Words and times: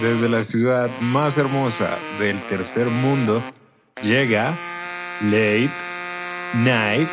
desde 0.00 0.28
la 0.28 0.42
ciudad 0.42 0.90
más 1.00 1.38
hermosa 1.38 1.98
del 2.18 2.42
tercer 2.46 2.88
mundo, 2.88 3.42
llega 4.02 4.56
Late 5.22 5.70
Night 6.54 7.08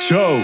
Show. 0.00 0.40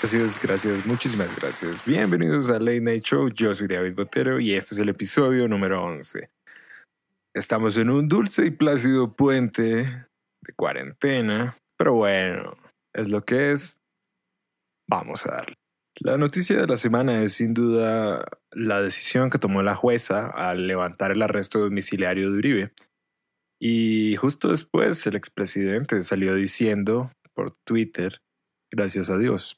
Gracias, 0.00 0.42
gracias, 0.42 0.86
muchísimas 0.86 1.34
gracias. 1.40 1.82
Bienvenidos 1.86 2.50
a 2.50 2.58
Late 2.58 2.80
Night 2.82 3.04
Show. 3.04 3.30
Yo 3.30 3.54
soy 3.54 3.66
David 3.66 3.94
Botero 3.94 4.38
y 4.40 4.54
este 4.54 4.74
es 4.74 4.80
el 4.80 4.90
episodio 4.90 5.48
número 5.48 5.82
11. 5.82 6.28
Estamos 7.34 7.78
en 7.78 7.88
un 7.88 8.08
dulce 8.08 8.46
y 8.46 8.50
plácido 8.50 9.14
puente 9.14 9.62
de 9.64 10.52
cuarentena, 10.54 11.56
pero 11.78 11.94
bueno, 11.94 12.56
es 12.94 13.08
lo 13.08 13.24
que 13.24 13.52
es. 13.52 13.80
Vamos 14.88 15.26
a 15.26 15.36
darle. 15.36 15.54
La 16.00 16.18
noticia 16.18 16.60
de 16.60 16.66
la 16.66 16.76
semana 16.76 17.22
es 17.22 17.34
sin 17.34 17.54
duda 17.54 18.24
la 18.50 18.82
decisión 18.82 19.30
que 19.30 19.38
tomó 19.38 19.62
la 19.62 19.74
jueza 19.74 20.26
al 20.26 20.66
levantar 20.66 21.10
el 21.10 21.22
arresto 21.22 21.60
domiciliario 21.60 22.30
de 22.30 22.38
Uribe. 22.38 22.72
Y 23.60 24.16
justo 24.16 24.48
después 24.48 25.06
el 25.06 25.16
expresidente 25.16 26.02
salió 26.02 26.34
diciendo 26.34 27.12
por 27.32 27.56
Twitter, 27.64 28.18
gracias 28.70 29.08
a 29.08 29.16
Dios. 29.16 29.56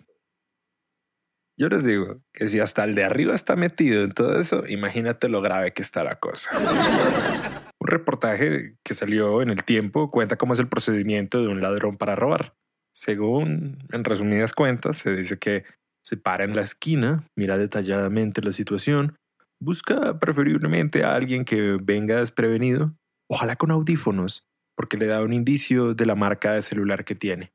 Yo 1.58 1.68
les 1.68 1.84
digo 1.84 2.20
que 2.32 2.46
si 2.46 2.60
hasta 2.60 2.84
el 2.84 2.94
de 2.94 3.04
arriba 3.04 3.34
está 3.34 3.56
metido 3.56 4.04
en 4.04 4.12
todo 4.12 4.38
eso, 4.38 4.66
imagínate 4.66 5.28
lo 5.28 5.40
grave 5.40 5.72
que 5.72 5.82
está 5.82 6.04
la 6.04 6.18
cosa. 6.20 6.50
Un 7.84 7.88
reportaje 7.88 8.78
que 8.82 8.94
salió 8.94 9.42
en 9.42 9.50
el 9.50 9.62
tiempo 9.62 10.10
cuenta 10.10 10.38
cómo 10.38 10.54
es 10.54 10.58
el 10.58 10.68
procedimiento 10.68 11.42
de 11.42 11.48
un 11.48 11.60
ladrón 11.60 11.98
para 11.98 12.16
robar. 12.16 12.56
Según, 12.94 13.76
en 13.92 14.04
resumidas 14.04 14.54
cuentas, 14.54 14.96
se 14.96 15.14
dice 15.14 15.38
que 15.38 15.64
se 16.02 16.16
para 16.16 16.44
en 16.44 16.56
la 16.56 16.62
esquina, 16.62 17.28
mira 17.36 17.58
detalladamente 17.58 18.40
la 18.40 18.52
situación, 18.52 19.18
busca 19.60 20.18
preferiblemente 20.18 21.04
a 21.04 21.14
alguien 21.14 21.44
que 21.44 21.76
venga 21.78 22.16
desprevenido, 22.16 22.94
ojalá 23.30 23.56
con 23.56 23.70
audífonos, 23.70 24.48
porque 24.74 24.96
le 24.96 25.06
da 25.06 25.22
un 25.22 25.34
indicio 25.34 25.92
de 25.92 26.06
la 26.06 26.14
marca 26.14 26.54
de 26.54 26.62
celular 26.62 27.04
que 27.04 27.14
tiene. 27.14 27.52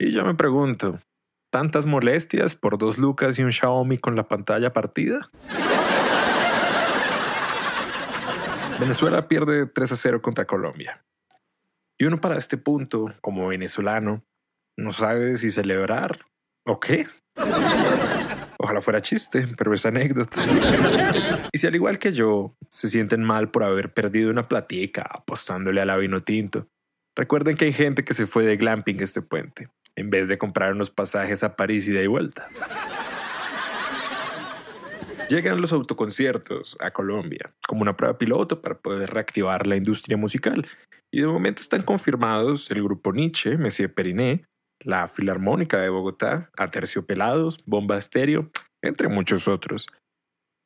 Y 0.00 0.10
yo 0.10 0.24
me 0.24 0.34
pregunto, 0.34 0.98
¿tantas 1.52 1.86
molestias 1.86 2.56
por 2.56 2.76
dos 2.76 2.98
lucas 2.98 3.38
y 3.38 3.44
un 3.44 3.52
Xiaomi 3.52 3.98
con 3.98 4.16
la 4.16 4.26
pantalla 4.26 4.72
partida? 4.72 5.30
Venezuela 8.80 9.28
pierde 9.28 9.66
3 9.66 9.92
a 9.92 9.96
0 9.96 10.22
contra 10.22 10.46
Colombia. 10.46 11.04
Y 11.98 12.06
uno 12.06 12.18
para 12.18 12.38
este 12.38 12.56
punto, 12.56 13.14
como 13.20 13.48
venezolano, 13.48 14.24
no 14.78 14.90
sabe 14.90 15.36
si 15.36 15.50
celebrar 15.50 16.26
o 16.64 16.80
qué. 16.80 17.06
Ojalá 18.58 18.80
fuera 18.80 19.02
chiste, 19.02 19.46
pero 19.56 19.74
es 19.74 19.84
anécdota. 19.84 20.42
Y 21.52 21.58
si 21.58 21.66
al 21.66 21.74
igual 21.74 21.98
que 21.98 22.12
yo 22.12 22.56
se 22.70 22.88
sienten 22.88 23.22
mal 23.22 23.50
por 23.50 23.64
haber 23.64 23.92
perdido 23.92 24.30
una 24.30 24.48
platica 24.48 25.02
apostándole 25.02 25.82
al 25.82 26.00
vino 26.00 26.22
tinto, 26.22 26.66
recuerden 27.14 27.56
que 27.56 27.66
hay 27.66 27.72
gente 27.74 28.02
que 28.02 28.14
se 28.14 28.26
fue 28.26 28.44
de 28.44 28.56
glamping 28.56 29.00
este 29.00 29.20
puente, 29.20 29.68
en 29.94 30.08
vez 30.08 30.28
de 30.28 30.38
comprar 30.38 30.72
unos 30.72 30.90
pasajes 30.90 31.42
a 31.42 31.54
París 31.54 31.86
y 31.88 31.92
de 31.92 32.08
vuelta. 32.08 32.46
Llegan 35.30 35.60
los 35.60 35.72
autoconciertos 35.72 36.76
a 36.80 36.90
Colombia 36.90 37.54
como 37.68 37.82
una 37.82 37.96
prueba 37.96 38.18
piloto 38.18 38.60
para 38.60 38.76
poder 38.80 39.10
reactivar 39.10 39.64
la 39.64 39.76
industria 39.76 40.16
musical. 40.16 40.66
Y 41.12 41.20
de 41.20 41.28
momento 41.28 41.62
están 41.62 41.82
confirmados 41.82 42.68
el 42.72 42.82
grupo 42.82 43.12
Nietzsche, 43.12 43.56
Messier 43.56 43.94
Periné, 43.94 44.44
la 44.80 45.06
Filarmónica 45.06 45.80
de 45.80 45.88
Bogotá, 45.88 46.50
Aterciopelados, 46.56 47.64
Bomba 47.64 47.96
Estéreo, 47.96 48.50
entre 48.82 49.06
muchos 49.06 49.46
otros. 49.46 49.86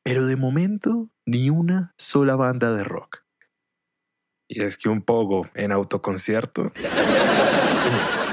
Pero 0.03 0.25
de 0.25 0.35
momento, 0.35 1.09
ni 1.27 1.51
una 1.51 1.93
sola 1.99 2.35
banda 2.35 2.73
de 2.75 2.83
rock. 2.83 3.19
Y 4.49 4.63
es 4.63 4.77
que 4.77 4.89
un 4.89 5.03
poco 5.03 5.47
en 5.53 5.73
autoconcierto. 5.73 6.71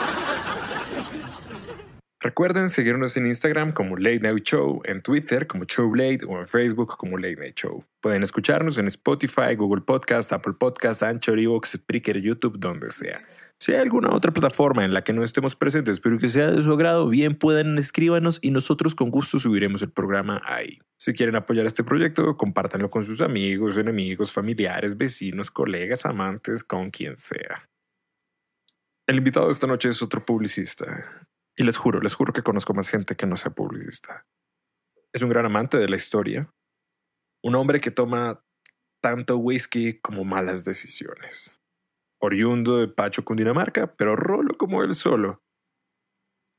Recuerden 2.23 2.71
seguirnos 2.71 3.17
en 3.17 3.27
Instagram 3.27 3.73
como 3.73 3.97
Late 3.97 4.21
Night 4.21 4.45
Show, 4.45 4.81
en 4.85 5.03
Twitter 5.03 5.49
como 5.49 5.65
Show 5.65 5.93
Late 5.93 6.21
o 6.29 6.39
en 6.39 6.47
Facebook 6.47 6.97
como 6.97 7.19
Late 7.19 7.35
Night 7.35 7.57
Show. 7.57 7.85
Pueden 8.01 8.23
escucharnos 8.23 8.79
en 8.79 8.87
Spotify, 8.87 9.57
Google 9.57 9.83
Podcast, 9.83 10.33
Apple 10.33 10.53
Podcast, 10.53 11.03
Anchor, 11.03 11.41
Evox, 11.41 11.73
Spreaker, 11.73 12.21
YouTube, 12.21 12.61
donde 12.61 12.93
sea. 12.93 13.27
Si 13.59 13.73
hay 13.73 13.81
alguna 13.81 14.15
otra 14.15 14.31
plataforma 14.31 14.85
en 14.85 14.95
la 14.95 15.03
que 15.03 15.13
no 15.13 15.25
estemos 15.25 15.57
presentes, 15.57 15.99
pero 15.99 16.17
que 16.21 16.29
sea 16.29 16.53
de 16.53 16.63
su 16.63 16.73
agrado, 16.73 17.09
bien 17.09 17.35
pueden 17.35 17.77
escríbanos 17.77 18.39
y 18.41 18.53
nosotros 18.53 18.95
con 18.95 19.11
gusto 19.11 19.41
subiremos 19.41 19.83
el 19.83 19.91
programa 19.91 20.41
ahí. 20.45 20.79
Si 20.99 21.15
quieren 21.15 21.35
apoyar 21.35 21.67
este 21.67 21.83
proyecto, 21.83 22.37
compártanlo 22.37 22.89
con 22.89 23.03
sus 23.03 23.21
amigos, 23.21 23.79
enemigos, 23.79 24.31
familiares, 24.31 24.97
vecinos, 24.97 25.51
colegas, 25.51 26.07
amantes, 26.07 26.63
con 26.63 26.93
quien 26.93 27.17
sea. 27.17 27.69
El 29.09 29.17
invitado 29.17 29.47
de 29.47 29.53
esta 29.53 29.67
noche 29.67 29.89
es 29.89 30.01
otro 30.01 30.25
publicista. 30.25 31.22
Y 31.57 31.65
les 31.65 31.77
juro, 31.77 32.01
les 32.01 32.15
juro 32.15 32.33
que 32.33 32.43
conozco 32.43 32.75
más 32.75 32.89
gente 32.89 33.17
que 33.17 33.27
no 33.27 33.37
sea 33.37 33.51
publicista. 33.51 34.27
Es 35.13 35.23
un 35.23 35.29
gran 35.29 35.45
amante 35.45 35.77
de 35.77 35.89
la 35.89 35.97
historia. 35.97 36.51
Un 37.43 37.55
hombre 37.57 37.81
que 37.81 37.91
toma 37.91 38.43
tanto 39.03 39.37
whisky 39.37 40.01
como 40.01 40.25
malas 40.25 40.65
decisiones. 40.65 41.61
Oriundo 42.21 42.79
de 42.79 42.89
Pacho, 42.89 43.25
Cundinamarca, 43.25 43.95
pero 43.97 44.17
rolo 44.17 44.57
como 44.57 44.83
él 44.83 44.95
solo. 44.95 45.43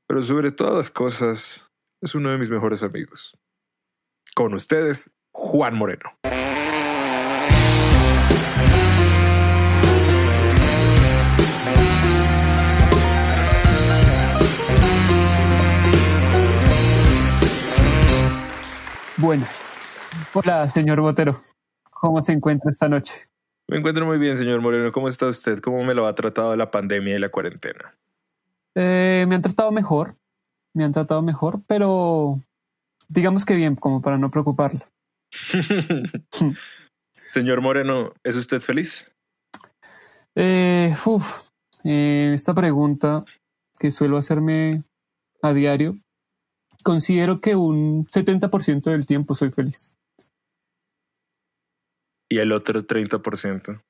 Pero 0.07 0.21
sobre 0.21 0.51
todas 0.51 0.75
las 0.75 0.91
cosas, 0.91 1.71
es 2.01 2.13
uno 2.13 2.29
de 2.31 2.37
mis 2.37 2.49
mejores 2.49 2.83
amigos. 2.83 3.39
Con 4.35 4.53
ustedes, 4.53 5.15
Juan 5.31 5.75
Moreno. 5.75 6.17
Buenas. 19.23 19.79
Hola, 20.33 20.67
señor 20.67 20.99
Botero. 20.99 21.41
¿Cómo 21.89 22.21
se 22.21 22.33
encuentra 22.33 22.69
esta 22.69 22.89
noche? 22.89 23.13
Me 23.69 23.77
encuentro 23.77 24.05
muy 24.05 24.17
bien, 24.17 24.35
señor 24.35 24.59
Moreno. 24.59 24.91
¿Cómo 24.91 25.07
está 25.07 25.27
usted? 25.27 25.59
¿Cómo 25.59 25.81
me 25.85 25.93
lo 25.93 26.07
ha 26.07 26.13
tratado 26.13 26.53
la 26.57 26.69
pandemia 26.69 27.15
y 27.15 27.19
la 27.19 27.29
cuarentena? 27.29 27.95
Eh, 28.75 29.23
me 29.25 29.35
han 29.35 29.41
tratado 29.41 29.71
mejor. 29.71 30.15
Me 30.75 30.83
han 30.83 30.91
tratado 30.91 31.21
mejor, 31.21 31.61
pero 31.67 32.41
digamos 33.07 33.45
que 33.45 33.55
bien, 33.55 33.77
como 33.77 34.01
para 34.01 34.17
no 34.17 34.29
preocuparlo. 34.29 34.81
señor 37.25 37.61
Moreno, 37.61 38.11
¿es 38.25 38.35
usted 38.35 38.59
feliz? 38.59 39.09
Eh, 40.35 40.93
uf, 41.05 41.43
eh, 41.85 42.33
esta 42.35 42.53
pregunta 42.53 43.23
que 43.79 43.89
suelo 43.89 44.17
hacerme 44.17 44.83
a 45.41 45.53
diario 45.53 45.95
considero 46.83 47.41
que 47.41 47.55
un 47.55 48.05
70% 48.05 48.83
del 48.83 49.07
tiempo 49.07 49.33
soy 49.33 49.51
feliz. 49.51 49.95
¿Y 52.29 52.39
el 52.39 52.51
otro 52.51 52.85
30%? 52.85 53.81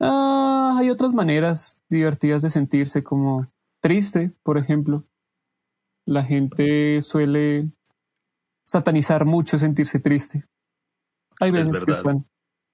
Ah, 0.00 0.76
hay 0.78 0.90
otras 0.90 1.12
maneras 1.12 1.80
divertidas 1.88 2.42
de 2.42 2.50
sentirse, 2.50 3.02
como 3.02 3.46
triste, 3.80 4.32
por 4.42 4.58
ejemplo. 4.58 5.04
La 6.06 6.24
gente 6.24 7.00
suele 7.02 7.70
satanizar 8.64 9.24
mucho 9.24 9.58
sentirse 9.58 10.00
triste. 10.00 10.44
Hay 11.40 11.50
veces 11.50 11.84
que 11.84 11.92
están, 11.92 12.24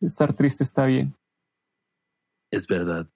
estar 0.00 0.32
triste 0.32 0.64
está 0.64 0.86
bien. 0.86 1.14
Es 2.50 2.66
verdad. 2.66 3.06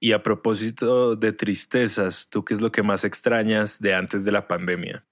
Y 0.00 0.12
a 0.12 0.22
propósito 0.22 1.16
de 1.16 1.32
tristezas, 1.32 2.28
¿tú 2.30 2.44
qué 2.44 2.54
es 2.54 2.60
lo 2.60 2.70
que 2.70 2.82
más 2.82 3.04
extrañas 3.04 3.80
de 3.80 3.94
antes 3.94 4.24
de 4.24 4.32
la 4.32 4.46
pandemia? 4.46 5.04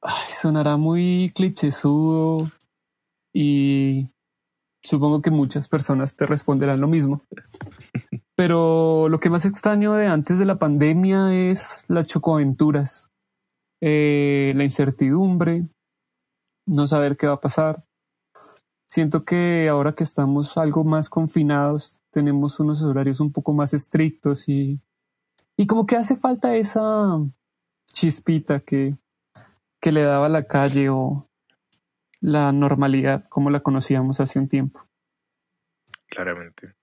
Ay, 0.00 0.30
sonará 0.30 0.76
muy 0.76 1.32
clichésudo 1.34 2.50
y 3.34 4.08
supongo 4.82 5.20
que 5.20 5.30
muchas 5.30 5.68
personas 5.68 6.16
te 6.16 6.24
responderán 6.24 6.80
lo 6.80 6.88
mismo. 6.88 7.20
Pero 8.36 9.08
lo 9.08 9.18
que 9.18 9.30
más 9.30 9.44
extraño 9.44 9.94
de 9.94 10.06
antes 10.06 10.38
de 10.38 10.44
la 10.44 10.56
pandemia 10.56 11.34
es 11.34 11.84
las 11.88 12.06
chocoaventuras, 12.06 13.10
eh, 13.82 14.52
la 14.54 14.62
incertidumbre, 14.62 15.64
no 16.64 16.86
saber 16.86 17.16
qué 17.16 17.26
va 17.26 17.34
a 17.34 17.40
pasar. 17.40 17.82
Siento 18.88 19.24
que 19.24 19.68
ahora 19.68 19.94
que 19.94 20.04
estamos 20.04 20.56
algo 20.56 20.84
más 20.84 21.10
confinados, 21.10 22.00
tenemos 22.18 22.58
unos 22.58 22.82
horarios 22.82 23.20
un 23.20 23.30
poco 23.30 23.52
más 23.52 23.72
estrictos 23.74 24.48
y, 24.48 24.80
y 25.56 25.68
como 25.68 25.86
que 25.86 25.94
hace 25.94 26.16
falta 26.16 26.56
esa 26.56 27.16
chispita 27.92 28.58
que, 28.58 28.96
que 29.80 29.92
le 29.92 30.02
daba 30.02 30.28
la 30.28 30.42
calle 30.42 30.88
o 30.88 31.28
la 32.20 32.50
normalidad 32.50 33.24
como 33.28 33.50
la 33.50 33.60
conocíamos 33.60 34.18
hace 34.18 34.40
un 34.40 34.48
tiempo. 34.48 34.84
Claramente. 36.08 36.74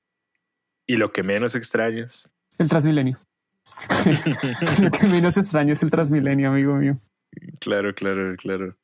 ¿Y 0.87 0.95
lo 0.95 1.11
que 1.11 1.21
menos 1.21 1.53
extrañas? 1.53 2.29
El 2.57 2.69
Transmilenio. 2.69 3.19
lo 4.81 4.91
que 4.91 5.07
menos 5.07 5.35
extraño 5.35 5.73
es 5.73 5.83
el 5.83 5.91
Transmilenio, 5.91 6.49
amigo 6.49 6.75
mío. 6.75 6.97
Claro, 7.59 7.93
claro, 7.93 8.37
claro. 8.37 8.77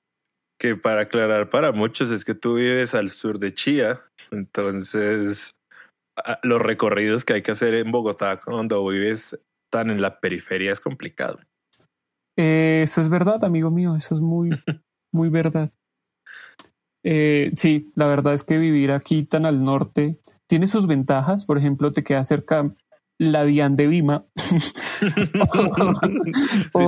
Que 0.59 0.75
para 0.75 1.03
aclarar 1.03 1.49
para 1.49 1.71
muchos 1.71 2.11
es 2.11 2.25
que 2.25 2.35
tú 2.35 2.55
vives 2.55 2.93
al 2.93 3.09
sur 3.09 3.39
de 3.39 3.53
Chía, 3.53 4.01
entonces 4.31 5.55
los 6.43 6.61
recorridos 6.61 7.25
que 7.25 7.33
hay 7.33 7.41
que 7.41 7.51
hacer 7.51 7.73
en 7.75 7.91
Bogotá 7.91 8.39
cuando 8.39 8.85
vives 8.87 9.39
tan 9.71 9.89
en 9.89 10.01
la 10.01 10.19
periferia 10.19 10.71
es 10.71 10.79
complicado. 10.79 11.39
eso 12.35 13.01
es 13.01 13.09
verdad, 13.09 13.43
amigo 13.43 13.71
mío, 13.71 13.95
eso 13.95 14.15
es 14.15 14.21
muy, 14.21 14.49
muy 15.13 15.29
verdad. 15.29 15.71
Eh, 17.03 17.51
sí, 17.55 17.91
la 17.95 18.07
verdad 18.07 18.33
es 18.33 18.43
que 18.43 18.57
vivir 18.57 18.91
aquí 18.91 19.23
tan 19.23 19.45
al 19.45 19.63
norte 19.63 20.17
tiene 20.47 20.67
sus 20.67 20.87
ventajas. 20.87 21.45
Por 21.45 21.57
ejemplo, 21.57 21.91
te 21.91 22.03
queda 22.03 22.23
cerca 22.23 22.71
la 23.21 23.45
DIAN 23.45 23.75
de 23.75 23.85
Vima. 23.85 24.23
si 24.35 24.55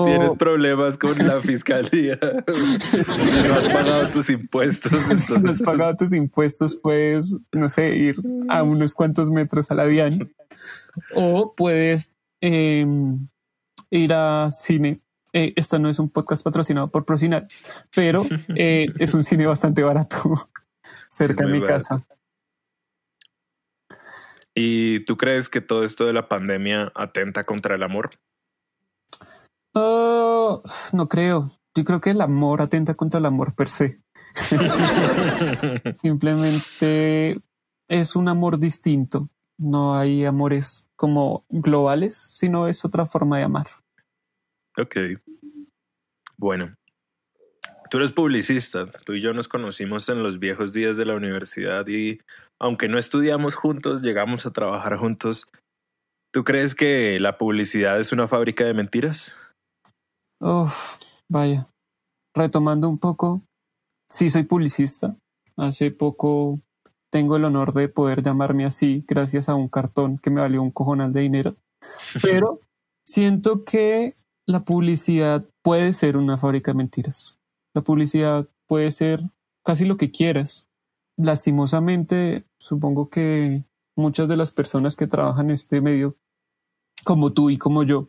tienes 0.04 0.34
problemas 0.34 0.98
con 0.98 1.16
la 1.20 1.40
fiscalía, 1.42 2.18
no 3.48 3.54
has 3.54 3.68
pagado 3.68 4.08
tus 4.10 4.32
impuestos. 4.32 4.92
Si 5.18 5.32
no 5.34 5.52
has 5.52 5.62
pagado 5.62 5.96
tus 5.96 6.12
impuestos, 6.12 6.76
puedes, 6.76 7.38
no 7.52 7.70
sé, 7.70 7.96
ir 7.96 8.16
a 8.50 8.64
unos 8.64 8.96
cuantos 8.96 9.30
metros 9.30 9.70
a 9.70 9.76
la 9.76 9.86
DIAN. 9.86 10.34
O 11.14 11.54
puedes 11.56 12.14
em, 12.42 13.28
ir 13.92 14.12
a 14.14 14.50
cine. 14.52 15.02
Eh, 15.34 15.54
esto 15.56 15.78
no 15.78 15.88
es 15.88 16.00
un 16.00 16.10
podcast 16.10 16.44
patrocinado 16.44 16.88
por 16.88 17.06
Procinal, 17.06 17.48
pero 17.96 18.26
eh, 18.56 18.88
es 18.98 19.14
un 19.14 19.24
cine 19.24 19.46
bastante 19.46 19.84
barato 19.84 20.50
cerca 21.10 21.46
de 21.46 21.52
mi 21.52 21.62
casa. 21.62 22.04
¿Y 24.56 25.02
tú 25.06 25.18
crees 25.18 25.50
que 25.50 25.62
todo 25.62 25.84
esto 25.84 26.06
de 26.06 26.14
la 26.14 26.28
pandemia 26.28 26.92
atenta 26.96 27.44
contra 27.46 27.76
el 27.76 27.84
amor? 27.84 28.20
Oh, 29.74 30.62
no 30.92 31.08
creo. 31.08 31.52
Yo 31.76 31.84
creo 31.84 32.00
que 32.02 32.12
el 32.12 32.22
amor 32.22 32.62
atenta 32.62 32.94
contra 32.94 33.20
el 33.20 33.26
amor 33.26 33.56
per 33.56 33.68
se. 33.68 34.00
Simplemente 35.94 37.40
es 37.88 38.16
un 38.16 38.28
amor 38.28 38.60
distinto. 38.60 39.30
No 39.58 39.96
hay 39.96 40.26
amores 40.26 40.88
como 40.96 41.46
globales, 41.50 42.16
sino 42.16 42.68
es 42.68 42.86
otra 42.86 43.06
forma 43.06 43.38
de 43.38 43.44
amar. 43.44 43.68
Ok. 44.78 44.98
Bueno, 46.38 46.76
tú 47.94 48.00
eres 48.00 48.12
publicista. 48.12 48.88
Tú 49.06 49.14
y 49.14 49.22
yo 49.22 49.36
nos 49.36 49.48
conocimos 49.48 50.10
en 50.10 50.24
los 50.24 50.40
viejos 50.40 50.74
días 50.74 50.98
de 50.98 51.06
la 51.06 51.14
universidad 51.14 51.86
y 51.86 52.20
aunque 52.60 52.88
no 52.88 52.98
estudiamos 52.98 53.54
juntos, 53.54 54.02
llegamos 54.02 54.48
a 54.48 54.52
trabajar 54.52 54.98
juntos. 54.98 55.48
¿Tú 56.34 56.44
crees 56.44 56.74
que 56.74 57.20
la 57.20 57.38
publicidad 57.38 58.00
es 58.00 58.12
una 58.12 58.28
fábrica 58.28 58.64
de 58.64 58.74
mentiras? 58.74 59.36
Oh, 60.42 60.74
vaya. 61.30 61.68
Retomando 62.36 62.90
un 62.90 62.98
poco, 62.98 63.44
sí 64.10 64.32
soy 64.32 64.42
publicista. 64.42 65.16
Hace 65.56 65.92
poco 65.92 66.62
tengo 67.12 67.36
el 67.36 67.46
honor 67.46 67.74
de 67.74 67.90
poder 67.90 68.24
llamarme 68.24 68.66
así 68.66 69.06
gracias 69.08 69.50
a 69.50 69.54
un 69.54 69.68
cartón 69.68 70.18
que 70.18 70.32
me 70.32 70.42
valió 70.42 70.64
un 70.64 70.72
cojonal 70.72 71.14
de 71.14 71.22
dinero. 71.22 71.56
Pero 72.24 72.60
siento 73.06 73.64
que 73.64 74.16
la 74.48 74.62
publicidad 74.62 75.46
puede 75.64 75.94
ser 75.94 76.18
una 76.18 76.40
fábrica 76.40 76.72
de 76.72 76.78
mentiras. 76.78 77.38
La 77.74 77.82
publicidad 77.82 78.48
puede 78.68 78.92
ser 78.92 79.20
casi 79.66 79.86
lo 79.86 79.98
que 79.98 80.12
quieras 80.12 80.68
lastimosamente, 81.18 82.44
supongo 82.60 83.10
que 83.10 83.64
muchas 83.96 84.28
de 84.28 84.38
las 84.38 84.52
personas 84.52 84.96
que 84.96 85.08
trabajan 85.08 85.48
en 85.48 85.56
este 85.56 85.82
medio, 85.82 86.16
como 87.04 87.34
tú 87.34 87.50
y 87.50 87.58
como 87.58 87.84
yo, 87.84 88.08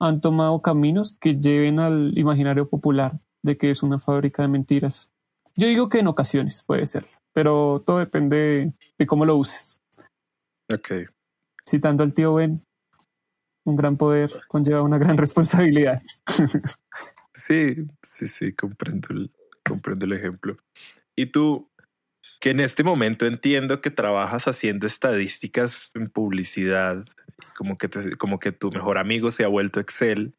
han 0.00 0.20
tomado 0.20 0.60
caminos 0.62 1.16
que 1.20 1.36
lleven 1.36 1.78
al 1.78 2.16
imaginario 2.18 2.68
popular 2.68 3.20
de 3.42 3.56
que 3.56 3.70
es 3.70 3.82
una 3.82 3.98
fábrica 3.98 4.42
de 4.42 4.48
mentiras. 4.48 5.10
Yo 5.56 5.66
digo 5.66 5.88
que 5.88 6.00
en 6.00 6.08
ocasiones 6.08 6.62
puede 6.66 6.86
ser, 6.86 7.06
pero 7.32 7.82
todo 7.84 7.98
depende 7.98 8.72
de 8.98 9.06
cómo 9.06 9.24
lo 9.24 9.36
uses. 9.36 9.78
Ok. 10.72 11.08
Citando 11.68 12.02
al 12.02 12.14
tío 12.14 12.34
Ben, 12.34 12.62
un 13.64 13.76
gran 13.76 13.96
poder 13.96 14.30
conlleva 14.48 14.82
una 14.82 14.98
gran 14.98 15.16
responsabilidad. 15.18 16.02
Sí, 17.42 17.76
sí, 18.02 18.26
sí, 18.26 18.52
comprendo 18.52 19.08
comprendo 19.64 20.04
el 20.04 20.12
ejemplo. 20.12 20.56
Y 21.16 21.26
tú, 21.26 21.70
que 22.40 22.50
en 22.50 22.60
este 22.60 22.84
momento 22.84 23.26
entiendo 23.26 23.80
que 23.80 23.90
trabajas 23.90 24.48
haciendo 24.48 24.86
estadísticas 24.86 25.90
en 25.94 26.08
publicidad, 26.08 27.04
como 27.56 27.78
que, 27.78 27.88
como 28.18 28.38
que 28.38 28.52
tu 28.52 28.70
mejor 28.70 28.98
amigo 28.98 29.30
se 29.30 29.44
ha 29.44 29.48
vuelto 29.48 29.80
Excel, 29.80 30.34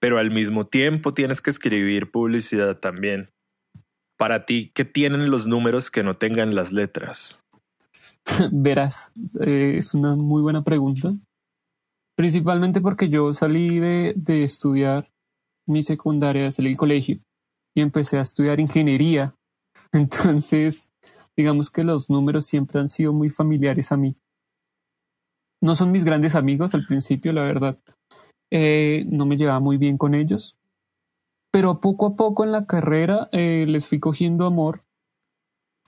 pero 0.00 0.18
al 0.18 0.30
mismo 0.30 0.66
tiempo 0.66 1.12
tienes 1.12 1.40
que 1.40 1.50
escribir 1.50 2.10
publicidad 2.10 2.78
también. 2.78 3.30
Para 4.18 4.46
ti, 4.46 4.70
¿qué 4.74 4.84
tienen 4.84 5.30
los 5.30 5.46
números 5.46 5.90
que 5.90 6.02
no 6.02 6.16
tengan 6.16 6.54
las 6.54 6.72
letras? 6.72 7.42
Verás, 8.52 9.12
eh, 9.40 9.76
es 9.78 9.94
una 9.94 10.14
muy 10.14 10.42
buena 10.42 10.62
pregunta. 10.62 11.14
Principalmente 12.16 12.80
porque 12.80 13.10
yo 13.10 13.34
salí 13.34 13.78
de, 13.78 14.14
de 14.16 14.42
estudiar 14.42 15.06
mi 15.66 15.82
secundaria, 15.82 16.50
salí 16.52 16.68
del 16.68 16.78
colegio 16.78 17.18
y 17.74 17.82
empecé 17.82 18.18
a 18.18 18.22
estudiar 18.22 18.60
ingeniería. 18.60 19.34
Entonces, 19.92 20.88
digamos 21.36 21.70
que 21.70 21.84
los 21.84 22.10
números 22.10 22.46
siempre 22.46 22.80
han 22.80 22.88
sido 22.88 23.12
muy 23.12 23.30
familiares 23.30 23.92
a 23.92 23.96
mí. 23.96 24.16
No 25.60 25.74
son 25.74 25.92
mis 25.92 26.04
grandes 26.04 26.34
amigos 26.34 26.74
al 26.74 26.86
principio, 26.86 27.32
la 27.32 27.42
verdad. 27.42 27.78
Eh, 28.50 29.04
no 29.08 29.26
me 29.26 29.36
llevaba 29.36 29.60
muy 29.60 29.76
bien 29.76 29.98
con 29.98 30.14
ellos. 30.14 30.56
Pero 31.50 31.80
poco 31.80 32.06
a 32.06 32.16
poco 32.16 32.44
en 32.44 32.52
la 32.52 32.66
carrera 32.66 33.28
eh, 33.32 33.64
les 33.66 33.86
fui 33.86 33.98
cogiendo 33.98 34.46
amor 34.46 34.82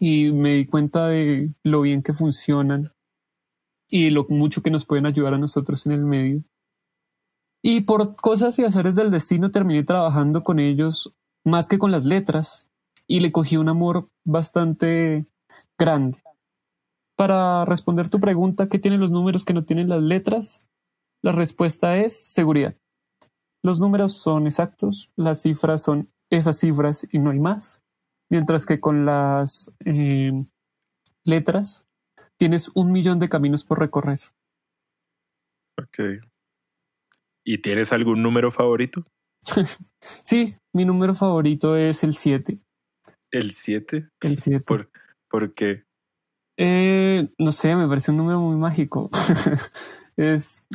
y 0.00 0.30
me 0.32 0.54
di 0.54 0.66
cuenta 0.66 1.08
de 1.08 1.50
lo 1.62 1.82
bien 1.82 2.02
que 2.02 2.14
funcionan 2.14 2.92
y 3.90 4.10
lo 4.10 4.26
mucho 4.28 4.62
que 4.62 4.70
nos 4.70 4.84
pueden 4.84 5.06
ayudar 5.06 5.34
a 5.34 5.38
nosotros 5.38 5.86
en 5.86 5.92
el 5.92 6.04
medio. 6.04 6.42
Y 7.62 7.82
por 7.82 8.16
cosas 8.16 8.58
y 8.58 8.64
azares 8.64 8.94
del 8.94 9.10
destino 9.10 9.50
terminé 9.50 9.82
trabajando 9.82 10.44
con 10.44 10.58
ellos 10.60 11.12
más 11.44 11.66
que 11.66 11.78
con 11.78 11.90
las 11.90 12.04
letras 12.04 12.70
y 13.06 13.20
le 13.20 13.32
cogí 13.32 13.56
un 13.56 13.68
amor 13.68 14.08
bastante 14.24 15.26
grande. 15.78 16.22
Para 17.16 17.64
responder 17.64 18.08
tu 18.08 18.20
pregunta, 18.20 18.68
¿qué 18.68 18.78
tienen 18.78 19.00
los 19.00 19.10
números 19.10 19.44
que 19.44 19.54
no 19.54 19.64
tienen 19.64 19.88
las 19.88 20.02
letras? 20.02 20.68
La 21.20 21.32
respuesta 21.32 21.96
es 21.96 22.16
seguridad. 22.16 22.76
Los 23.62 23.80
números 23.80 24.14
son 24.18 24.46
exactos, 24.46 25.10
las 25.16 25.42
cifras 25.42 25.82
son 25.82 26.08
esas 26.30 26.58
cifras 26.58 27.06
y 27.10 27.18
no 27.18 27.30
hay 27.30 27.40
más. 27.40 27.82
Mientras 28.30 28.66
que 28.66 28.78
con 28.78 29.04
las 29.04 29.72
eh, 29.84 30.32
letras 31.24 31.88
tienes 32.36 32.70
un 32.74 32.92
millón 32.92 33.18
de 33.18 33.28
caminos 33.28 33.64
por 33.64 33.80
recorrer. 33.80 34.20
Ok. 35.76 36.22
¿Y 37.50 37.56
tienes 37.56 37.94
algún 37.94 38.22
número 38.22 38.52
favorito? 38.52 39.06
sí, 40.22 40.54
mi 40.74 40.84
número 40.84 41.14
favorito 41.14 41.76
es 41.76 42.04
el 42.04 42.12
7. 42.12 42.58
¿El 43.30 43.52
7? 43.52 44.06
El 44.20 44.36
7. 44.36 44.62
¿Por, 44.66 44.90
¿Por 45.30 45.54
qué? 45.54 45.84
Eh, 46.58 47.26
no 47.38 47.52
sé, 47.52 47.74
me 47.74 47.88
parece 47.88 48.10
un 48.10 48.18
número 48.18 48.38
muy 48.38 48.56
mágico. 48.56 49.08
es, 50.18 50.66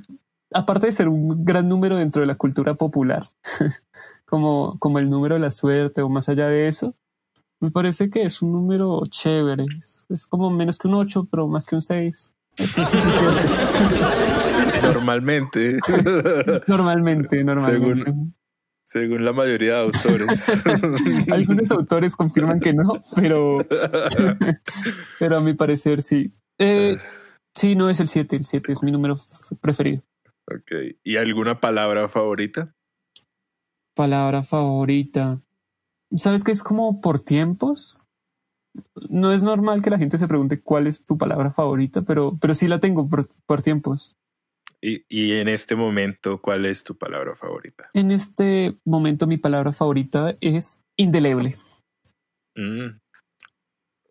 aparte 0.52 0.88
de 0.88 0.94
ser 0.94 1.10
un 1.10 1.46
gran 1.46 1.70
número 1.70 1.98
dentro 1.98 2.22
de 2.22 2.28
la 2.28 2.38
cultura 2.38 2.74
popular, 2.74 3.30
como, 4.26 4.80
como 4.80 4.98
el 4.98 5.12
número 5.12 5.36
de 5.36 5.42
la 5.42 5.52
suerte 5.52 6.02
o 6.02 6.10
más 6.10 6.28
allá 6.28 6.48
de 6.48 6.70
eso, 6.70 6.96
me 7.60 7.70
parece 7.70 8.10
que 8.10 8.24
es 8.24 8.42
un 8.42 8.52
número 8.52 9.04
chévere. 9.12 9.68
Es, 10.10 10.26
como 10.26 10.50
menos 10.50 10.80
que 10.80 10.88
un 10.88 10.96
8, 10.96 11.28
pero 11.30 11.48
más 11.48 11.68
que 11.68 11.76
un 11.76 11.84
6. 11.84 12.34
normalmente. 14.94 15.80
normalmente, 16.68 17.44
normalmente 17.44 18.34
según 18.84 19.24
la 19.24 19.34
mayoría 19.34 19.76
de 19.76 19.82
autores. 19.82 20.50
Algunos 21.32 21.72
autores 21.72 22.16
confirman 22.16 22.60
que 22.60 22.74
no, 22.74 23.02
pero, 23.16 23.58
pero 25.20 25.38
a 25.38 25.42
mi 25.42 25.54
parecer 25.54 26.02
sí. 26.02 26.32
Eh, 26.60 26.98
sí, 27.56 27.76
no 27.76 27.90
es 27.90 28.00
el 28.00 28.08
7, 28.08 28.36
el 28.36 28.46
7 28.46 28.72
es 28.72 28.84
mi 28.84 28.92
número 28.92 29.18
preferido. 29.62 30.04
Ok. 30.48 30.72
¿Y 31.04 31.18
alguna 31.18 31.60
palabra 31.60 32.08
favorita? 32.08 32.76
Palabra 33.96 34.44
favorita. 34.44 35.40
¿Sabes 36.18 36.44
que 36.44 36.52
es 36.52 36.62
como 36.62 37.02
por 37.02 37.20
tiempos? 37.20 37.98
No 39.10 39.32
es 39.32 39.44
normal 39.44 39.82
que 39.82 39.92
la 39.92 39.98
gente 40.00 40.18
se 40.18 40.28
pregunte 40.28 40.62
cuál 40.62 40.88
es 40.88 41.06
tu 41.06 41.18
palabra 41.18 41.52
favorita, 41.52 42.02
pero, 42.02 42.34
pero 42.42 42.54
sí 42.56 42.68
la 42.68 42.80
tengo 42.80 43.08
por 43.08 43.62
tiempos. 43.62 44.18
Y, 44.86 45.32
en 45.32 45.48
este 45.48 45.78
momento, 45.78 46.42
¿cuál 46.42 46.66
es 46.66 46.84
tu 46.84 46.98
palabra 46.98 47.36
favorita? 47.36 47.90
En 47.94 48.12
este 48.12 48.76
momento, 48.84 49.28
mi 49.28 49.38
palabra 49.38 49.72
favorita 49.72 50.36
es 50.42 50.84
indeleble. 50.98 51.56
Mm. 52.56 53.00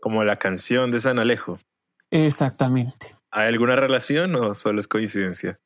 Como 0.00 0.24
la 0.24 0.36
canción 0.36 0.90
de 0.90 1.00
San 1.00 1.18
Alejo. 1.18 1.60
Exactamente. 2.10 3.14
¿Hay 3.30 3.48
alguna 3.48 3.76
relación 3.76 4.34
o 4.34 4.54
solo 4.54 4.78
es 4.78 4.88
coincidencia? 4.88 5.60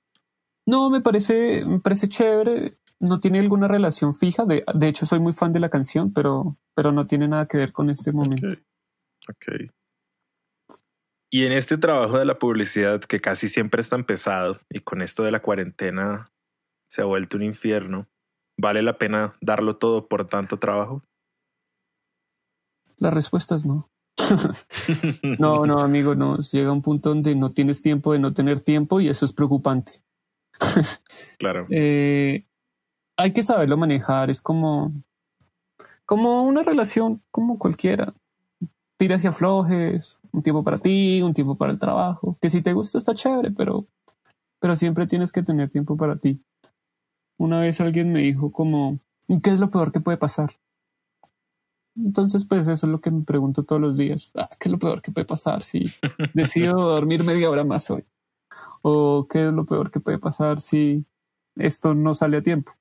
No, 0.66 0.90
me 0.90 1.00
parece, 1.00 1.64
me 1.64 1.78
parece 1.78 2.08
chévere. 2.08 2.74
No 2.98 3.20
tiene 3.20 3.38
alguna 3.38 3.68
relación 3.68 4.16
fija. 4.16 4.44
De, 4.44 4.64
de 4.74 4.88
hecho, 4.88 5.06
soy 5.06 5.20
muy 5.20 5.32
fan 5.32 5.52
de 5.52 5.60
la 5.60 5.68
canción, 5.68 6.12
pero, 6.12 6.56
pero 6.74 6.90
no 6.90 7.06
tiene 7.06 7.28
nada 7.28 7.46
que 7.46 7.58
ver 7.58 7.72
con 7.72 7.90
este 7.90 8.10
momento. 8.10 8.48
Ok. 9.28 9.70
Y 11.30 11.44
en 11.44 11.52
este 11.52 11.76
trabajo 11.76 12.18
de 12.18 12.24
la 12.24 12.38
publicidad, 12.38 13.00
que 13.00 13.20
casi 13.20 13.48
siempre 13.48 13.80
está 13.80 13.96
empezado, 13.96 14.60
y 14.70 14.80
con 14.80 15.02
esto 15.02 15.22
de 15.22 15.32
la 15.32 15.42
cuarentena 15.42 16.30
se 16.88 17.02
ha 17.02 17.04
vuelto 17.04 17.36
un 17.36 17.42
infierno, 17.42 18.06
¿vale 18.58 18.82
la 18.82 18.96
pena 18.98 19.36
darlo 19.40 19.76
todo 19.76 20.06
por 20.06 20.28
tanto 20.28 20.58
trabajo? 20.58 21.02
La 22.98 23.10
respuesta 23.10 23.56
es 23.56 23.66
no. 23.66 23.88
no, 25.38 25.66
no, 25.66 25.80
amigo, 25.80 26.14
no. 26.14 26.38
Llega 26.38 26.72
un 26.72 26.82
punto 26.82 27.10
donde 27.10 27.34
no 27.34 27.52
tienes 27.52 27.82
tiempo 27.82 28.12
de 28.12 28.18
no 28.18 28.32
tener 28.32 28.60
tiempo 28.60 29.00
y 29.00 29.08
eso 29.08 29.26
es 29.26 29.32
preocupante. 29.32 29.92
claro. 31.38 31.66
Eh, 31.70 32.44
hay 33.16 33.32
que 33.32 33.42
saberlo 33.42 33.76
manejar. 33.76 34.30
Es 34.30 34.40
como, 34.40 34.92
como 36.04 36.44
una 36.44 36.62
relación, 36.62 37.20
como 37.30 37.58
cualquiera. 37.58 38.14
Tiras 38.98 39.24
y 39.24 39.26
aflojes, 39.26 40.16
un 40.36 40.42
tiempo 40.42 40.62
para 40.62 40.76
ti, 40.76 41.22
un 41.22 41.32
tiempo 41.32 41.54
para 41.54 41.72
el 41.72 41.78
trabajo. 41.78 42.36
Que 42.42 42.50
si 42.50 42.60
te 42.60 42.74
gusta 42.74 42.98
está 42.98 43.14
chévere, 43.14 43.50
pero, 43.52 43.86
pero 44.60 44.76
siempre 44.76 45.06
tienes 45.06 45.32
que 45.32 45.42
tener 45.42 45.70
tiempo 45.70 45.96
para 45.96 46.16
ti. 46.16 46.38
Una 47.38 47.60
vez 47.60 47.80
alguien 47.80 48.12
me 48.12 48.20
dijo 48.20 48.52
como, 48.52 48.98
¿qué 49.42 49.50
es 49.50 49.60
lo 49.60 49.70
peor 49.70 49.92
que 49.92 50.00
puede 50.00 50.18
pasar? 50.18 50.52
Entonces, 51.96 52.44
pues 52.44 52.68
eso 52.68 52.86
es 52.86 52.92
lo 52.92 53.00
que 53.00 53.10
me 53.10 53.24
pregunto 53.24 53.62
todos 53.62 53.80
los 53.80 53.96
días. 53.96 54.30
Ah, 54.34 54.50
¿Qué 54.60 54.68
es 54.68 54.72
lo 54.72 54.78
peor 54.78 55.00
que 55.00 55.10
puede 55.10 55.24
pasar 55.24 55.62
si 55.62 55.86
decido 56.34 56.74
dormir 56.74 57.24
media 57.24 57.48
hora 57.48 57.64
más 57.64 57.90
hoy? 57.90 58.04
¿O 58.82 59.26
qué 59.30 59.48
es 59.48 59.54
lo 59.54 59.64
peor 59.64 59.90
que 59.90 60.00
puede 60.00 60.18
pasar 60.18 60.60
si 60.60 61.06
esto 61.56 61.94
no 61.94 62.14
sale 62.14 62.36
a 62.36 62.42
tiempo? 62.42 62.72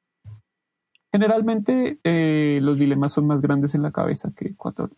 Generalmente 1.10 2.00
eh, 2.04 2.60
los 2.62 2.80
dilemas 2.80 3.14
son 3.14 3.28
más 3.28 3.40
grandes 3.40 3.76
en 3.76 3.84
la 3.84 3.92
cabeza 3.92 4.34
que 4.36 4.54
cuando 4.56 4.90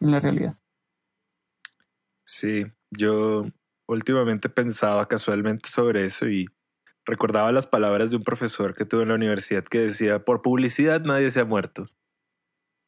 en 0.00 0.10
la 0.10 0.20
realidad. 0.20 0.54
Sí, 2.26 2.66
yo 2.90 3.46
últimamente 3.88 4.48
pensaba 4.48 5.06
casualmente 5.06 5.68
sobre 5.68 6.04
eso 6.04 6.28
y 6.28 6.46
recordaba 7.04 7.52
las 7.52 7.68
palabras 7.68 8.10
de 8.10 8.16
un 8.16 8.24
profesor 8.24 8.74
que 8.74 8.84
tuve 8.84 9.02
en 9.02 9.10
la 9.10 9.14
universidad 9.14 9.62
que 9.62 9.78
decía, 9.78 10.24
por 10.24 10.42
publicidad 10.42 11.00
nadie 11.02 11.30
se 11.30 11.40
ha 11.40 11.44
muerto. 11.44 11.86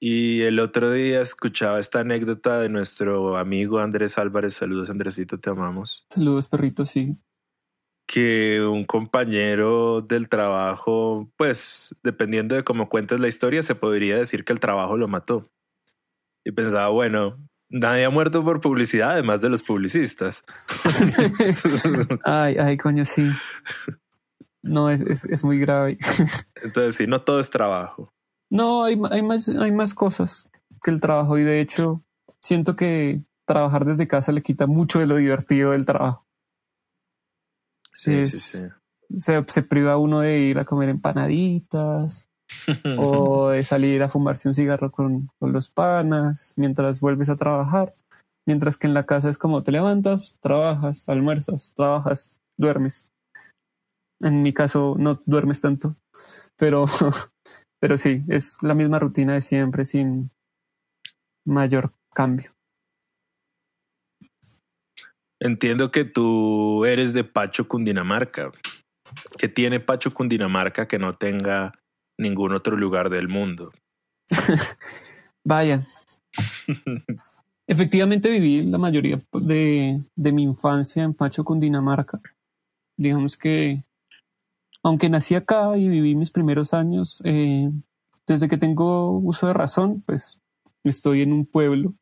Y 0.00 0.42
el 0.42 0.58
otro 0.60 0.90
día 0.90 1.20
escuchaba 1.20 1.78
esta 1.78 2.00
anécdota 2.00 2.60
de 2.60 2.68
nuestro 2.68 3.36
amigo 3.36 3.78
Andrés 3.78 4.18
Álvarez. 4.18 4.54
Saludos, 4.54 4.90
Andresito, 4.90 5.38
te 5.38 5.50
amamos. 5.50 6.06
Saludos, 6.10 6.48
perrito, 6.48 6.84
sí. 6.84 7.16
Que 8.06 8.62
un 8.62 8.84
compañero 8.84 10.00
del 10.00 10.28
trabajo, 10.28 11.30
pues, 11.36 11.96
dependiendo 12.02 12.54
de 12.54 12.64
cómo 12.64 12.88
cuentes 12.88 13.20
la 13.20 13.28
historia, 13.28 13.62
se 13.62 13.74
podría 13.74 14.18
decir 14.18 14.44
que 14.44 14.52
el 14.52 14.60
trabajo 14.60 14.96
lo 14.96 15.08
mató. 15.08 15.50
Y 16.44 16.52
pensaba, 16.52 16.88
bueno, 16.88 17.47
nadie 17.70 18.04
ha 18.04 18.10
muerto 18.10 18.44
por 18.44 18.60
publicidad, 18.60 19.12
además 19.12 19.40
de 19.40 19.50
los 19.50 19.62
publicistas. 19.62 20.44
ay, 22.24 22.56
ay, 22.56 22.76
coño, 22.76 23.04
sí. 23.04 23.30
No, 24.62 24.90
es, 24.90 25.02
es, 25.02 25.24
es 25.24 25.44
muy 25.44 25.58
grave. 25.58 25.98
Entonces, 26.62 26.96
sí, 26.96 27.06
no 27.06 27.22
todo 27.22 27.40
es 27.40 27.50
trabajo. 27.50 28.12
No, 28.50 28.84
hay, 28.84 29.00
hay, 29.10 29.22
más, 29.22 29.48
hay 29.48 29.72
más 29.72 29.94
cosas 29.94 30.48
que 30.82 30.90
el 30.90 31.00
trabajo 31.00 31.38
y 31.38 31.44
de 31.44 31.60
hecho 31.60 32.02
siento 32.40 32.76
que 32.76 33.20
trabajar 33.44 33.84
desde 33.84 34.08
casa 34.08 34.32
le 34.32 34.42
quita 34.42 34.66
mucho 34.66 35.00
de 35.00 35.06
lo 35.06 35.16
divertido 35.16 35.72
del 35.72 35.84
trabajo. 35.86 36.26
Sí, 37.92 38.24
sí, 38.24 38.38
sí. 38.38 38.64
Se, 39.16 39.42
se 39.48 39.62
priva 39.62 39.96
uno 39.96 40.20
de 40.20 40.38
ir 40.38 40.58
a 40.58 40.64
comer 40.64 40.88
empanaditas 40.88 42.27
o 42.98 43.48
de 43.50 43.64
salir 43.64 44.02
a 44.02 44.08
fumarse 44.08 44.48
un 44.48 44.54
cigarro 44.54 44.90
con, 44.90 45.28
con 45.38 45.52
los 45.52 45.68
panas 45.70 46.54
mientras 46.56 47.00
vuelves 47.00 47.28
a 47.28 47.36
trabajar. 47.36 47.92
Mientras 48.46 48.76
que 48.76 48.86
en 48.86 48.94
la 48.94 49.04
casa 49.04 49.28
es 49.28 49.36
como 49.36 49.62
te 49.62 49.72
levantas, 49.72 50.38
trabajas, 50.40 51.08
almuerzas, 51.08 51.74
trabajas, 51.74 52.40
duermes. 52.58 53.10
En 54.20 54.42
mi 54.42 54.52
caso 54.52 54.96
no 54.98 55.20
duermes 55.26 55.60
tanto, 55.60 55.94
pero 56.56 56.86
Pero 57.80 57.96
sí, 57.96 58.22
es 58.28 58.62
la 58.62 58.74
misma 58.74 58.98
rutina 58.98 59.34
de 59.34 59.40
siempre 59.40 59.84
sin 59.84 60.30
mayor 61.46 61.92
cambio. 62.12 62.52
Entiendo 65.40 65.92
que 65.92 66.04
tú 66.04 66.84
eres 66.84 67.14
de 67.14 67.22
Pacho, 67.22 67.68
Cundinamarca. 67.68 68.50
¿Qué 69.38 69.48
tiene 69.48 69.78
Pacho, 69.78 70.12
Cundinamarca 70.12 70.88
que 70.88 70.98
no 70.98 71.16
tenga 71.16 71.78
ningún 72.18 72.52
otro 72.52 72.76
lugar 72.76 73.08
del 73.10 73.28
mundo? 73.28 73.72
Vaya. 75.44 75.86
Efectivamente 77.66 78.30
viví 78.30 78.62
la 78.62 78.78
mayoría 78.78 79.20
de, 79.32 80.02
de 80.14 80.32
mi 80.32 80.42
infancia 80.42 81.02
en 81.02 81.14
Pacho, 81.14 81.44
Cundinamarca. 81.44 82.20
Digamos 82.96 83.36
que 83.36 83.82
aunque 84.82 85.08
nací 85.08 85.34
acá 85.34 85.76
y 85.76 85.88
viví 85.88 86.14
mis 86.14 86.30
primeros 86.30 86.72
años, 86.72 87.20
eh, 87.24 87.70
desde 88.26 88.48
que 88.48 88.56
tengo 88.56 89.18
uso 89.18 89.46
de 89.46 89.54
razón, 89.54 90.02
pues 90.06 90.40
estoy 90.84 91.22
en 91.22 91.32
un 91.32 91.46
pueblo 91.46 91.94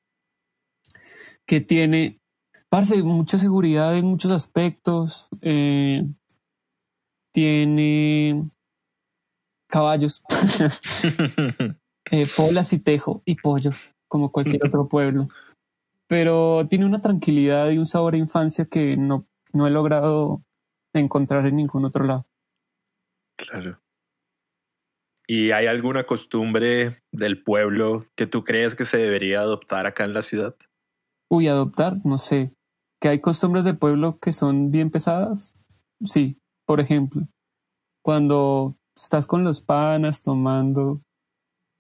que 1.47 1.61
tiene, 1.61 2.19
parece, 2.69 3.03
mucha 3.03 3.39
seguridad 3.39 3.97
en 3.97 4.07
muchos 4.07 4.31
aspectos, 4.31 5.29
eh, 5.43 6.05
tiene 7.33 8.49
caballos, 9.77 10.23
eh, 12.11 12.27
polas 12.35 12.73
y 12.73 12.79
tejo 12.79 13.21
y 13.27 13.35
pollo, 13.35 13.73
como 14.09 14.33
cualquier 14.33 14.65
otro 14.65 14.89
pueblo. 14.89 15.29
Pero 16.09 16.67
tiene 16.71 16.87
una 16.87 17.03
tranquilidad 17.03 17.69
y 17.69 17.77
un 17.77 17.87
sabor 17.87 18.15
a 18.15 18.17
infancia 18.17 18.65
que 18.65 18.97
no, 18.97 19.27
no 19.53 19.67
he 19.67 19.71
logrado 19.71 20.41
encontrar 20.95 21.47
en 21.47 21.57
ningún 21.57 21.85
otro 21.85 22.05
lado. 22.05 22.25
Claro. 23.37 23.79
¿Y 25.27 25.51
hay 25.51 25.67
alguna 25.67 26.05
costumbre 26.05 27.03
del 27.13 27.43
pueblo 27.43 28.07
que 28.17 28.27
tú 28.27 28.45
crees 28.45 28.75
que 28.77 28.87
se 28.87 28.97
debería 28.97 29.41
adoptar 29.41 29.85
acá 29.85 30.05
en 30.05 30.15
la 30.15 30.23
ciudad? 30.23 30.55
Uy, 31.29 31.49
adoptar, 31.49 31.97
no 32.03 32.17
sé. 32.17 32.51
¿Que 32.99 33.09
hay 33.09 33.21
costumbres 33.21 33.67
del 33.67 33.77
pueblo 33.77 34.17
que 34.23 34.33
son 34.33 34.71
bien 34.71 34.91
pesadas? 34.91 35.55
Sí, 36.07 36.39
por 36.65 36.81
ejemplo, 36.81 37.25
cuando 38.03 38.75
estás 38.97 39.27
con 39.27 39.45
los 39.45 39.61
panas 39.61 40.23
tomando, 40.23 41.01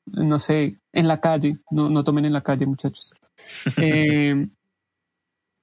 no 0.06 0.38
sé, 0.38 0.76
en 0.92 1.08
la 1.08 1.20
calle, 1.20 1.58
no, 1.70 1.90
no 1.90 2.04
tomen 2.04 2.26
en 2.26 2.32
la 2.32 2.42
calle 2.42 2.66
muchachos. 2.66 3.14
eh, 3.78 4.49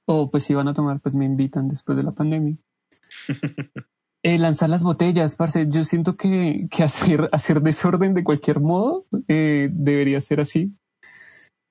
o 0.05 0.29
pues 0.29 0.43
si 0.43 0.53
van 0.53 0.67
a 0.67 0.73
tomar, 0.73 0.99
pues 0.99 1.15
me 1.15 1.25
invitan 1.25 1.69
después 1.69 1.95
de 1.95 2.03
la 2.03 2.11
pandemia. 2.11 2.55
Eh, 4.25 4.37
lanzar 4.37 4.69
las 4.69 4.83
botellas, 4.83 5.35
parce. 5.35 5.67
Yo 5.69 5.83
siento 5.83 6.15
que, 6.15 6.69
que 6.71 6.83
hacer, 6.83 7.27
hacer 7.33 7.59
desorden 7.59 8.13
de 8.13 8.23
cualquier 8.23 8.61
modo 8.61 9.03
eh, 9.27 9.67
debería 9.69 10.21
ser 10.21 10.39
así. 10.39 10.71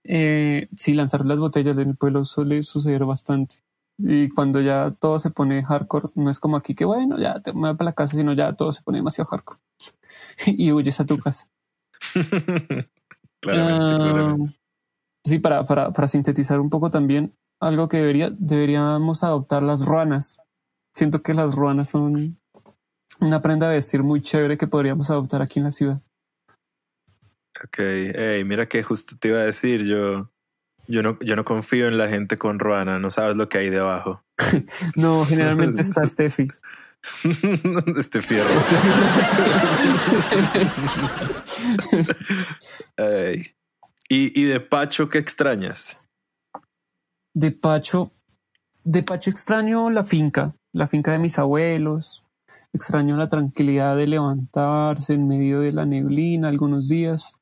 Eh, 0.04 0.68
sí, 0.76 0.92
lanzar 0.92 1.24
las 1.24 1.38
botellas 1.38 1.78
en 1.78 1.90
el 1.90 1.96
pueblo 1.96 2.26
suele 2.26 2.62
suceder 2.62 3.06
bastante. 3.06 3.56
Y 3.98 4.28
cuando 4.30 4.60
ya 4.60 4.90
todo 4.98 5.20
se 5.20 5.30
pone 5.30 5.62
hardcore, 5.62 6.08
no 6.14 6.30
es 6.30 6.40
como 6.40 6.56
aquí 6.56 6.74
que 6.74 6.84
bueno, 6.84 7.18
ya 7.18 7.40
te 7.40 7.52
me 7.52 7.68
voy 7.68 7.76
para 7.76 7.90
la 7.90 7.94
casa, 7.94 8.16
sino 8.16 8.32
ya 8.32 8.52
todo 8.54 8.72
se 8.72 8.82
pone 8.82 8.98
demasiado 8.98 9.28
hardcore. 9.30 9.60
y 10.46 10.72
huyes 10.72 11.00
a 11.00 11.06
tu 11.06 11.18
casa. 11.18 11.48
claramente, 13.40 14.44
uh, 14.44 14.48
Sí, 15.24 15.38
para, 15.38 15.64
para, 15.64 15.92
para 15.92 16.08
sintetizar 16.08 16.58
un 16.58 16.68
poco 16.68 16.90
también, 16.90 17.32
algo 17.60 17.88
que 17.88 17.98
debería, 17.98 18.30
deberíamos 18.30 19.22
adoptar 19.22 19.62
las 19.62 19.86
ruanas. 19.86 20.38
Siento 20.94 21.22
que 21.22 21.32
las 21.32 21.54
ruanas 21.54 21.90
son 21.90 22.36
una 23.20 23.40
prenda 23.40 23.68
de 23.68 23.76
vestir 23.76 24.02
muy 24.02 24.20
chévere 24.20 24.58
que 24.58 24.66
podríamos 24.66 25.10
adoptar 25.10 25.42
aquí 25.42 25.60
en 25.60 25.66
la 25.66 25.72
ciudad. 25.72 26.00
Ok, 27.64 27.78
hey, 27.78 28.42
mira 28.44 28.66
que 28.66 28.82
justo 28.82 29.16
te 29.16 29.28
iba 29.28 29.38
a 29.38 29.44
decir, 29.44 29.84
yo, 29.84 30.31
yo, 30.86 31.02
no, 31.02 31.18
yo 31.20 31.36
no 31.36 31.44
confío 31.44 31.88
en 31.88 31.98
la 31.98 32.08
gente 32.08 32.38
con 32.38 32.58
ruana, 32.58 32.98
no 32.98 33.10
sabes 33.10 33.36
lo 33.36 33.48
que 33.48 33.58
hay 33.58 33.70
debajo. 33.70 34.22
no, 34.96 35.24
generalmente 35.26 35.80
está 35.80 36.06
Steffi. 36.06 36.48
este 37.98 38.22
fierro. 38.22 38.50
hey. 42.96 43.54
¿Y, 44.08 44.40
¿Y 44.40 44.44
de 44.44 44.60
Pacho 44.60 45.08
qué 45.08 45.18
extrañas? 45.18 45.96
De 47.34 47.50
Pacho, 47.50 48.12
de 48.84 49.02
Pacho 49.02 49.30
extraño 49.30 49.90
la 49.90 50.04
finca, 50.04 50.54
la 50.72 50.86
finca 50.86 51.12
de 51.12 51.18
mis 51.18 51.38
abuelos, 51.38 52.22
Extraño 52.74 53.18
la 53.18 53.28
tranquilidad 53.28 53.96
de 53.96 54.06
levantarse 54.06 55.12
en 55.12 55.28
medio 55.28 55.60
de 55.60 55.72
la 55.72 55.84
neblina 55.84 56.48
algunos 56.48 56.88
días. 56.88 57.36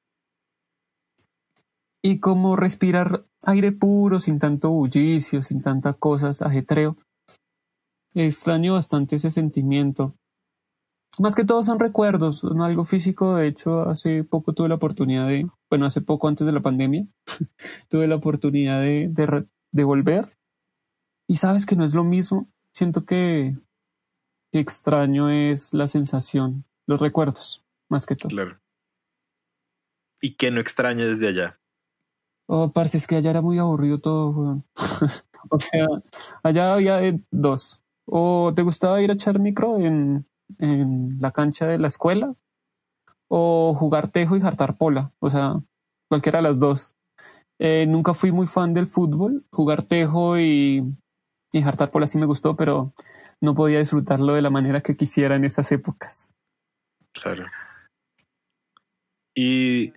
Y 2.02 2.18
como 2.18 2.56
respirar 2.56 3.24
aire 3.44 3.72
puro, 3.72 4.20
sin 4.20 4.38
tanto 4.38 4.70
bullicio, 4.70 5.42
sin 5.42 5.62
tantas 5.62 5.96
cosas, 5.96 6.42
ajetreo. 6.42 6.96
Extraño 8.14 8.74
bastante 8.74 9.16
ese 9.16 9.30
sentimiento. 9.30 10.14
Más 11.18 11.34
que 11.34 11.44
todo 11.44 11.62
son 11.62 11.78
recuerdos, 11.78 12.44
no 12.44 12.64
algo 12.64 12.84
físico. 12.84 13.36
De 13.36 13.48
hecho, 13.48 13.82
hace 13.82 14.24
poco 14.24 14.52
tuve 14.52 14.68
la 14.68 14.76
oportunidad 14.76 15.26
de, 15.26 15.46
bueno, 15.68 15.86
hace 15.86 16.00
poco 16.00 16.28
antes 16.28 16.46
de 16.46 16.52
la 16.52 16.60
pandemia, 16.60 17.06
tuve 17.88 18.06
la 18.06 18.16
oportunidad 18.16 18.80
de, 18.80 19.10
de, 19.72 19.84
volver. 19.84 20.32
Y 21.28 21.36
sabes 21.36 21.66
que 21.66 21.76
no 21.76 21.84
es 21.84 21.94
lo 21.94 22.04
mismo. 22.04 22.48
Siento 22.72 23.04
que, 23.04 23.54
que 24.52 24.60
extraño 24.60 25.28
es 25.30 25.74
la 25.74 25.88
sensación, 25.88 26.64
los 26.86 27.00
recuerdos, 27.00 27.62
más 27.90 28.06
que 28.06 28.16
todo. 28.16 28.30
Claro. 28.30 28.58
¿Y 30.22 30.36
qué 30.36 30.50
no 30.50 30.60
extraña 30.60 31.04
desde 31.04 31.28
allá? 31.28 31.60
Oh, 32.52 32.68
parce, 32.72 32.96
es 32.96 33.06
que 33.06 33.14
allá 33.14 33.30
era 33.30 33.42
muy 33.42 33.60
aburrido 33.60 33.98
todo, 33.98 34.60
o 35.50 35.60
sea, 35.60 35.86
allá 36.42 36.74
había 36.74 37.00
dos. 37.30 37.78
O 38.06 38.52
te 38.56 38.62
gustaba 38.62 39.00
ir 39.00 39.10
a 39.10 39.14
echar 39.14 39.38
micro 39.38 39.78
en, 39.78 40.26
en 40.58 41.20
la 41.20 41.30
cancha 41.30 41.68
de 41.68 41.78
la 41.78 41.86
escuela, 41.86 42.34
o 43.28 43.72
jugar 43.74 44.10
tejo 44.10 44.36
y 44.36 44.40
jartar 44.40 44.76
pola. 44.76 45.12
O 45.20 45.30
sea, 45.30 45.60
cualquiera 46.08 46.40
de 46.40 46.42
las 46.42 46.58
dos. 46.58 46.92
Eh, 47.60 47.86
nunca 47.86 48.14
fui 48.14 48.32
muy 48.32 48.48
fan 48.48 48.74
del 48.74 48.88
fútbol. 48.88 49.44
Jugar 49.52 49.84
tejo 49.84 50.36
y, 50.36 50.82
y 51.52 51.62
jartar 51.62 51.92
pola 51.92 52.08
sí 52.08 52.18
me 52.18 52.26
gustó, 52.26 52.56
pero 52.56 52.90
no 53.40 53.54
podía 53.54 53.78
disfrutarlo 53.78 54.34
de 54.34 54.42
la 54.42 54.50
manera 54.50 54.80
que 54.80 54.96
quisiera 54.96 55.36
en 55.36 55.44
esas 55.44 55.70
épocas. 55.70 56.32
Claro. 57.12 57.46
Y 59.36 59.92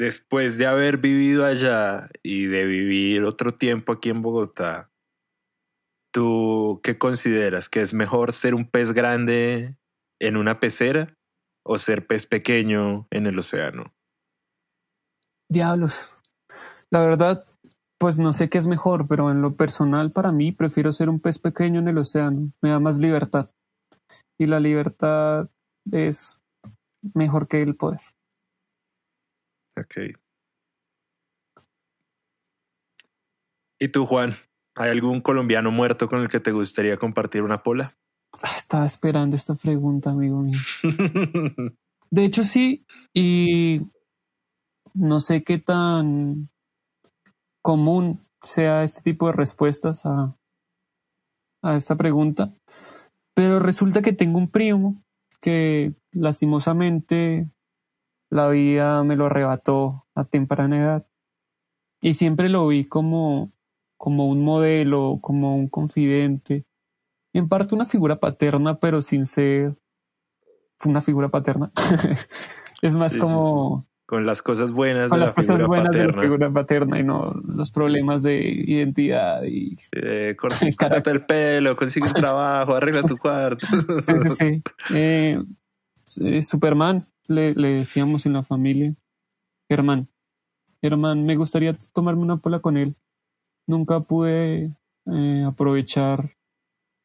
después 0.00 0.56
de 0.56 0.66
haber 0.66 0.96
vivido 0.96 1.44
allá 1.44 2.08
y 2.22 2.46
de 2.46 2.64
vivir 2.64 3.22
otro 3.24 3.52
tiempo 3.52 3.92
aquí 3.92 4.08
en 4.08 4.22
Bogotá, 4.22 4.90
¿tú 6.10 6.80
qué 6.82 6.96
consideras? 6.96 7.68
¿Que 7.68 7.82
es 7.82 7.92
mejor 7.92 8.32
ser 8.32 8.54
un 8.54 8.66
pez 8.66 8.92
grande 8.92 9.76
en 10.18 10.38
una 10.38 10.58
pecera 10.58 11.14
o 11.66 11.76
ser 11.76 12.06
pez 12.06 12.26
pequeño 12.26 13.08
en 13.10 13.26
el 13.26 13.38
océano? 13.38 13.92
Diablos. 15.50 16.08
La 16.90 17.00
verdad, 17.00 17.44
pues 17.98 18.18
no 18.18 18.32
sé 18.32 18.48
qué 18.48 18.56
es 18.56 18.66
mejor, 18.66 19.06
pero 19.06 19.30
en 19.30 19.42
lo 19.42 19.54
personal 19.54 20.12
para 20.12 20.32
mí 20.32 20.50
prefiero 20.50 20.94
ser 20.94 21.10
un 21.10 21.20
pez 21.20 21.38
pequeño 21.38 21.78
en 21.78 21.88
el 21.88 21.98
océano. 21.98 22.50
Me 22.62 22.70
da 22.70 22.80
más 22.80 22.96
libertad. 22.96 23.50
Y 24.38 24.46
la 24.46 24.60
libertad 24.60 25.50
es 25.92 26.40
mejor 27.14 27.48
que 27.48 27.60
el 27.60 27.76
poder. 27.76 28.00
Ok. 29.80 29.96
¿Y 33.78 33.88
tú, 33.88 34.04
Juan? 34.04 34.36
¿Hay 34.76 34.90
algún 34.90 35.22
colombiano 35.22 35.70
muerto 35.70 36.08
con 36.08 36.20
el 36.20 36.28
que 36.28 36.40
te 36.40 36.52
gustaría 36.52 36.98
compartir 36.98 37.42
una 37.42 37.62
pola? 37.62 37.96
Ah, 38.42 38.54
estaba 38.56 38.84
esperando 38.84 39.36
esta 39.36 39.54
pregunta, 39.54 40.10
amigo 40.10 40.40
mío. 40.40 40.58
de 42.10 42.24
hecho, 42.24 42.44
sí, 42.44 42.84
y 43.14 43.80
no 44.94 45.20
sé 45.20 45.42
qué 45.42 45.58
tan 45.58 46.48
común 47.62 48.20
sea 48.42 48.84
este 48.84 49.02
tipo 49.02 49.26
de 49.26 49.32
respuestas 49.32 50.04
a, 50.04 50.34
a 51.62 51.76
esta 51.76 51.96
pregunta, 51.96 52.52
pero 53.34 53.60
resulta 53.60 54.02
que 54.02 54.12
tengo 54.12 54.38
un 54.38 54.50
primo 54.50 54.96
que 55.40 55.92
lastimosamente 56.12 57.48
la 58.30 58.48
vida 58.48 59.02
me 59.04 59.16
lo 59.16 59.26
arrebató 59.26 60.04
a 60.14 60.24
temprana 60.24 60.78
edad. 60.78 61.06
Y 62.00 62.14
siempre 62.14 62.48
lo 62.48 62.66
vi 62.68 62.84
como, 62.84 63.50
como 63.98 64.28
un 64.28 64.42
modelo, 64.42 65.18
como 65.20 65.56
un 65.56 65.68
confidente. 65.68 66.64
En 67.34 67.48
parte 67.48 67.74
una 67.74 67.84
figura 67.84 68.16
paterna, 68.16 68.78
pero 68.78 69.02
sin 69.02 69.26
ser 69.26 69.74
una 70.84 71.02
figura 71.02 71.28
paterna. 71.28 71.70
es 72.82 72.94
más 72.94 73.16
como... 73.16 73.84
Con 74.06 74.26
las 74.26 74.42
cosas 74.42 74.72
buenas 74.72 75.08
con 75.08 75.18
de 75.18 75.20
las 75.20 75.30
la 75.30 75.34
cosas 75.36 75.66
buenas 75.68 75.86
paterna. 75.86 76.10
de 76.10 76.16
la 76.16 76.22
figura 76.22 76.50
paterna 76.50 76.98
y 76.98 77.04
no 77.04 77.32
los 77.56 77.70
problemas 77.70 78.24
de 78.24 78.40
identidad 78.40 79.44
y 79.44 79.78
eh, 79.92 80.34
el 81.06 81.26
pelo, 81.26 81.76
consigue 81.76 82.08
un 82.08 82.12
trabajo, 82.14 82.74
arregla 82.74 83.04
tu 83.04 83.16
cuarto. 83.16 83.64
sí, 84.00 84.12
sí, 84.22 84.30
sí. 84.30 84.62
Eh, 84.92 85.40
eh, 86.22 86.42
Superman, 86.42 87.04
le, 87.30 87.54
le, 87.54 87.68
decíamos 87.68 88.26
en 88.26 88.32
la 88.34 88.42
familia. 88.42 88.94
Germán. 89.68 90.08
Germán, 90.82 91.24
me 91.24 91.36
gustaría 91.36 91.76
tomarme 91.92 92.22
una 92.22 92.38
pola 92.38 92.58
con 92.58 92.76
él. 92.76 92.96
Nunca 93.66 94.00
pude 94.00 94.72
eh, 95.06 95.44
aprovechar 95.46 96.30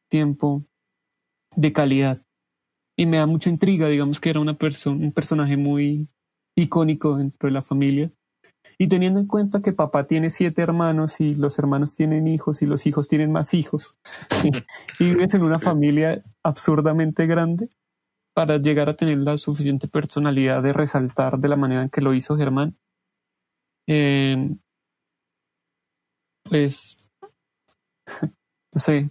tiempo 0.10 0.64
de 1.56 1.72
calidad. 1.72 2.22
Y 2.98 3.06
me 3.06 3.18
da 3.18 3.28
mucha 3.28 3.50
intriga, 3.50 3.88
digamos 3.88 4.20
que 4.20 4.30
era 4.30 4.40
una 4.40 4.56
persona, 4.56 5.06
un 5.06 5.12
personaje 5.12 5.58
muy 5.58 6.08
icónico 6.58 7.18
dentro 7.18 7.48
de 7.48 7.54
la 7.54 7.62
familia. 7.62 8.10
Y 8.78 8.88
teniendo 8.88 9.20
en 9.20 9.28
cuenta 9.28 9.62
que 9.62 9.74
papá 9.74 10.08
tiene 10.08 10.30
siete 10.30 10.62
hermanos 10.62 11.22
y 11.22 11.36
los 11.36 11.60
hermanos 11.60 11.96
tienen 11.96 12.28
hijos 12.28 12.62
y 12.62 12.66
los 12.66 12.88
hijos 12.88 13.08
tienen 13.08 13.32
más 13.32 13.54
hijos, 13.54 13.98
y 15.00 15.06
vives 15.06 15.34
en 15.36 15.44
una 15.44 15.60
familia 15.60 16.22
absurdamente 16.44 17.28
grande, 17.28 17.70
para 18.36 18.58
llegar 18.58 18.90
a 18.90 18.96
tener 18.96 19.18
la 19.20 19.38
suficiente 19.38 19.88
personalidad 19.88 20.62
de 20.62 20.74
resaltar 20.74 21.40
de 21.40 21.48
la 21.48 21.56
manera 21.56 21.84
en 21.84 21.90
que 21.90 22.02
lo 22.02 22.14
hizo 22.14 22.36
Germán. 22.36 22.76
Eh, 23.88 24.56
pues, 26.44 26.98
no 28.74 28.80
sé, 28.80 29.10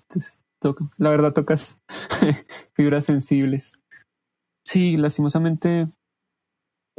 la 0.99 1.11
verdad 1.11 1.33
tocas 1.33 1.79
fibras 2.75 3.07
sensibles. 3.07 3.81
Sí, 4.63 4.99
lastimosamente 4.99 5.89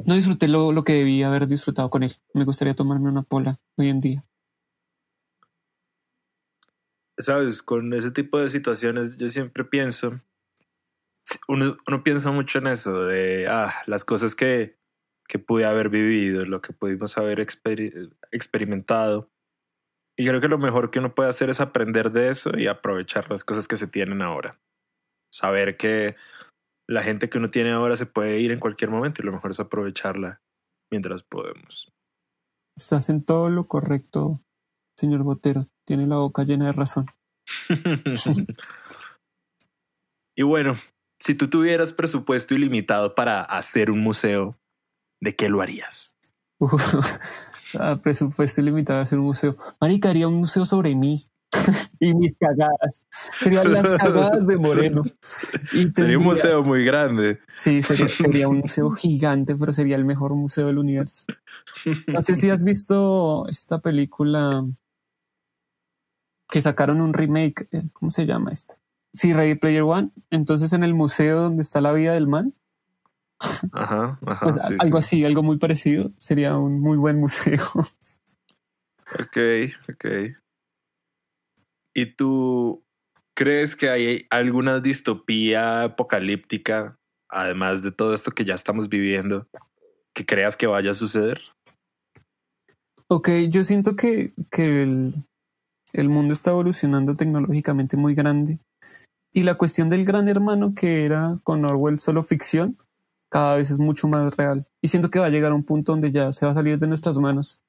no 0.03 0.15
disfruté 0.15 0.47
lo, 0.47 0.71
lo 0.71 0.83
que 0.83 0.93
debía 0.93 1.27
haber 1.27 1.47
disfrutado 1.47 1.91
con 1.91 2.01
él. 2.01 2.11
Me 2.33 2.43
gustaría 2.43 2.73
tomarme 2.73 3.09
una 3.09 3.21
pola 3.21 3.57
hoy 3.77 3.89
en 3.89 4.01
día. 4.01 4.23
Sabes, 7.19 7.61
con 7.61 7.93
ese 7.93 8.09
tipo 8.09 8.39
de 8.39 8.49
situaciones 8.49 9.15
yo 9.15 9.27
siempre 9.27 9.63
pienso 9.63 10.19
uno, 11.47 11.77
uno, 11.87 12.03
piensa 12.03 12.31
mucho 12.31 12.59
en 12.59 12.67
eso, 12.67 13.05
de 13.05 13.47
ah, 13.47 13.73
las 13.85 14.03
cosas 14.03 14.35
que, 14.35 14.77
que 15.27 15.39
pude 15.39 15.65
haber 15.65 15.89
vivido, 15.89 16.45
lo 16.45 16.61
que 16.61 16.73
pudimos 16.73 17.17
haber 17.17 17.39
experimentado. 17.39 19.29
Y 20.17 20.25
creo 20.27 20.39
que 20.39 20.47
lo 20.47 20.57
mejor 20.57 20.91
que 20.91 20.99
uno 20.99 21.13
puede 21.13 21.29
hacer 21.29 21.49
es 21.49 21.59
aprender 21.59 22.11
de 22.11 22.29
eso 22.29 22.57
y 22.57 22.67
aprovechar 22.67 23.29
las 23.29 23.43
cosas 23.43 23.67
que 23.67 23.77
se 23.77 23.87
tienen 23.87 24.21
ahora. 24.21 24.59
Saber 25.33 25.75
que 25.77 26.15
la 26.87 27.01
gente 27.01 27.29
que 27.29 27.37
uno 27.37 27.49
tiene 27.49 27.71
ahora 27.71 27.97
se 27.97 28.05
puede 28.05 28.39
ir 28.39 28.51
en 28.51 28.59
cualquier 28.59 28.91
momento 28.91 29.21
y 29.21 29.25
lo 29.25 29.33
mejor 29.33 29.51
es 29.51 29.59
aprovecharla 29.59 30.41
mientras 30.91 31.23
podemos. 31.23 31.91
Estás 32.77 33.09
en 33.09 33.25
todo 33.25 33.49
lo 33.49 33.65
correcto, 33.65 34.37
señor 34.97 35.23
Botero. 35.23 35.67
Tiene 35.85 36.07
la 36.07 36.17
boca 36.17 36.43
llena 36.43 36.67
de 36.67 36.73
razón. 36.73 37.05
y 40.37 40.43
bueno, 40.43 40.75
si 41.25 41.33
tú 41.33 41.47
tuvieras 41.47 41.91
presupuesto 41.91 42.53
ilimitado 42.53 43.15
para 43.15 43.41
hacer 43.41 43.89
un 43.89 43.99
museo, 43.99 44.59
¿de 45.19 45.35
qué 45.35 45.49
lo 45.49 45.61
harías? 45.61 46.17
Ah, 47.77 47.99
presupuesto 48.01 48.61
ilimitado 48.61 48.99
para 48.99 49.03
hacer 49.03 49.19
un 49.19 49.25
museo. 49.25 49.57
Marica, 49.81 50.09
haría 50.09 50.29
un 50.29 50.35
museo 50.35 50.65
sobre 50.65 50.95
mí 50.95 51.25
y 51.99 52.13
mis 52.13 52.37
cagadas. 52.37 53.03
Serían 53.37 53.73
las 53.73 53.91
cagadas 53.91 54.47
de 54.47 54.55
Moreno. 54.55 55.03
sería 55.93 56.17
un 56.17 56.23
museo 56.23 56.63
muy 56.63 56.85
grande. 56.85 57.39
Sí, 57.55 57.83
sería, 57.83 58.07
sería, 58.07 58.47
un 58.47 58.59
museo 58.59 58.91
gigante, 58.91 59.55
pero 59.57 59.73
sería 59.73 59.97
el 59.97 60.05
mejor 60.05 60.35
museo 60.35 60.67
del 60.67 60.77
universo. 60.77 61.25
No 62.07 62.21
sé 62.21 62.37
si 62.37 62.49
has 62.49 62.63
visto 62.63 63.45
esta 63.49 63.79
película 63.79 64.63
que 66.49 66.61
sacaron 66.61 67.01
un 67.01 67.13
remake. 67.13 67.67
Eh, 67.73 67.83
¿Cómo 67.91 68.09
se 68.09 68.25
llama 68.25 68.51
esta? 68.53 68.75
Sí, 69.15 69.33
Ready 69.33 69.55
Player 69.55 69.83
One. 69.83 70.11
Entonces 70.29 70.73
en 70.73 70.83
el 70.83 70.93
museo 70.93 71.41
donde 71.41 71.63
está 71.63 71.81
la 71.81 71.93
vida 71.93 72.13
del 72.13 72.27
man. 72.27 72.53
Ajá, 73.71 74.19
ajá. 74.25 74.39
Pues, 74.41 74.57
algo 74.79 74.97
así, 74.97 75.23
algo 75.23 75.41
muy 75.41 75.57
parecido. 75.57 76.11
Sería 76.19 76.57
un 76.57 76.79
muy 76.81 76.97
buen 76.97 77.19
museo. 77.19 77.63
Ok, 79.19 79.37
ok. 79.87 80.05
¿Y 81.93 82.05
tú 82.15 82.83
crees 83.33 83.75
que 83.75 83.89
hay 83.89 84.25
alguna 84.31 84.79
distopía 84.79 85.83
apocalíptica, 85.83 86.97
además 87.29 87.83
de 87.83 87.91
todo 87.91 88.15
esto 88.15 88.31
que 88.31 88.43
ya 88.43 88.55
estamos 88.55 88.89
viviendo, 88.89 89.47
que 90.13 90.25
creas 90.25 90.57
que 90.57 90.67
vaya 90.67 90.91
a 90.91 90.95
suceder? 90.95 91.39
Ok, 93.07 93.29
yo 93.49 93.63
siento 93.63 93.95
que, 93.95 94.33
que 94.51 94.81
el, 94.81 95.13
el 95.93 96.09
mundo 96.09 96.33
está 96.33 96.49
evolucionando 96.49 97.15
tecnológicamente 97.15 97.95
muy 97.95 98.15
grande 98.15 98.57
y 99.35 99.43
la 99.43 99.55
cuestión 99.55 99.89
del 99.89 100.05
gran 100.05 100.29
hermano 100.29 100.73
que 100.73 101.05
era 101.05 101.37
con 101.43 101.65
Orwell 101.65 101.99
solo 101.99 102.23
ficción, 102.23 102.77
cada 103.29 103.57
vez 103.57 103.69
es 103.69 103.79
mucho 103.79 104.07
más 104.07 104.33
real. 104.37 104.65
Y 104.81 104.87
siento 104.87 105.09
que 105.09 105.19
va 105.19 105.25
a 105.25 105.29
llegar 105.29 105.51
a 105.51 105.55
un 105.55 105.65
punto 105.65 105.91
donde 105.91 106.13
ya 106.13 106.31
se 106.31 106.45
va 106.45 106.53
a 106.53 106.55
salir 106.55 106.79
de 106.79 106.87
nuestras 106.87 107.17
manos 107.17 107.61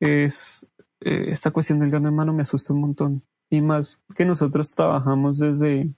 es 0.00 0.66
eh, 1.00 1.26
esta 1.28 1.50
cuestión 1.50 1.78
del 1.78 1.90
gran 1.90 2.06
hermano 2.06 2.32
me 2.32 2.42
asusta 2.42 2.72
un 2.72 2.80
montón. 2.80 3.22
Y 3.50 3.60
más 3.60 4.02
que 4.16 4.24
nosotros 4.24 4.70
trabajamos 4.74 5.38
desde 5.38 5.90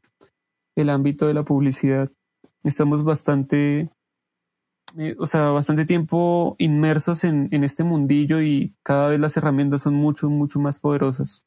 el 0.75 0.91
ámbito 0.91 1.29
de 1.29 1.35
la 1.35 1.45
publicidad, 1.45 2.11
estamos 2.65 3.05
bastante, 3.05 3.91
eh, 4.99 5.15
o 5.21 5.27
sea, 5.27 5.51
bastante 5.51 5.85
tiempo 5.87 6.57
inmersos 6.59 7.23
en, 7.23 7.49
en 7.53 7.63
este 7.63 7.85
mundillo 7.85 8.43
y 8.43 8.75
cada 8.83 9.11
vez 9.11 9.21
las 9.21 9.37
herramientas 9.37 9.83
son 9.83 9.95
mucho, 9.95 10.29
mucho 10.29 10.59
más 10.59 10.81
poderosas. 10.81 11.45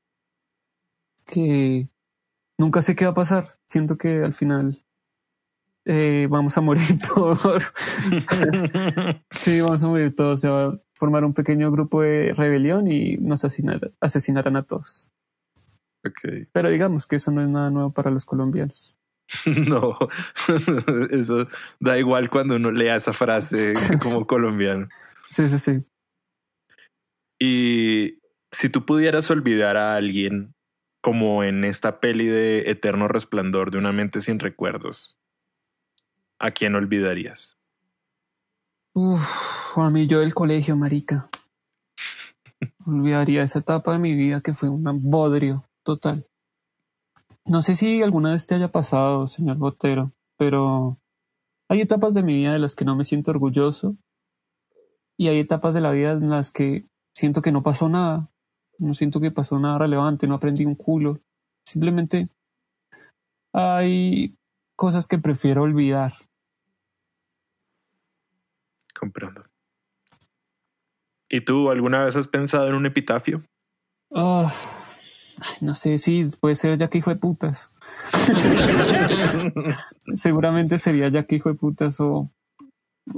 Que 1.26 1.90
nunca 2.60 2.84
sé 2.84 2.96
qué 2.96 3.06
va 3.06 3.12
a 3.12 3.16
pasar. 3.16 3.56
Siento 3.68 3.98
que 3.98 4.24
al 4.24 4.34
final 4.34 4.78
eh, 5.86 6.28
vamos 6.30 6.56
a 6.58 6.62
morir 6.62 7.00
todos. 7.16 7.72
sí, 9.32 9.62
vamos 9.62 9.84
a 9.84 9.88
morir 9.88 10.16
todos. 10.16 10.42
Se 10.42 10.50
va 10.50 10.68
a 10.68 10.80
formar 10.94 11.24
un 11.24 11.34
pequeño 11.34 11.72
grupo 11.72 12.04
de 12.04 12.34
rebelión 12.34 12.88
y 12.92 13.18
nos 13.18 13.44
asesinarán 13.44 14.56
a 14.58 14.64
todos. 14.64 15.10
Okay. 16.06 16.48
Pero 16.52 16.70
digamos 16.70 17.08
que 17.08 17.16
eso 17.16 17.32
no 17.32 17.42
es 17.42 17.50
nada 17.50 17.72
nuevo 17.72 17.92
para 17.92 18.12
los 18.12 18.26
colombianos. 18.26 18.96
No, 19.46 19.96
eso 21.12 21.48
da 21.80 22.00
igual 22.00 22.32
cuando 22.32 22.56
uno 22.56 22.72
lea 22.72 22.96
esa 22.96 23.14
frase 23.14 23.74
como 24.02 24.26
colombiano. 24.26 24.88
Sí, 25.30 25.48
sí, 25.48 25.60
sí. 25.60 25.84
Y 27.40 28.20
si 28.52 28.70
tú 28.70 28.86
pudieras 28.86 29.30
olvidar 29.30 29.78
a 29.78 29.96
alguien, 29.96 30.56
como 31.02 31.44
en 31.44 31.64
esta 31.64 32.00
peli 32.00 32.28
de 32.28 32.70
Eterno 32.70 33.08
Resplandor 33.08 33.72
de 33.72 33.78
una 33.78 33.92
mente 33.92 34.22
sin 34.22 34.40
recuerdos, 34.40 35.20
¿a 36.40 36.52
quién 36.52 36.76
olvidarías? 36.76 37.58
Uf, 38.94 39.78
a 39.78 39.90
mí 39.90 40.08
yo 40.08 40.20
del 40.20 40.34
colegio, 40.34 40.76
marica. 40.76 41.30
Olvidaría 42.86 43.44
esa 43.44 43.60
etapa 43.60 43.94
de 43.94 44.00
mi 44.00 44.16
vida 44.16 44.42
que 44.42 44.54
fue 44.54 44.70
un 44.70 44.84
bodrio 45.10 45.64
total. 45.84 46.26
No 47.46 47.62
sé 47.62 47.76
si 47.76 48.02
alguna 48.02 48.34
vez 48.34 48.46
te 48.46 48.56
haya 48.56 48.68
pasado, 48.68 49.28
señor 49.28 49.58
Botero, 49.58 50.12
pero 50.38 50.98
hay 51.70 51.82
etapas 51.82 52.14
de 52.14 52.24
mi 52.24 52.34
vida 52.34 52.54
de 52.54 52.60
las 52.60 52.76
que 52.76 52.86
no 52.86 52.96
me 52.96 53.06
siento 53.06 53.32
orgulloso 53.32 53.96
y 55.18 55.28
hay 55.28 55.40
etapas 55.40 55.74
de 55.74 55.82
la 55.82 55.92
vida 55.92 56.12
en 56.12 56.30
las 56.30 56.52
que 56.52 56.86
siento 57.16 57.42
que 57.42 57.52
no 57.52 57.64
pasó 57.64 57.90
nada. 57.90 58.28
No 58.80 58.94
siento 58.94 59.20
que 59.20 59.32
pasó 59.32 59.60
nada 59.60 59.78
relevante, 59.78 60.26
no 60.26 60.36
aprendí 60.36 60.66
un 60.66 60.76
culo. 60.76 61.20
Simplemente 61.66 62.30
hay 63.54 64.36
cosas 64.76 65.06
que 65.06 65.20
prefiero 65.20 65.64
olvidar 65.64 66.14
Comprendo. 69.00 69.46
¿Y 71.30 71.42
tú 71.42 71.70
alguna 71.70 72.04
vez 72.04 72.18
has 72.18 72.28
pensado 72.28 72.68
en 72.68 72.76
un 72.76 72.86
epitafio? 72.86 73.44
Oh, 74.10 74.52
no 75.62 75.76
sé, 75.76 75.98
sí, 76.00 76.30
puede 76.42 76.56
ser 76.56 76.78
ya 76.78 76.90
que 76.90 76.98
hijo 76.98 77.12
de 77.12 77.16
putas. 77.16 77.72
Seguramente 80.14 80.78
sería 80.80 81.08
ya 81.08 81.24
que 81.24 81.36
hijo 81.36 81.50
de 81.50 81.56
putas 81.56 82.02
o 82.02 82.30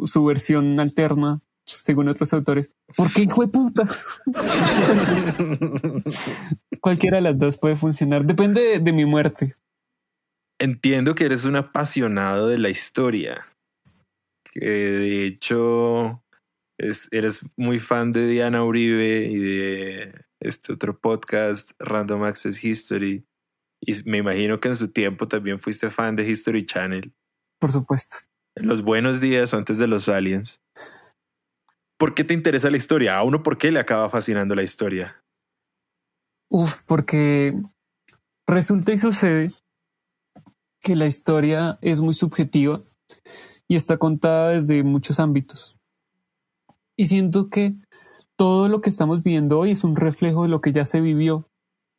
su 0.06 0.24
versión 0.24 0.80
alterna, 0.80 1.39
según 1.65 2.10
otros 2.10 2.34
autores. 2.34 2.74
¿Por 2.95 3.12
qué 3.13 3.24
hijo 3.24 3.45
de 3.45 3.47
putas? 3.47 4.19
Cualquiera 6.80 7.17
de 7.17 7.21
las 7.21 7.38
dos 7.38 7.58
puede 7.58 7.76
funcionar. 7.76 8.26
Depende 8.26 8.62
de, 8.62 8.80
de 8.80 8.93
mi 8.93 9.06
muerte. 9.06 9.56
Entiendo 10.60 11.15
que 11.15 11.26
eres 11.26 11.45
un 11.45 11.56
apasionado 11.56 12.47
de 12.47 12.58
la 12.58 12.69
historia 12.69 13.45
que 14.52 14.69
de 14.69 15.26
hecho 15.26 16.24
es, 16.78 17.08
eres 17.12 17.45
muy 17.56 17.80
fan 17.80 18.12
de 18.12 18.28
Diana 18.28 18.63
Uribe 18.63 19.28
y 19.30 19.39
de 19.39 20.26
este 20.39 20.74
otro 20.74 21.00
podcast, 21.00 21.71
Random 21.80 22.24
Access 22.24 22.63
History. 22.63 23.26
Y 23.80 24.10
me 24.10 24.17
imagino 24.17 24.60
que 24.60 24.69
en 24.69 24.76
su 24.76 24.89
tiempo 24.89 25.28
también 25.28 25.60
fuiste 25.60 25.89
fan 25.89 26.15
de 26.15 26.30
History 26.30 26.65
Channel. 26.65 27.13
Por 27.60 27.71
supuesto. 27.71 28.17
En 28.56 28.67
los 28.67 28.82
buenos 28.82 29.21
días 29.21 29.54
antes 29.54 29.78
de 29.78 29.88
los 29.88 30.10
aliens. 30.10 30.62
¿Por 32.01 32.15
qué 32.15 32.23
te 32.23 32.33
interesa 32.33 32.71
la 32.71 32.77
historia? 32.77 33.15
A 33.15 33.23
uno, 33.23 33.43
¿por 33.43 33.59
qué 33.59 33.71
le 33.71 33.79
acaba 33.79 34.09
fascinando 34.09 34.55
la 34.55 34.63
historia? 34.63 35.23
Uf, 36.49 36.81
porque 36.87 37.53
resulta 38.47 38.91
y 38.91 38.97
sucede 38.97 39.53
que 40.79 40.95
la 40.95 41.05
historia 41.05 41.77
es 41.79 42.01
muy 42.01 42.15
subjetiva 42.15 42.81
y 43.67 43.75
está 43.75 43.97
contada 43.99 44.49
desde 44.49 44.81
muchos 44.81 45.19
ámbitos. 45.19 45.75
Y 46.97 47.05
siento 47.05 47.49
que 47.49 47.75
todo 48.35 48.67
lo 48.67 48.81
que 48.81 48.89
estamos 48.89 49.21
viendo 49.21 49.59
hoy 49.59 49.69
es 49.69 49.83
un 49.83 49.95
reflejo 49.95 50.41
de 50.41 50.49
lo 50.49 50.59
que 50.59 50.71
ya 50.71 50.85
se 50.85 51.01
vivió. 51.01 51.45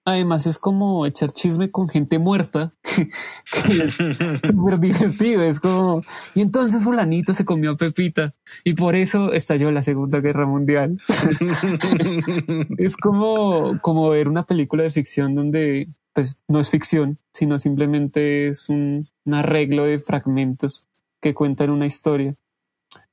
Además 0.05 0.49
es 0.49 0.59
como 0.59 1.07
echar 1.07 1.31
chisme 1.31 1.71
con 1.71 1.89
gente 1.89 2.19
muerta, 2.19 2.73
súper 4.43 4.81
divertido, 4.81 5.43
es 5.43 5.61
como, 5.61 6.03
y 6.35 6.41
entonces 6.41 6.83
fulanito 6.83 7.35
se 7.35 7.45
comió 7.45 7.73
a 7.73 7.77
Pepita 7.77 8.35
y 8.65 8.75
por 8.75 8.97
eso 8.97 9.33
estalló 9.33 9.71
la 9.71 9.85
Segunda 9.85 10.21
Guerra 10.21 10.45
Mundial. 10.45 10.99
es 12.79 12.97
como, 12.97 13.79
como 13.81 14.11
ver 14.11 14.27
una 14.27 14.43
película 14.43 14.83
de 14.83 14.91
ficción 14.91 15.37
donde 15.37 15.89
pues 16.13 16.41
no 16.49 16.59
es 16.59 16.69
ficción, 16.69 17.19
sino 17.33 17.61
simplemente 17.61 18.49
es 18.49 18.69
un 18.69 19.09
arreglo 19.31 19.85
de 19.85 20.01
fragmentos 20.01 20.89
que 21.21 21.33
cuentan 21.33 21.71
una 21.71 21.87
historia. 21.87 22.35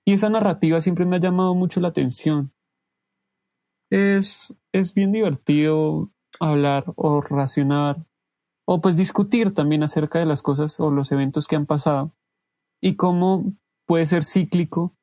Y 0.05 0.13
esa 0.13 0.29
narrativa 0.29 0.81
siempre 0.81 1.05
me 1.05 1.17
ha 1.17 1.19
llamado 1.19 1.53
mucho 1.53 1.79
la 1.79 1.89
atención. 1.89 2.51
Es, 3.91 4.53
es 4.71 4.93
bien 4.93 5.11
divertido 5.11 6.09
hablar 6.39 6.85
o 6.95 7.21
racionar 7.21 7.97
o 8.65 8.81
pues 8.81 8.97
discutir 8.97 9.53
también 9.53 9.83
acerca 9.83 10.19
de 10.19 10.25
las 10.25 10.41
cosas 10.41 10.79
o 10.79 10.91
los 10.91 11.11
eventos 11.11 11.47
que 11.47 11.55
han 11.55 11.65
pasado 11.65 12.11
y 12.81 12.95
cómo 12.95 13.51
puede 13.85 14.05
ser 14.05 14.23
cíclico 14.23 14.93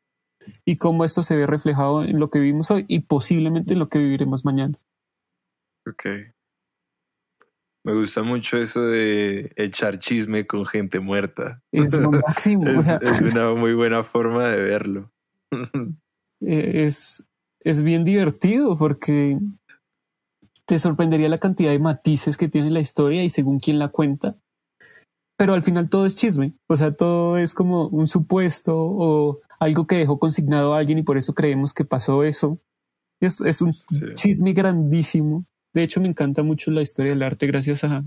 y 0.65 0.77
cómo 0.77 1.05
esto 1.05 1.23
se 1.23 1.37
ve 1.37 1.47
reflejado 1.47 2.05
en 2.05 2.21
lo 2.21 2.31
que 2.31 2.39
vivimos 2.39 2.71
hoy 2.71 2.85
y 2.89 3.01
posiblemente 3.01 3.73
en 3.73 3.81
lo 3.81 3.89
que 3.89 3.99
viviremos 3.99 4.45
mañana. 4.45 4.77
Ok. 5.89 6.07
Me 7.85 7.95
gusta 7.95 8.23
mucho 8.23 8.59
eso 8.59 8.83
de 8.83 9.53
echar 9.57 9.99
chisme 9.99 10.47
con 10.47 10.67
gente 10.67 10.99
muerta. 10.99 11.63
Es 11.71 11.93
lo 11.93 12.11
máximo. 12.11 12.69
es, 12.81 12.89
es, 12.89 13.21
una 13.21 13.55
muy 13.55 13.75
buena 13.75 14.03
forma 14.03 14.47
de 14.47 14.63
verlo. 14.63 15.11
Eh, 16.43 16.85
es, 16.85 17.25
es 17.61 17.83
bien 17.83 18.05
divertido 18.05 18.77
porque 18.77 19.39
te 20.67 20.79
sorprendería 20.79 21.29
la 21.29 21.39
cantidad 21.39 21.71
de 21.71 21.79
matices 21.79 22.37
que 22.37 22.49
tiene 22.49 22.71
la 22.71 22.81
historia 22.81 23.25
y 23.25 23.31
según 23.31 23.61
quién 23.61 23.79
la 23.79 23.89
cuenta. 23.89 24.35
Pero 25.39 25.55
al 25.55 25.63
final 25.63 25.89
todo 25.89 26.07
es 26.07 26.17
chisme. 26.17 26.55
O 26.67 26.77
sea, 26.77 26.93
todo 26.93 27.39
es 27.39 27.55
como 27.55 27.89
un 27.89 28.09
supuesto 28.09 28.75
o 28.77 29.41
algo 29.61 29.87
que 29.87 29.97
dejó 29.97 30.19
consignado 30.19 30.75
a 30.75 30.79
alguien 30.79 30.99
y 30.99 31.03
por 31.03 31.19
eso 31.19 31.35
creemos 31.35 31.73
que 31.73 31.85
pasó 31.85 32.25
eso. 32.25 32.59
Es, 33.21 33.41
es 33.41 33.61
un 33.61 33.73
sí. 33.73 34.01
chisme 34.15 34.53
grandísimo 34.53 35.45
de 35.77 35.83
hecho, 35.83 36.01
me 36.01 36.09
encanta 36.09 36.43
mucho 36.43 36.71
la 36.71 36.81
historia 36.81 37.13
del 37.13 37.23
arte 37.23 37.47
gracias 37.47 37.85
a, 37.85 38.03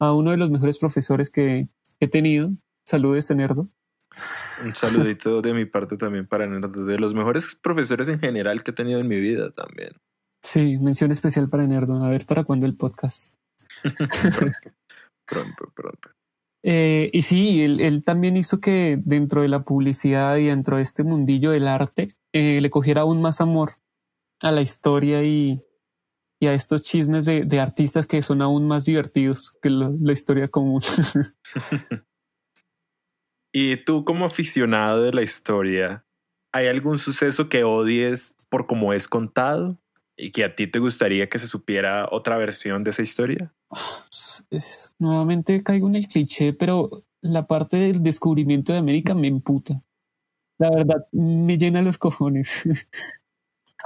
a 0.00 0.12
uno 0.12 0.32
de 0.32 0.36
los 0.36 0.50
mejores 0.50 0.76
profesores 0.76 1.30
que 1.30 1.68
he 2.00 2.08
tenido. 2.08 2.50
Saludes, 2.84 3.30
Nerdo. 3.30 3.68
Un 4.64 4.74
saludito 4.74 5.40
de 5.40 5.54
mi 5.54 5.66
parte 5.66 5.96
también 5.96 6.26
para 6.26 6.48
Nerdo, 6.48 6.84
de 6.84 6.98
los 6.98 7.14
mejores 7.14 7.54
profesores 7.54 8.08
en 8.08 8.18
general 8.18 8.64
que 8.64 8.72
he 8.72 8.74
tenido 8.74 8.98
en 8.98 9.06
mi 9.06 9.20
vida 9.20 9.52
también. 9.52 9.92
Sí, 10.42 10.78
mención 10.78 11.10
especial 11.10 11.48
para 11.48 11.66
Nerdo. 11.66 12.02
A 12.04 12.10
ver 12.10 12.26
para 12.26 12.44
cuándo 12.44 12.66
el 12.66 12.76
podcast. 12.76 13.36
pronto, 13.82 14.70
pronto, 15.26 15.72
pronto. 15.74 16.10
Eh, 16.62 17.10
y 17.12 17.22
sí, 17.22 17.62
él, 17.62 17.80
él, 17.80 18.04
también 18.04 18.36
hizo 18.36 18.60
que 18.60 18.98
dentro 19.02 19.40
de 19.42 19.48
la 19.48 19.62
publicidad 19.62 20.36
y 20.36 20.46
dentro 20.46 20.76
de 20.76 20.82
este 20.82 21.04
mundillo 21.04 21.52
del 21.52 21.66
arte 21.66 22.14
eh, 22.34 22.60
le 22.60 22.68
cogiera 22.68 23.02
aún 23.02 23.22
más 23.22 23.40
amor 23.40 23.72
a 24.42 24.50
la 24.50 24.60
historia 24.60 25.22
y, 25.22 25.62
y 26.38 26.46
a 26.46 26.52
estos 26.52 26.82
chismes 26.82 27.24
de, 27.24 27.44
de, 27.44 27.60
artistas 27.60 28.06
que 28.06 28.20
son 28.20 28.42
aún 28.42 28.68
más 28.68 28.84
divertidos 28.84 29.52
que 29.62 29.70
la 29.70 30.12
historia 30.12 30.48
común. 30.48 30.82
y 33.54 33.82
tú 33.84 34.04
como 34.04 34.26
aficionado 34.26 35.02
de 35.02 35.12
la 35.12 35.22
historia, 35.22 36.04
¿hay 36.52 36.66
algún 36.66 36.98
suceso 36.98 37.48
que 37.48 37.64
odies 37.64 38.34
por 38.50 38.66
cómo 38.66 38.92
es 38.92 39.08
contado 39.08 39.78
y 40.20 40.30
que 40.30 40.44
a 40.44 40.54
ti 40.54 40.66
te 40.66 40.78
gustaría 40.78 41.28
que 41.28 41.38
se 41.38 41.48
supiera 41.48 42.08
otra 42.10 42.36
versión 42.36 42.84
de 42.84 42.90
esa 42.90 43.02
historia? 43.02 43.52
Es, 44.50 44.92
nuevamente 44.98 45.62
caigo 45.62 45.88
en 45.88 45.96
el 45.96 46.06
cliché, 46.06 46.52
pero 46.52 46.90
la 47.22 47.46
parte 47.46 47.78
del 47.78 48.02
descubrimiento 48.02 48.72
de 48.72 48.78
América 48.78 49.14
me 49.14 49.28
emputa. 49.28 49.80
La 50.58 50.70
verdad, 50.70 51.06
me 51.12 51.56
llena 51.56 51.82
los 51.82 51.98
cojones. 51.98 52.64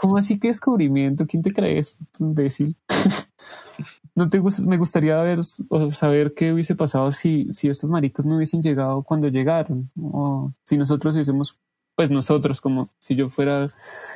¿Cómo 0.00 0.16
así 0.16 0.40
que 0.40 0.48
descubrimiento? 0.48 1.26
¿Quién 1.26 1.42
te 1.42 1.52
crees, 1.52 1.96
imbécil? 2.18 2.76
no 4.16 4.28
te 4.28 4.40
me 4.62 4.76
gustaría 4.76 5.20
ver 5.22 5.40
o 5.68 5.92
saber 5.92 6.34
qué 6.34 6.52
hubiese 6.52 6.74
pasado 6.74 7.12
si, 7.12 7.52
si 7.54 7.68
estos 7.68 7.90
maricos 7.90 8.26
no 8.26 8.36
hubiesen 8.36 8.60
llegado 8.60 9.02
cuando 9.02 9.28
llegaron, 9.28 9.90
o 10.00 10.52
si 10.64 10.76
nosotros 10.76 11.14
hubiésemos 11.14 11.56
pues 11.96 12.10
nosotros, 12.10 12.60
como 12.60 12.88
si 12.98 13.14
yo 13.14 13.28
fuera 13.28 13.68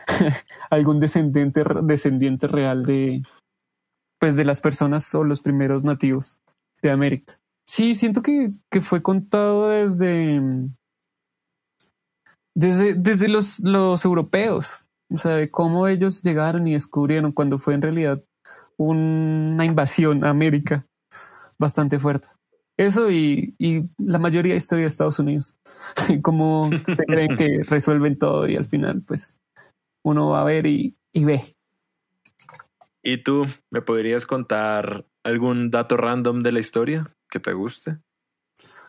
algún 0.71 1.01
descendiente, 1.01 1.63
descendiente 1.83 2.47
real 2.47 2.85
de, 2.85 3.23
pues 4.19 4.37
de 4.37 4.45
las 4.45 4.61
personas 4.61 5.15
o 5.15 5.25
los 5.25 5.41
primeros 5.41 5.85
nativos 5.85 6.39
de 6.83 6.91
América. 6.91 7.39
Sí, 7.67 7.95
siento 7.95 8.23
que, 8.23 8.51
que 8.71 8.81
fue 8.81 9.03
contado 9.03 9.69
desde, 9.69 10.41
desde, 12.55 12.95
desde 12.95 13.29
los, 13.29 13.61
los 13.61 14.05
europeos, 14.05 14.87
o 15.11 15.19
sea, 15.19 15.35
de 15.35 15.51
cómo 15.51 15.87
ellos 15.87 16.23
llegaron 16.23 16.67
y 16.67 16.73
descubrieron 16.73 17.33
cuando 17.33 17.59
fue 17.59 17.75
en 17.75 17.83
realidad 17.83 18.23
una 18.77 19.65
invasión 19.65 20.25
a 20.25 20.31
América 20.31 20.87
bastante 21.59 21.99
fuerte. 21.99 22.29
Eso 22.79 23.11
y, 23.11 23.55
y 23.59 23.83
la 23.99 24.19
mayoría 24.19 24.53
de 24.55 24.59
historia 24.59 24.85
de 24.85 24.89
Estados 24.89 25.19
Unidos. 25.19 25.57
Cómo 26.23 26.71
se 26.87 27.05
creen 27.07 27.37
que 27.37 27.65
resuelven 27.65 28.17
todo 28.17 28.49
y 28.49 28.57
al 28.57 28.65
final, 28.65 29.03
pues, 29.07 29.37
uno 30.05 30.31
va 30.31 30.41
a 30.41 30.45
ver 30.45 30.67
y, 30.67 30.97
y 31.13 31.25
ve. 31.25 31.43
¿Y 33.03 33.23
tú 33.23 33.47
me 33.71 33.83
podrías 33.83 34.27
contar 34.27 35.05
algún 35.25 35.71
dato 35.71 35.97
random 35.97 36.41
de 36.41 36.53
la 36.53 36.61
historia 36.61 37.15
que 37.31 37.41
te 37.41 37.53
guste? 37.53 37.99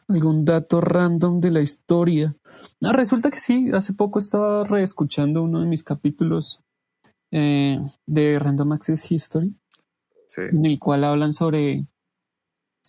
algún 0.07 0.43
dato 0.43 0.81
random 0.81 1.39
de 1.39 1.51
la 1.51 1.61
historia. 1.61 2.33
No, 2.81 2.91
resulta 2.93 3.29
que 3.29 3.37
sí, 3.37 3.69
hace 3.73 3.93
poco 3.93 4.17
estaba 4.17 4.63
reescuchando 4.63 5.43
uno 5.43 5.61
de 5.61 5.67
mis 5.67 5.83
capítulos 5.83 6.61
eh, 7.29 7.79
de 8.07 8.39
Random 8.39 8.71
Access 8.71 9.11
History, 9.11 9.53
Sí. 10.25 10.41
en 10.51 10.65
el 10.65 10.79
cual 10.79 11.03
hablan 11.03 11.31
sobre, 11.31 11.85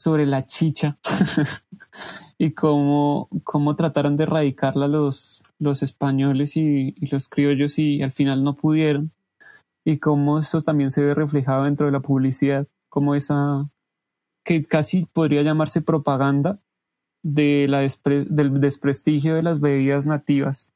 sobre 0.01 0.25
la 0.27 0.47
chicha 0.47 0.99
y 2.39 2.53
cómo, 2.53 3.29
cómo 3.45 3.77
trataron 3.77 4.17
de 4.17 4.25
erradicarla 4.25 4.89
los, 4.89 5.45
los 5.59 5.83
españoles 5.83 6.57
y, 6.57 6.95
los 7.13 7.29
criollos 7.29 7.79
y 7.79 8.03
al 8.03 8.13
final 8.13 8.43
no 8.43 8.55
pudieron. 8.55 9.11
Y 9.85 9.99
cómo 9.99 10.39
eso 10.39 10.61
también 10.61 10.91
se 10.91 11.03
ve 11.03 11.15
reflejado 11.15 11.65
dentro 11.65 11.87
de 11.87 11.93
la 11.93 12.01
publicidad, 12.01 12.67
como 12.89 13.15
esa 13.15 13.69
que 14.45 14.63
casi 14.63 15.05
podría 15.05 15.43
llamarse 15.43 15.83
propaganda 15.83 16.59
de 17.23 17.67
la 17.69 17.83
despre- 17.83 18.27
del 18.27 18.61
desprestigio 18.61 19.35
de 19.35 19.43
las 19.43 19.61
bebidas 19.61 20.07
nativas, 20.07 20.71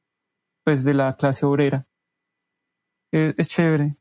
pues 0.63 0.83
de 0.83 0.93
la 0.93 1.15
clase 1.15 1.45
obrera. 1.45 1.85
Es, 3.11 3.33
es 3.37 3.47
chévere. 3.47 3.95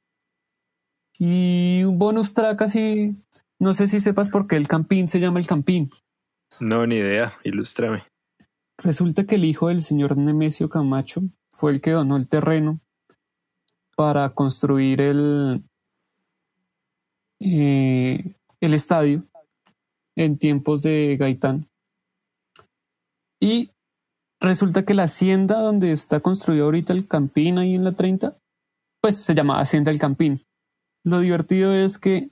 Y 1.19 1.85
un 1.85 1.99
bonus 1.99 2.35
track 2.35 2.63
así, 2.63 3.17
no 3.65 3.73
sé 3.73 3.89
si 3.89 3.99
sepas 3.99 4.29
por 4.29 4.47
qué 4.47 4.57
el 4.57 4.69
campín 4.69 5.09
se 5.09 5.21
llama 5.21 5.41
el 5.41 5.47
campín. 5.47 5.91
No, 6.61 6.87
ni 6.87 6.97
idea, 6.97 7.33
ilústrame. 7.45 8.05
Resulta 8.77 9.25
que 9.25 9.37
el 9.37 9.45
hijo 9.47 9.69
del 9.69 9.81
señor 9.81 10.19
Nemesio 10.19 10.69
Camacho 10.69 11.23
fue 11.51 11.73
el 11.73 11.81
que 11.81 11.93
donó 11.93 12.19
el 12.19 12.29
terreno 12.29 12.79
para 13.97 14.29
construir 14.29 15.01
el, 15.01 15.63
eh, 17.41 18.35
el 18.61 18.75
estadio 18.75 19.23
en 20.15 20.37
tiempos 20.37 20.83
de 20.83 21.17
Gaitán. 21.19 21.67
Y 23.41 23.71
resulta 24.43 24.85
que 24.85 24.93
la 24.93 25.05
hacienda 25.05 25.61
donde 25.61 25.91
está 25.91 26.21
construido 26.21 26.67
ahorita 26.67 26.93
el 26.93 27.09
Campín 27.09 27.57
ahí 27.57 27.75
en 27.75 27.85
la 27.85 27.93
30, 27.93 28.37
pues 29.01 29.23
se 29.23 29.35
llama 29.35 29.59
Hacienda 29.59 29.91
del 29.91 30.01
Campín. 30.01 30.43
Lo 31.03 31.21
divertido 31.21 31.75
es 31.75 31.99
que 31.99 32.29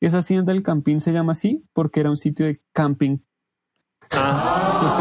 esa 0.00 0.18
Hacienda 0.18 0.52
del 0.52 0.62
Campín 0.62 1.00
se 1.00 1.12
llama 1.12 1.32
así 1.32 1.62
porque 1.72 2.00
era 2.00 2.10
un 2.10 2.16
sitio 2.16 2.46
de 2.46 2.60
camping. 2.72 3.18
Ah. 4.12 4.98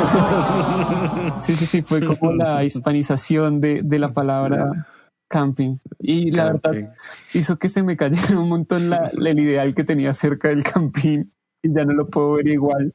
Sí, 1.41 1.55
sí, 1.55 1.65
sí, 1.65 1.81
fue 1.81 2.05
como 2.05 2.31
la 2.33 2.63
hispanización 2.63 3.59
de, 3.59 3.81
de 3.83 3.99
la 3.99 4.13
palabra 4.13 4.87
camping. 5.29 5.77
Y 5.99 6.29
la 6.31 6.45
verdad 6.53 6.95
hizo 7.33 7.57
que 7.57 7.69
se 7.69 7.81
me 7.83 7.97
cayera 7.97 8.39
un 8.39 8.47
montón 8.49 8.89
la, 8.89 9.09
la- 9.13 9.29
el 9.31 9.39
ideal 9.39 9.73
que 9.73 9.83
tenía 9.83 10.11
acerca 10.11 10.49
del 10.49 10.63
camping 10.63 11.25
y 11.63 11.73
ya 11.73 11.85
no 11.85 11.93
lo 11.93 12.07
puedo 12.07 12.33
ver 12.33 12.47
igual. 12.47 12.93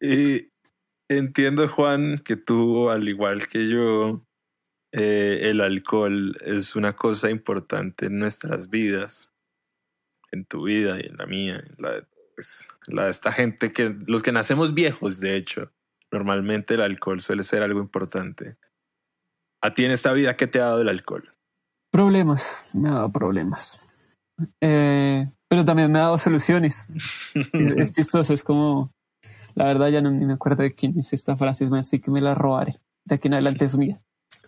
Y 0.00 0.48
entiendo, 1.08 1.68
Juan, 1.68 2.20
que 2.24 2.36
tú, 2.36 2.90
al 2.90 3.08
igual 3.08 3.48
que 3.48 3.68
yo, 3.68 4.22
eh, 4.92 5.38
el 5.50 5.60
alcohol 5.60 6.36
es 6.44 6.74
una 6.74 6.94
cosa 6.96 7.30
importante 7.30 8.06
en 8.06 8.18
nuestras 8.18 8.70
vidas, 8.70 9.29
en 10.32 10.44
tu 10.44 10.64
vida 10.64 10.98
y 11.00 11.06
en 11.06 11.16
la 11.16 11.26
mía, 11.26 11.56
en 11.56 11.74
la 11.78 11.90
de, 11.92 12.06
pues, 12.34 12.68
la 12.86 13.04
de 13.04 13.10
esta 13.10 13.32
gente 13.32 13.72
que, 13.72 13.94
los 14.06 14.22
que 14.22 14.32
nacemos 14.32 14.74
viejos, 14.74 15.20
de 15.20 15.36
hecho, 15.36 15.72
normalmente 16.10 16.74
el 16.74 16.82
alcohol 16.82 17.20
suele 17.20 17.42
ser 17.42 17.62
algo 17.62 17.80
importante. 17.80 18.56
A 19.62 19.74
ti 19.74 19.84
en 19.84 19.90
esta 19.90 20.12
vida, 20.12 20.36
¿qué 20.36 20.46
te 20.46 20.60
ha 20.60 20.66
dado 20.66 20.80
el 20.80 20.88
alcohol? 20.88 21.34
Problemas, 21.92 22.70
me 22.72 22.88
ha 22.88 22.92
dado 22.92 23.12
problemas. 23.12 24.16
Eh, 24.60 25.28
pero 25.48 25.64
también 25.64 25.92
me 25.92 25.98
ha 25.98 26.02
dado 26.02 26.18
soluciones. 26.18 26.86
es 27.76 27.92
chistoso, 27.92 28.32
es 28.32 28.42
como, 28.42 28.90
la 29.54 29.66
verdad 29.66 29.88
ya 29.88 30.00
no 30.00 30.10
ni 30.10 30.24
me 30.24 30.34
acuerdo 30.34 30.62
de 30.62 30.74
quién 30.74 30.98
es 30.98 31.12
esta 31.12 31.36
frase, 31.36 31.68
así 31.72 32.00
que 32.00 32.10
me 32.10 32.20
la 32.20 32.34
robaré. 32.34 32.76
De 33.04 33.16
aquí 33.16 33.28
en 33.28 33.34
adelante 33.34 33.64
es 33.64 33.76
mía. 33.76 34.00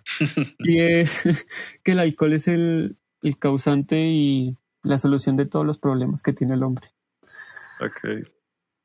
y 0.58 0.80
es 0.80 1.22
que 1.82 1.92
el 1.92 1.98
alcohol 1.98 2.32
es 2.32 2.48
el, 2.48 2.96
el 3.22 3.38
causante 3.38 3.98
y 3.98 4.56
la 4.82 4.98
solución 4.98 5.36
de 5.36 5.46
todos 5.46 5.64
los 5.66 5.78
problemas 5.78 6.22
que 6.22 6.32
tiene 6.32 6.54
el 6.54 6.62
hombre. 6.62 6.88
Ok. 7.80 8.28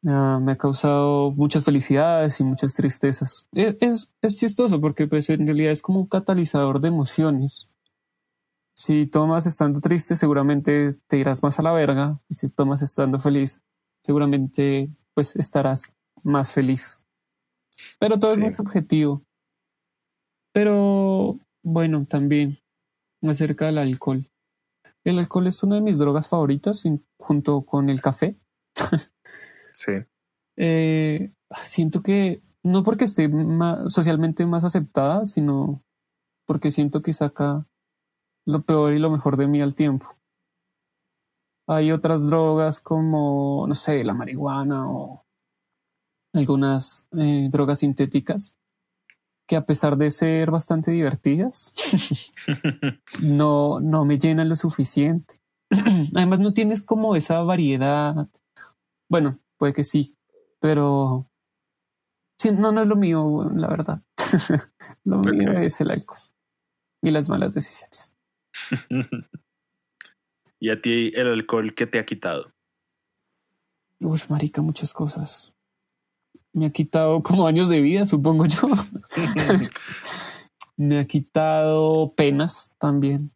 Ah, 0.06 0.40
me 0.42 0.52
ha 0.54 0.58
causado 0.58 1.32
muchas 1.32 1.64
felicidades 1.66 2.40
y 2.40 2.44
muchas 2.44 2.76
tristezas. 2.76 3.48
Es, 3.52 3.76
es, 3.82 4.16
es 4.22 4.38
chistoso 4.40 4.80
porque 4.80 5.08
pues 5.08 5.30
en 5.30 5.46
realidad 5.46 5.72
es 5.72 5.82
como 5.82 6.00
un 6.00 6.08
catalizador 6.08 6.80
de 6.80 6.90
emociones. 6.90 7.68
Si 8.76 9.08
tomas 9.08 9.48
estando 9.48 9.82
triste, 9.82 10.16
seguramente 10.16 10.90
te 11.08 11.18
irás 11.18 11.42
más 11.42 11.58
a 11.60 11.64
la 11.64 11.72
verga. 11.72 12.20
Y 12.30 12.36
si 12.36 12.48
tomas 12.50 12.84
estando 12.84 13.20
feliz, 13.20 13.62
seguramente 14.04 14.90
pues 15.16 15.36
estarás 15.36 15.94
más 16.24 16.52
feliz. 16.54 17.00
Pero 18.00 18.20
todo 18.20 18.34
Sí. 18.36 18.40
es 18.40 18.46
muy 18.46 18.54
subjetivo. 18.56 19.22
Pero 20.54 21.38
bueno, 21.64 22.06
también 22.06 22.60
acerca 23.24 23.66
del 23.66 23.80
alcohol. 23.80 24.26
El 25.08 25.20
alcohol 25.20 25.48
es 25.48 25.64
una 25.64 25.76
de 25.76 25.82
mis 25.82 26.00
drogas 26.00 26.28
favoritas 26.28 26.84
junto 27.18 27.62
con 27.62 27.90
el 27.90 28.02
café. 28.02 28.36
Sí. 29.74 29.92
Eh, 30.58 31.32
siento 31.64 32.02
que 32.02 32.42
no 32.64 32.84
porque 32.84 33.06
esté 33.06 33.30
socialmente 33.88 34.44
más 34.46 34.66
aceptada, 34.66 35.28
sino 35.28 35.82
porque 36.46 36.72
siento 36.72 37.04
que 37.04 37.14
saca 37.14 37.66
lo 38.46 38.64
peor 38.64 38.94
y 38.94 39.00
lo 39.00 39.12
mejor 39.12 39.38
de 39.38 39.48
mí 39.48 39.62
al 39.62 39.76
tiempo. 39.76 40.08
Hay 41.68 41.92
otras 41.92 42.26
drogas 42.26 42.82
como, 42.82 43.66
no 43.68 43.76
sé, 43.76 44.04
la 44.04 44.14
marihuana 44.14 44.92
o 44.92 45.24
algunas 46.34 47.08
eh, 47.18 47.48
drogas 47.50 47.80
sintéticas 47.80 48.58
que 49.48 49.56
a 49.56 49.66
pesar 49.66 49.98
de 49.98 50.12
ser 50.12 50.52
bastante 50.52 50.92
divertidas, 50.92 51.74
no, 53.24 53.80
no 53.80 54.06
me 54.06 54.20
llenan 54.20 54.50
lo 54.50 54.56
suficiente. 54.56 55.40
Además, 56.16 56.40
no 56.40 56.54
tienes 56.54 56.84
como 56.84 57.16
esa 57.16 57.42
variedad. 57.42 58.28
Bueno, 59.10 59.40
puede 59.58 59.74
que 59.74 59.84
sí, 59.84 60.16
pero 60.60 61.26
sí, 62.40 62.52
no, 62.52 62.72
no 62.72 62.82
es 62.82 62.88
lo 62.88 62.96
mío, 62.96 63.50
la 63.56 63.68
verdad. 63.68 64.02
lo 65.06 65.20
mío 65.20 65.54
es 65.54 65.80
el 65.82 65.92
alcohol 65.92 66.20
y 67.02 67.12
las 67.12 67.30
malas 67.30 67.54
decisiones. 67.54 68.16
¿Y 70.60 70.72
a 70.72 70.82
ti 70.82 71.12
el 71.14 71.28
alcohol 71.28 71.76
qué 71.76 71.86
te 71.86 72.00
ha 72.00 72.06
quitado? 72.06 72.52
Uy, 74.02 74.20
marica, 74.30 74.62
muchas 74.62 74.94
cosas. 74.94 75.57
Me 76.58 76.66
ha 76.66 76.70
quitado 76.72 77.22
como 77.22 77.46
años 77.46 77.70
de 77.70 77.82
vida, 77.82 78.08
supongo 78.08 78.48
yo. 78.48 78.62
Me 80.76 80.98
ha 80.98 81.06
quitado 81.06 82.12
penas 82.16 82.74
también. 82.80 83.30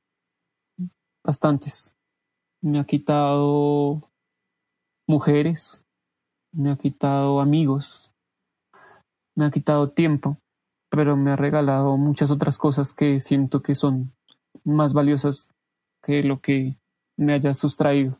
Bastantes. 1.24 1.96
Me 2.64 2.80
ha 2.80 2.84
quitado 2.84 4.02
mujeres. 5.08 5.86
Me 6.52 6.72
ha 6.72 6.78
quitado 6.78 7.42
amigos. 7.42 8.12
Me 9.36 9.46
ha 9.46 9.52
quitado 9.52 9.92
tiempo. 9.92 10.40
Pero 10.90 11.16
me 11.16 11.30
ha 11.30 11.36
regalado 11.36 11.98
muchas 11.98 12.32
otras 12.32 12.58
cosas 12.58 12.92
que 12.92 13.20
siento 13.20 13.62
que 13.62 13.76
son 13.76 14.14
más 14.64 14.94
valiosas 14.94 15.52
que 16.02 16.24
lo 16.24 16.40
que 16.40 16.74
me 17.18 17.34
haya 17.34 17.54
sustraído. 17.54 18.18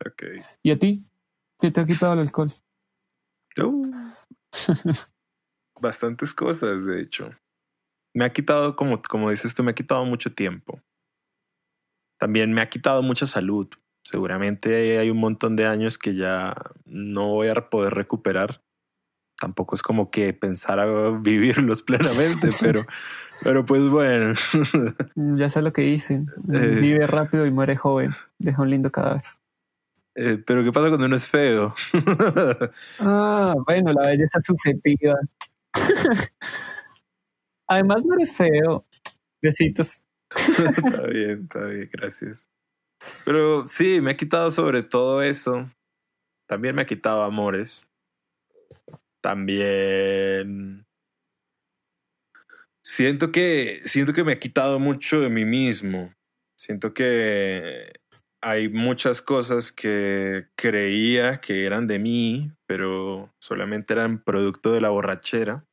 Ok. 0.00 0.22
¿Y 0.62 0.70
a 0.70 0.78
ti? 0.78 1.04
¿Qué 1.60 1.70
te 1.70 1.82
ha 1.82 1.84
quitado 1.84 2.14
el 2.14 2.20
alcohol? 2.20 2.50
Uh. 3.66 4.14
Bastantes 5.80 6.34
cosas, 6.34 6.84
de 6.84 7.00
hecho. 7.00 7.30
Me 8.14 8.24
ha 8.24 8.32
quitado, 8.32 8.74
como, 8.74 9.00
como 9.02 9.30
dices 9.30 9.54
tú, 9.54 9.62
me 9.62 9.70
ha 9.70 9.74
quitado 9.74 10.04
mucho 10.04 10.34
tiempo. 10.34 10.80
También 12.18 12.52
me 12.52 12.60
ha 12.60 12.68
quitado 12.68 13.02
mucha 13.02 13.26
salud. 13.26 13.68
Seguramente 14.04 14.98
hay 14.98 15.10
un 15.10 15.18
montón 15.18 15.54
de 15.54 15.66
años 15.66 15.98
que 15.98 16.14
ya 16.14 16.56
no 16.84 17.28
voy 17.28 17.48
a 17.48 17.68
poder 17.68 17.94
recuperar. 17.94 18.62
tampoco 19.40 19.76
es 19.76 19.82
como 19.82 20.10
que 20.10 20.32
pensara 20.32 20.86
vivirlos 21.20 21.82
plenamente, 21.82 22.48
pero, 22.60 22.80
pero 23.44 23.64
pues 23.64 23.88
bueno. 23.88 24.34
ya 25.14 25.48
sé 25.48 25.62
lo 25.62 25.72
que 25.72 25.82
dicen. 25.82 26.26
Eh. 26.52 26.78
Vive 26.80 27.06
rápido 27.06 27.46
y 27.46 27.50
muere 27.50 27.76
joven. 27.76 28.14
Deja 28.38 28.62
un 28.62 28.70
lindo 28.70 28.90
cadáver. 28.90 29.22
Eh, 30.20 30.42
pero 30.44 30.64
¿qué 30.64 30.72
pasa 30.72 30.88
cuando 30.88 31.06
uno 31.06 31.14
es 31.14 31.28
feo? 31.28 31.72
ah, 32.98 33.54
bueno, 33.64 33.92
la 33.92 34.08
belleza 34.08 34.40
subjetiva. 34.40 35.14
Además 37.68 38.04
no 38.04 38.14
eres 38.14 38.32
feo. 38.36 38.84
Besitos. 39.40 40.02
está 40.34 41.06
bien, 41.06 41.44
está 41.44 41.64
bien, 41.66 41.88
gracias. 41.92 42.48
Pero 43.24 43.68
sí, 43.68 44.00
me 44.00 44.10
ha 44.10 44.16
quitado 44.16 44.50
sobre 44.50 44.82
todo 44.82 45.22
eso. 45.22 45.70
También 46.48 46.74
me 46.74 46.82
ha 46.82 46.86
quitado 46.86 47.22
amores. 47.22 47.86
También 49.22 50.84
siento 52.82 53.30
que 53.30 53.82
siento 53.84 54.12
que 54.12 54.24
me 54.24 54.32
ha 54.32 54.38
quitado 54.40 54.80
mucho 54.80 55.20
de 55.20 55.28
mí 55.28 55.44
mismo. 55.44 56.12
Siento 56.56 56.92
que 56.92 57.92
hay 58.40 58.68
muchas 58.68 59.22
cosas 59.22 59.72
que 59.72 60.46
creía 60.54 61.40
que 61.40 61.64
eran 61.64 61.86
de 61.86 61.98
mí, 61.98 62.52
pero 62.66 63.34
solamente 63.40 63.94
eran 63.94 64.22
producto 64.22 64.72
de 64.72 64.80
la 64.80 64.90
borrachera. 64.90 65.64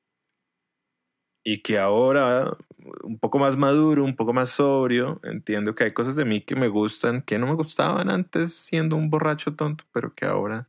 Y 1.47 1.61
que 1.61 1.77
ahora, 1.77 2.57
un 3.03 3.19
poco 3.19 3.37
más 3.37 3.55
maduro, 3.55 4.03
un 4.03 4.15
poco 4.15 4.33
más 4.33 4.49
sobrio, 4.49 5.19
entiendo 5.23 5.75
que 5.75 5.83
hay 5.83 5.93
cosas 5.93 6.15
de 6.15 6.25
mí 6.25 6.41
que 6.41 6.55
me 6.55 6.67
gustan, 6.67 7.21
que 7.21 7.37
no 7.37 7.45
me 7.45 7.53
gustaban 7.53 8.09
antes 8.09 8.55
siendo 8.55 8.95
un 8.95 9.11
borracho 9.11 9.55
tonto, 9.55 9.83
pero 9.93 10.15
que 10.15 10.25
ahora 10.25 10.67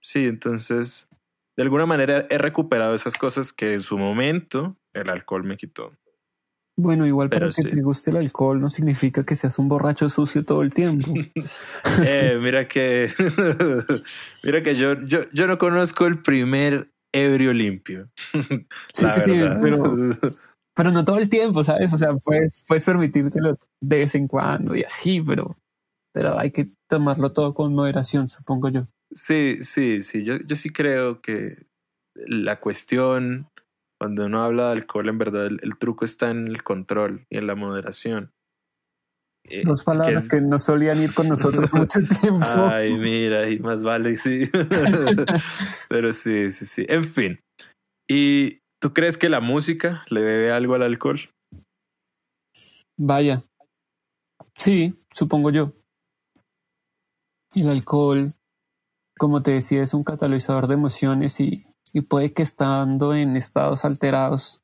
sí. 0.00 0.26
Entonces, 0.26 1.08
de 1.56 1.64
alguna 1.64 1.86
manera 1.86 2.26
he 2.30 2.38
recuperado 2.38 2.94
esas 2.94 3.16
cosas 3.18 3.52
que 3.52 3.74
en 3.74 3.80
su 3.80 3.98
momento 3.98 4.76
el 4.92 5.10
alcohol 5.10 5.42
me 5.42 5.56
quitó. 5.56 5.92
Bueno, 6.82 7.06
igual 7.06 7.28
para 7.28 7.48
que 7.50 7.62
te 7.62 7.80
guste 7.80 8.10
el 8.10 8.16
alcohol 8.16 8.60
no 8.60 8.68
significa 8.68 9.24
que 9.24 9.36
seas 9.36 9.56
un 9.60 9.68
borracho 9.68 10.08
sucio 10.08 10.44
todo 10.44 10.62
el 10.62 10.74
tiempo. 10.74 11.14
eh, 12.04 12.38
mira 12.42 12.66
que, 12.66 13.08
mira 14.42 14.64
que 14.64 14.74
yo, 14.74 15.00
yo, 15.02 15.20
yo 15.32 15.46
no 15.46 15.58
conozco 15.58 16.06
el 16.06 16.20
primer 16.20 16.90
ebrio 17.12 17.52
limpio. 17.52 18.08
sí, 18.32 19.06
sí, 19.14 19.22
pero, 19.62 19.96
pero 20.74 20.90
no 20.90 21.04
todo 21.04 21.18
el 21.18 21.28
tiempo, 21.28 21.62
¿sabes? 21.62 21.94
O 21.94 21.98
sea, 21.98 22.14
puedes, 22.14 22.64
puedes 22.66 22.84
permitírtelo 22.84 23.56
de 23.80 23.98
vez 23.98 24.16
en 24.16 24.26
cuando 24.26 24.74
y 24.74 24.82
así, 24.82 25.20
pero, 25.20 25.56
pero 26.12 26.36
hay 26.36 26.50
que 26.50 26.68
tomarlo 26.88 27.32
todo 27.32 27.54
con 27.54 27.72
moderación, 27.74 28.28
supongo 28.28 28.70
yo. 28.70 28.88
Sí, 29.12 29.58
sí, 29.60 30.02
sí. 30.02 30.24
Yo, 30.24 30.34
yo 30.44 30.56
sí 30.56 30.70
creo 30.70 31.20
que 31.20 31.54
la 32.16 32.58
cuestión 32.58 33.46
cuando 34.02 34.26
uno 34.26 34.42
habla 34.42 34.66
de 34.66 34.72
alcohol, 34.72 35.08
en 35.10 35.18
verdad 35.18 35.46
el, 35.46 35.78
truco 35.78 36.04
está 36.04 36.32
en 36.32 36.48
el 36.48 36.64
control 36.64 37.24
y 37.30 37.38
en 37.38 37.46
la 37.46 37.54
moderación. 37.54 38.32
Eh, 39.44 39.62
Dos 39.64 39.84
palabras 39.84 40.28
que, 40.28 40.40
no 40.40 40.58
solían 40.58 41.00
ir 41.00 41.14
con 41.14 41.28
nosotros 41.28 41.72
mucho 41.72 42.00
tiempo. 42.20 42.44
Ay, 42.44 42.94
mira, 42.94 43.48
y 43.48 43.60
más 43.60 43.84
vale, 43.84 44.18
sí. 44.18 44.50
Pero 45.88 46.12
sí, 46.12 46.50
sí, 46.50 46.66
sí. 46.66 46.84
En 46.88 47.04
fin. 47.04 47.38
¿Y 48.08 48.58
tú 48.80 48.92
crees 48.92 49.16
que 49.16 49.28
la 49.28 49.38
música 49.38 50.04
le 50.08 50.20
debe 50.20 50.50
algo 50.50 50.74
al 50.74 50.82
alcohol? 50.82 51.20
Vaya. 52.98 53.44
Sí, 54.56 54.98
supongo 55.12 55.50
yo. 55.50 55.70
El 57.54 57.68
alcohol, 57.68 58.32
como 59.16 59.44
te 59.44 59.52
decía, 59.52 59.84
es 59.84 59.94
un 59.94 60.02
catalizador 60.02 60.66
de 60.66 60.74
emociones 60.74 61.38
y 61.38 61.66
y 61.92 62.02
puede 62.02 62.32
que 62.32 62.42
estando 62.42 63.14
en 63.14 63.36
estados 63.36 63.84
alterados 63.84 64.62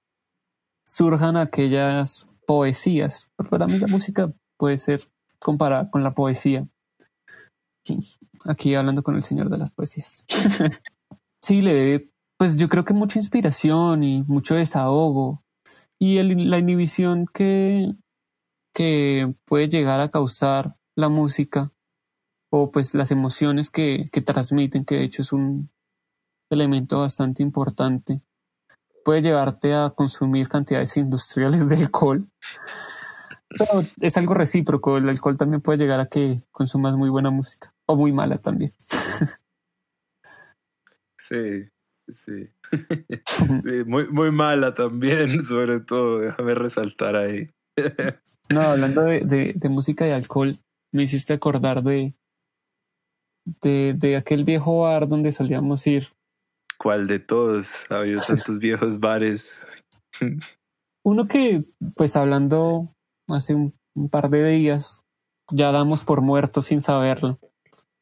surjan 0.86 1.36
aquellas 1.36 2.26
poesías. 2.46 3.28
Para 3.50 3.66
mí 3.66 3.78
la 3.78 3.86
música 3.86 4.32
puede 4.56 4.78
ser 4.78 5.02
comparada 5.38 5.90
con 5.90 6.02
la 6.02 6.12
poesía. 6.12 6.66
Aquí 8.44 8.74
hablando 8.74 9.02
con 9.02 9.14
el 9.14 9.22
señor 9.22 9.50
de 9.50 9.58
las 9.58 9.70
poesías. 9.74 10.24
sí, 11.42 11.60
le 11.60 11.74
debe, 11.74 12.08
pues 12.38 12.58
yo 12.58 12.68
creo 12.68 12.84
que 12.84 12.94
mucha 12.94 13.18
inspiración 13.18 14.02
y 14.02 14.22
mucho 14.22 14.54
desahogo 14.54 15.42
y 16.00 16.22
la 16.22 16.58
inhibición 16.58 17.26
que, 17.26 17.92
que 18.74 19.34
puede 19.44 19.68
llegar 19.68 20.00
a 20.00 20.10
causar 20.10 20.76
la 20.96 21.08
música 21.08 21.70
o 22.50 22.70
pues 22.70 22.94
las 22.94 23.10
emociones 23.10 23.68
que, 23.68 24.08
que 24.10 24.22
transmiten, 24.22 24.84
que 24.84 24.96
de 24.96 25.04
hecho 25.04 25.22
es 25.22 25.32
un, 25.32 25.70
elemento 26.50 27.00
bastante 27.00 27.42
importante. 27.42 28.20
Puede 29.04 29.22
llevarte 29.22 29.74
a 29.74 29.90
consumir 29.90 30.48
cantidades 30.48 30.96
industriales 30.96 31.68
de 31.68 31.76
alcohol. 31.76 32.26
Pero 33.48 33.82
es 34.00 34.16
algo 34.16 34.34
recíproco. 34.34 34.98
El 34.98 35.08
alcohol 35.08 35.36
también 35.36 35.62
puede 35.62 35.78
llegar 35.78 36.00
a 36.00 36.06
que 36.06 36.42
consumas 36.50 36.94
muy 36.94 37.08
buena 37.08 37.30
música 37.30 37.72
o 37.86 37.96
muy 37.96 38.12
mala 38.12 38.38
también. 38.38 38.72
Sí, 41.20 41.68
sí. 42.10 42.48
muy, 43.86 44.08
muy 44.08 44.30
mala 44.30 44.74
también, 44.74 45.44
sobre 45.44 45.80
todo. 45.80 46.20
Déjame 46.20 46.54
resaltar 46.54 47.16
ahí. 47.16 47.50
no, 48.48 48.62
hablando 48.62 49.02
de, 49.02 49.52
de, 49.54 49.68
música 49.68 50.08
y 50.08 50.12
alcohol, 50.12 50.56
me 50.90 51.02
hiciste 51.02 51.34
acordar 51.34 51.82
de, 51.82 52.14
de, 53.60 53.94
de 53.94 54.16
aquel 54.16 54.44
viejo 54.44 54.82
bar 54.82 55.06
donde 55.06 55.32
solíamos 55.32 55.86
ir 55.86 56.08
¿Cuál 56.78 57.06
de 57.08 57.18
todos? 57.18 57.90
Ha 57.90 57.96
habido 57.96 58.20
tantos 58.26 58.58
viejos 58.58 59.00
bares. 59.00 59.66
Uno 61.04 61.26
que, 61.26 61.64
pues 61.96 62.16
hablando 62.16 62.88
hace 63.28 63.54
un, 63.54 63.74
par 64.10 64.30
de 64.30 64.48
días, 64.48 65.02
ya 65.50 65.72
damos 65.72 66.04
por 66.04 66.20
muerto 66.20 66.62
sin 66.62 66.80
saberlo. 66.80 67.38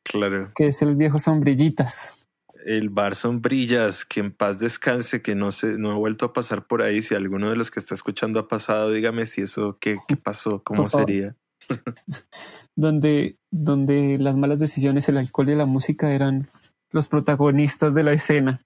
Claro. 0.05 0.53
Que 0.55 0.69
es 0.69 0.83
el 0.83 0.95
viejo 0.95 1.19
Sombrillitas. 1.19 2.23
El 2.67 2.91
bar 2.91 3.15
Sombrillas, 3.15 4.05
que 4.05 4.21
en 4.21 4.33
paz 4.33 4.59
descanse, 4.59 5.23
que 5.23 5.35
no 5.35 5.53
se, 5.53 5.79
no 5.79 5.93
ha 5.93 5.95
vuelto 5.95 6.27
a 6.27 6.33
pasar 6.33 6.67
por 6.67 6.83
ahí. 6.83 7.01
Si 7.01 7.15
alguno 7.15 7.49
de 7.49 7.57
los 7.57 7.71
que 7.71 7.81
está 7.81 7.95
escuchando 7.95 8.39
ha 8.41 8.49
pasado, 8.49 8.91
dígame 8.91 9.27
si 9.27 9.43
eso, 9.43 9.79
qué, 9.81 9.97
qué 10.07 10.17
pasó, 10.17 10.63
cómo 10.65 10.87
sería. 10.87 11.35
donde, 12.77 13.37
donde 13.51 14.19
las 14.19 14.37
malas 14.37 14.61
decisiones, 14.61 15.09
el 15.09 15.17
alcohol 15.17 15.49
y 15.49 15.55
la 15.55 15.67
música 15.67 16.13
eran 16.13 16.49
los 16.91 17.09
protagonistas 17.09 17.95
de 17.95 18.03
la 18.03 18.13
escena. 18.13 18.61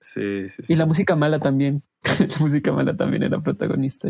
Sí, 0.00 0.48
sí, 0.48 0.62
Y 0.68 0.76
la 0.76 0.86
música 0.86 1.16
mala 1.16 1.38
también. 1.38 1.82
la 2.18 2.38
música 2.38 2.72
mala 2.72 2.96
también 2.96 3.22
era 3.22 3.40
protagonista. 3.40 4.08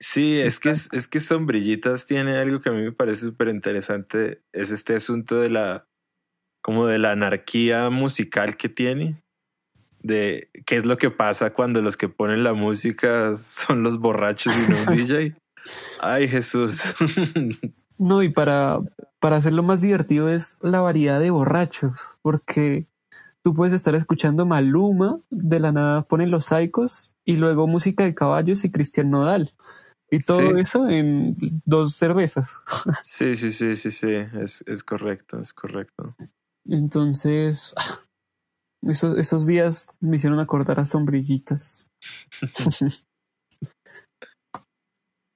Sí, 0.00 0.38
es 0.38 0.60
que 0.60 0.70
es, 0.70 1.08
que 1.08 1.20
Sombrillitas 1.20 2.04
tiene 2.04 2.36
algo 2.36 2.60
que 2.60 2.68
a 2.68 2.72
mí 2.72 2.82
me 2.82 2.92
parece 2.92 3.24
súper 3.24 3.48
interesante. 3.48 4.42
Es 4.52 4.70
este 4.70 4.96
asunto 4.96 5.40
de 5.40 5.48
la 5.48 5.86
como 6.62 6.86
de 6.86 6.98
la 6.98 7.12
anarquía 7.12 7.88
musical 7.90 8.56
que 8.56 8.68
tiene. 8.68 9.22
De 10.00 10.50
qué 10.66 10.76
es 10.76 10.84
lo 10.84 10.98
que 10.98 11.10
pasa 11.10 11.54
cuando 11.54 11.80
los 11.80 11.96
que 11.96 12.10
ponen 12.10 12.44
la 12.44 12.52
música 12.52 13.34
son 13.36 13.82
los 13.82 13.98
borrachos 13.98 14.54
y 14.56 14.70
no 14.70 14.92
un 14.92 14.96
DJ. 14.96 15.36
Ay, 16.00 16.28
Jesús. 16.28 16.94
No, 17.96 18.22
y 18.22 18.28
para, 18.28 18.80
para 19.24 19.36
hacerlo 19.36 19.62
más 19.62 19.80
divertido 19.80 20.28
es 20.28 20.58
la 20.60 20.82
variedad 20.82 21.18
de 21.18 21.30
borrachos, 21.30 21.98
porque 22.20 22.84
tú 23.42 23.54
puedes 23.54 23.72
estar 23.72 23.94
escuchando 23.94 24.44
Maluma, 24.44 25.18
de 25.30 25.60
la 25.60 25.72
nada 25.72 26.02
ponen 26.02 26.30
los 26.30 26.44
Saicos 26.44 27.10
y 27.24 27.38
luego 27.38 27.66
música 27.66 28.04
de 28.04 28.14
caballos 28.14 28.66
y 28.66 28.70
Cristian 28.70 29.08
Nodal. 29.08 29.48
Y 30.10 30.18
todo 30.18 30.58
eso 30.58 30.90
en 30.90 31.36
dos 31.64 31.96
cervezas. 31.96 32.60
Sí, 33.02 33.34
sí, 33.34 33.50
sí, 33.50 33.74
sí, 33.76 33.90
sí, 33.90 34.12
es, 34.12 34.62
es 34.66 34.82
correcto, 34.82 35.40
es 35.40 35.54
correcto. 35.54 36.14
Entonces, 36.66 37.74
esos, 38.82 39.16
esos 39.16 39.46
días 39.46 39.86
me 40.00 40.16
hicieron 40.16 40.38
acordar 40.38 40.80
a 40.80 40.84
sombrillitas. 40.84 41.86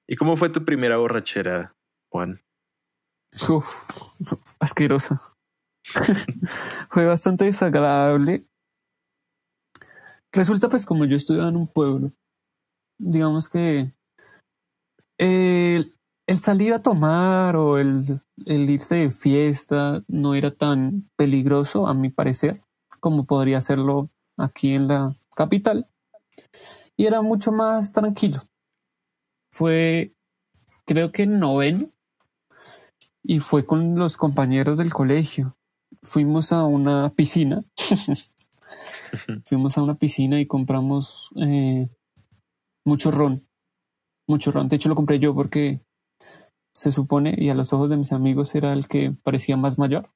¿Y 0.07 0.15
cómo 0.15 0.37
fue 0.37 0.49
tu 0.49 0.63
primera 0.63 0.97
borrachera, 0.97 1.73
Juan? 2.11 2.39
Uf, 3.49 3.89
asquerosa. 4.59 5.21
Fue 6.89 7.05
bastante 7.05 7.45
desagradable. 7.45 8.45
Resulta 10.31 10.69
pues 10.69 10.85
como 10.85 11.05
yo 11.05 11.15
estudiaba 11.15 11.49
en 11.49 11.55
un 11.55 11.67
pueblo, 11.67 12.11
digamos 12.99 13.49
que 13.49 13.91
el, 15.17 15.93
salir 16.39 16.73
a 16.73 16.83
tomar 16.83 17.55
o 17.55 17.79
el, 17.79 18.21
el 18.45 18.69
irse 18.69 18.95
de 18.95 19.11
fiesta 19.11 20.03
no 20.07 20.35
era 20.35 20.51
tan 20.51 21.09
peligroso 21.17 21.87
a 21.87 21.93
mi 21.93 22.09
parecer 22.09 22.61
como 22.99 23.25
podría 23.25 23.61
serlo 23.61 24.09
aquí 24.37 24.75
en 24.75 24.87
la 24.87 25.09
capital 25.35 25.87
y 26.95 27.05
era 27.05 27.21
mucho 27.21 27.51
más 27.51 27.91
tranquilo. 27.91 28.41
Fue 29.51 30.13
creo 30.85 31.11
que 31.11 31.25
noveno 31.25 31.89
y 33.23 33.39
fue 33.39 33.65
con 33.65 33.95
los 33.95 34.17
compañeros 34.17 34.77
del 34.77 34.93
colegio. 34.93 35.55
fuimos 36.01 36.51
a 36.51 36.63
una 36.65 37.09
piscina. 37.09 37.63
fuimos 39.45 39.77
a 39.77 39.83
una 39.83 39.95
piscina 39.95 40.39
y 40.39 40.45
compramos 40.45 41.29
eh, 41.37 41.87
mucho 42.85 43.11
ron. 43.11 43.43
Mucho 44.27 44.51
ron. 44.51 44.69
De 44.69 44.75
hecho, 44.75 44.89
lo 44.89 44.95
compré 44.95 45.19
yo 45.19 45.33
porque 45.33 45.79
se 46.73 46.91
supone, 46.91 47.35
y 47.37 47.49
a 47.49 47.55
los 47.55 47.73
ojos 47.73 47.89
de 47.89 47.97
mis 47.97 48.13
amigos 48.13 48.55
era 48.55 48.73
el 48.73 48.87
que 48.87 49.11
parecía 49.23 49.57
más 49.57 49.77
mayor. 49.77 50.07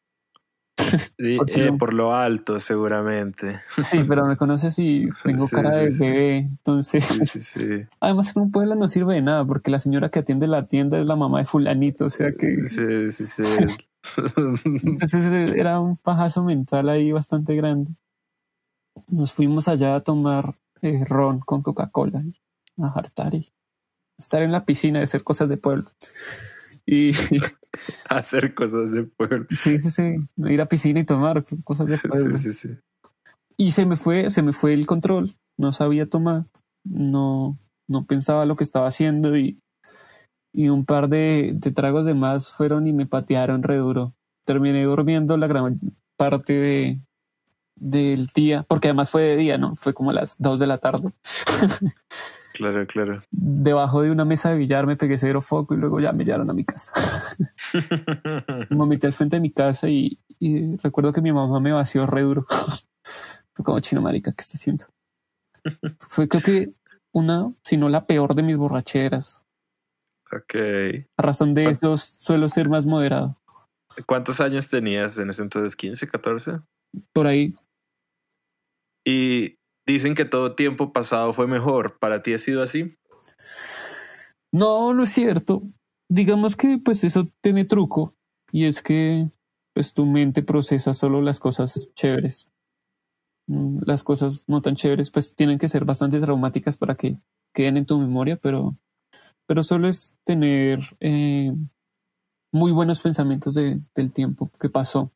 Eh, 1.18 1.72
por 1.78 1.94
lo 1.94 2.14
alto, 2.14 2.60
seguramente. 2.60 3.62
Sí, 3.90 4.00
pero 4.08 4.26
me 4.26 4.38
conoces 4.38 4.78
y 4.80 5.08
tengo 5.24 5.48
cara 5.48 5.72
de 5.72 5.90
bebé. 5.90 6.38
Entonces, 6.38 7.56
además 8.00 8.36
en 8.36 8.42
un 8.44 8.52
pueblo 8.52 8.76
no 8.76 8.88
sirve 8.88 9.16
de 9.16 9.22
nada 9.22 9.46
porque 9.46 9.72
la 9.72 9.80
señora 9.80 10.10
que 10.10 10.20
atiende 10.20 10.48
la 10.48 10.68
tienda 10.68 11.00
es 11.00 11.06
la 11.06 11.16
mamá 11.16 11.40
de 11.40 11.46
Fulanito. 11.46 12.06
O 12.06 12.10
sea 12.10 12.32
que. 12.32 12.68
Sí, 12.68 13.12
sí, 13.12 13.28
sí. 13.28 13.44
Entonces 14.66 15.54
era 15.56 15.80
un 15.80 15.98
pajazo 15.98 16.44
mental 16.44 16.90
ahí 16.90 17.12
bastante 17.12 17.56
grande. 17.56 17.92
Nos 19.08 19.32
fuimos 19.34 19.68
allá 19.68 19.96
a 19.96 20.02
tomar 20.02 20.56
eh, 20.82 21.04
ron 21.08 21.40
con 21.40 21.62
Coca-Cola, 21.62 22.22
a 22.80 22.88
hartar 22.88 23.34
y 23.36 23.52
estar 24.18 24.42
en 24.42 24.52
la 24.52 24.66
piscina 24.66 25.00
de 25.00 25.06
hacer 25.06 25.24
cosas 25.24 25.50
de 25.50 25.58
pueblo. 25.58 25.90
Y 26.86 27.12
hacer 28.10 28.54
cosas 28.54 28.92
de 28.92 29.04
pueblo. 29.04 29.48
Sí, 29.56 29.80
sí, 29.80 29.90
sí. 29.90 30.16
Ir 30.38 30.62
a 30.62 30.68
piscina 30.68 31.00
y 31.00 31.06
tomar 31.06 31.44
cosas 31.64 31.88
de 31.88 31.98
pueblo. 31.98 32.38
Sí, 32.38 32.52
sí, 32.52 32.68
sí. 32.68 32.78
Y 33.58 33.72
se 33.72 33.86
me 33.86 33.96
fue, 33.96 34.30
se 34.30 34.42
me 34.42 34.54
fue 34.54 34.74
el 34.74 34.86
control. 34.86 35.36
No 35.58 35.74
sabía 35.74 36.08
tomar. 36.08 36.46
No, 36.84 37.58
no 37.88 38.06
pensaba 38.06 38.46
lo 38.46 38.56
que 38.56 38.64
estaba 38.64 38.88
haciendo 38.88 39.38
y, 39.38 39.60
y 40.54 40.70
un 40.70 40.86
par 40.86 41.08
de, 41.08 41.52
de 41.56 41.72
tragos 41.72 42.06
de 42.06 42.14
más 42.14 42.52
fueron 42.52 42.88
y 42.88 42.94
me 42.94 43.06
patearon 43.06 43.64
re 43.64 43.78
duro. 43.78 44.14
Terminé 44.46 44.84
durmiendo 44.84 45.38
la 45.38 45.48
gran 45.48 45.80
parte 46.18 46.54
de, 46.54 47.00
del 47.76 48.28
día, 48.28 48.66
porque 48.68 48.90
además 48.90 49.10
fue 49.10 49.24
de 49.24 49.36
día, 49.36 49.58
¿no? 49.58 49.76
Fue 49.76 49.94
como 49.94 50.12
a 50.12 50.14
las 50.14 50.36
dos 50.40 50.60
de 50.60 50.68
la 50.68 50.78
tarde. 50.78 51.12
Claro, 52.54 52.86
claro. 52.86 53.24
Debajo 53.32 54.04
de 54.04 54.12
una 54.12 54.26
mesa 54.26 54.52
de 54.52 54.58
billar 54.58 54.86
me 54.86 54.96
pegué 54.96 55.18
cero 55.18 55.42
foco 55.42 55.74
y 55.74 55.78
luego 55.78 56.00
ya 56.00 56.12
me 56.12 56.24
llevaron 56.24 56.50
a 56.50 56.54
mi 56.54 56.64
casa. 56.64 56.94
me 58.70 58.86
metí 58.86 59.08
al 59.08 59.14
frente 59.14 59.38
de 59.38 59.42
mi 59.42 59.52
casa 59.52 59.90
y, 59.90 60.20
recuerdo 60.84 61.12
que 61.12 61.22
mi 61.22 61.32
mamá 61.32 61.60
me 61.60 61.72
vació 61.72 62.06
re 62.06 62.22
duro. 62.22 62.46
Fue 63.54 63.66
como 63.66 63.80
chino 63.80 64.02
marica, 64.02 64.32
¿qué 64.32 64.42
está 64.42 64.58
haciendo? 64.58 64.86
Fue 66.00 66.28
creo 66.28 66.44
que 66.44 66.74
una, 67.12 67.52
si 67.64 67.78
no 67.78 67.90
la 67.90 68.06
peor 68.06 68.36
de 68.36 68.44
mis 68.44 68.58
borracheras. 68.58 69.44
Ok. 70.32 70.56
A 71.18 71.22
razón 71.22 71.54
de 71.54 71.66
eso 71.66 71.98
suelo 71.98 72.50
ser 72.50 72.70
más 72.70 72.86
moderado. 72.86 73.36
¿Cuántos 74.06 74.40
años 74.42 74.70
tenías 74.70 75.18
en 75.18 75.30
ese 75.30 75.42
entonces? 75.42 75.78
¿15, 75.78 76.10
14? 76.10 76.60
Por 77.14 77.28
ahí. 77.28 77.54
Y 79.06 79.58
Dicen 79.86 80.16
que 80.16 80.26
todo 80.26 80.56
tiempo 80.56 80.94
pasado 80.94 81.34
fue 81.34 81.48
mejor. 81.48 81.98
¿Para 82.00 82.24
ti 82.24 82.34
ha 82.34 82.38
sido 82.38 82.62
así? 82.64 82.96
No, 84.52 84.94
no 84.94 85.04
es 85.04 85.10
cierto. 85.10 85.62
Digamos 86.10 86.56
que 86.56 86.80
pues 86.84 87.04
eso 87.04 87.28
tiene 87.42 87.66
truco 87.66 88.14
y 88.52 88.66
es 88.66 88.82
que 88.82 89.28
pues 89.74 89.94
tu 89.94 90.06
mente 90.06 90.44
procesa 90.44 90.94
solo 90.94 91.22
las 91.22 91.40
cosas 91.40 91.90
chéveres. 91.96 92.52
Mm, 93.48 93.78
las 93.86 94.04
cosas 94.04 94.44
no 94.48 94.62
tan 94.62 94.76
chéveres 94.76 95.12
pues 95.12 95.36
tienen 95.36 95.58
que 95.58 95.68
ser 95.68 95.86
bastante 95.86 96.20
traumáticas 96.20 96.78
para 96.78 96.96
que 96.96 97.18
queden 97.54 97.78
en 97.78 97.86
tu 97.86 97.98
memoria, 97.98 98.38
pero, 98.42 98.76
pero 99.48 99.64
solo 99.64 99.88
es 99.88 100.16
tener 100.24 100.80
eh, 101.00 101.52
muy 102.52 102.72
buenos 102.72 103.02
pensamientos 103.02 103.56
de, 103.56 103.82
del 103.96 104.14
tiempo 104.14 104.50
que 104.60 104.70
pasó. 104.70 105.12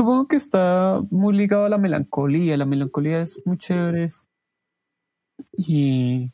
Supongo 0.00 0.28
que 0.28 0.36
está 0.36 0.98
muy 1.10 1.36
ligado 1.36 1.66
a 1.66 1.68
la 1.68 1.76
melancolía. 1.76 2.56
La 2.56 2.64
melancolía 2.64 3.20
es 3.20 3.38
muy 3.44 3.58
chévere. 3.58 4.06
Y, 5.52 6.30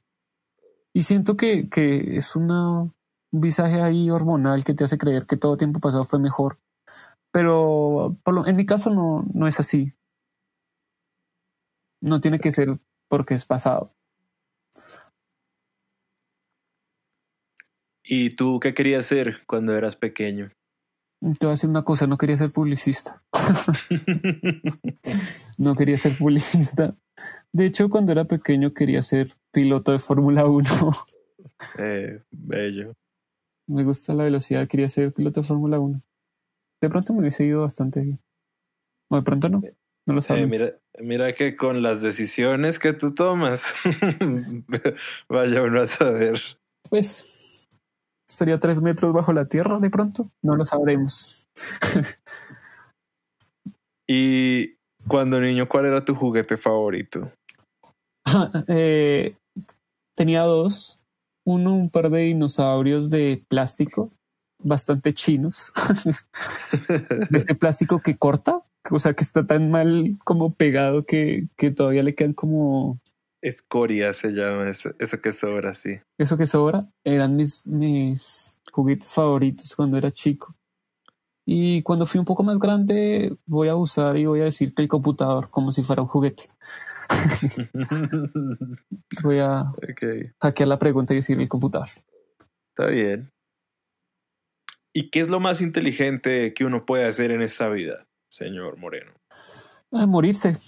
siento 0.94 1.36
que, 1.36 1.68
que 1.68 2.16
es 2.16 2.36
una, 2.36 2.82
un 2.82 2.92
visaje 3.32 3.82
ahí 3.82 4.08
hormonal 4.08 4.62
que 4.62 4.72
te 4.72 4.84
hace 4.84 4.98
creer 4.98 5.26
que 5.26 5.36
todo 5.36 5.56
tiempo 5.56 5.80
pasado 5.80 6.04
fue 6.04 6.20
mejor. 6.20 6.58
Pero 7.32 8.16
en 8.46 8.54
mi 8.54 8.66
caso 8.66 8.90
no, 8.90 9.24
no 9.34 9.48
es 9.48 9.58
así. 9.58 9.92
No 12.00 12.20
tiene 12.20 12.38
que 12.38 12.52
ser 12.52 12.68
porque 13.08 13.34
es 13.34 13.46
pasado. 13.46 13.90
¿Y 18.04 18.36
tú 18.36 18.60
qué 18.60 18.74
querías 18.74 19.06
ser 19.06 19.44
cuando 19.44 19.76
eras 19.76 19.96
pequeño? 19.96 20.52
Te 21.20 21.46
voy 21.46 21.48
a 21.48 21.50
decir 21.50 21.70
una 21.70 21.82
cosa, 21.82 22.06
no 22.06 22.18
quería 22.18 22.36
ser 22.36 22.52
publicista. 22.52 23.22
no 25.58 25.74
quería 25.74 25.96
ser 25.96 26.16
publicista. 26.16 26.94
De 27.52 27.66
hecho, 27.66 27.88
cuando 27.88 28.12
era 28.12 28.24
pequeño 28.24 28.72
quería 28.72 29.02
ser 29.02 29.32
piloto 29.50 29.92
de 29.92 29.98
Fórmula 29.98 30.46
1. 30.46 30.64
eh, 31.78 32.22
bello. 32.30 32.94
Me 33.66 33.82
gusta 33.82 34.14
la 34.14 34.24
velocidad, 34.24 34.68
quería 34.68 34.88
ser 34.88 35.12
piloto 35.12 35.40
de 35.40 35.46
Fórmula 35.46 35.80
1. 35.80 36.00
De 36.82 36.90
pronto 36.90 37.14
me 37.14 37.20
hubiese 37.20 37.44
ido 37.44 37.62
bastante 37.62 38.00
bien. 38.00 38.18
O 39.08 39.16
de 39.16 39.22
pronto 39.22 39.48
no. 39.48 39.62
No 40.06 40.14
lo 40.14 40.20
eh, 40.20 40.22
sabemos. 40.22 40.50
mira, 40.50 40.78
mira 41.00 41.34
que 41.34 41.56
con 41.56 41.82
las 41.82 42.02
decisiones 42.02 42.78
que 42.78 42.92
tú 42.92 43.14
tomas, 43.14 43.74
vaya 45.28 45.62
uno 45.62 45.80
a 45.80 45.86
saber. 45.86 46.40
Pues 46.88 47.24
estaría 48.28 48.58
tres 48.58 48.82
metros 48.82 49.12
bajo 49.12 49.32
la 49.32 49.46
tierra 49.46 49.78
de 49.78 49.90
pronto, 49.90 50.28
no 50.42 50.56
lo 50.56 50.66
sabremos. 50.66 51.44
y 54.08 54.74
cuando 55.06 55.40
niño, 55.40 55.68
¿cuál 55.68 55.86
era 55.86 56.04
tu 56.04 56.14
juguete 56.14 56.56
favorito? 56.56 57.30
Eh, 58.66 59.36
tenía 60.16 60.42
dos. 60.42 60.98
Uno, 61.46 61.74
un 61.74 61.90
par 61.90 62.10
de 62.10 62.22
dinosaurios 62.22 63.08
de 63.08 63.40
plástico, 63.48 64.10
bastante 64.60 65.14
chinos. 65.14 65.72
de 67.30 67.38
este 67.38 67.54
plástico 67.54 68.00
que 68.00 68.16
corta, 68.16 68.62
o 68.90 68.98
sea, 68.98 69.14
que 69.14 69.22
está 69.22 69.46
tan 69.46 69.70
mal 69.70 70.16
como 70.24 70.52
pegado 70.52 71.04
que, 71.04 71.44
que 71.56 71.70
todavía 71.70 72.02
le 72.02 72.16
quedan 72.16 72.32
como 72.32 72.98
Escoria 73.46 74.12
se 74.12 74.32
llama 74.32 74.70
eso, 74.70 74.90
eso 74.98 75.20
que 75.20 75.30
sobra, 75.30 75.72
sí. 75.72 76.00
Eso 76.18 76.36
que 76.36 76.46
sobra 76.46 76.84
eran 77.04 77.36
mis, 77.36 77.64
mis 77.64 78.58
juguetes 78.72 79.12
favoritos 79.12 79.72
cuando 79.76 79.96
era 79.96 80.10
chico. 80.10 80.56
Y 81.46 81.80
cuando 81.82 82.06
fui 82.06 82.18
un 82.18 82.24
poco 82.24 82.42
más 82.42 82.58
grande, 82.58 83.36
voy 83.46 83.68
a 83.68 83.76
usar 83.76 84.16
y 84.16 84.26
voy 84.26 84.40
a 84.40 84.46
decir 84.46 84.74
que 84.74 84.82
el 84.82 84.88
computador 84.88 85.48
como 85.48 85.70
si 85.70 85.84
fuera 85.84 86.02
un 86.02 86.08
juguete. 86.08 86.48
voy 89.22 89.38
a 89.38 89.66
hackear 90.40 90.68
la 90.68 90.80
pregunta 90.80 91.12
y 91.12 91.18
decir 91.18 91.40
el 91.40 91.48
computador. 91.48 91.86
Está 92.70 92.88
bien. 92.88 93.30
¿Y 94.92 95.08
qué 95.10 95.20
es 95.20 95.28
lo 95.28 95.38
más 95.38 95.60
inteligente 95.60 96.52
que 96.52 96.64
uno 96.64 96.84
puede 96.84 97.04
hacer 97.04 97.30
en 97.30 97.42
esta 97.42 97.68
vida, 97.68 98.08
señor 98.28 98.76
Moreno? 98.76 99.12
A 99.92 100.04
morirse. 100.06 100.56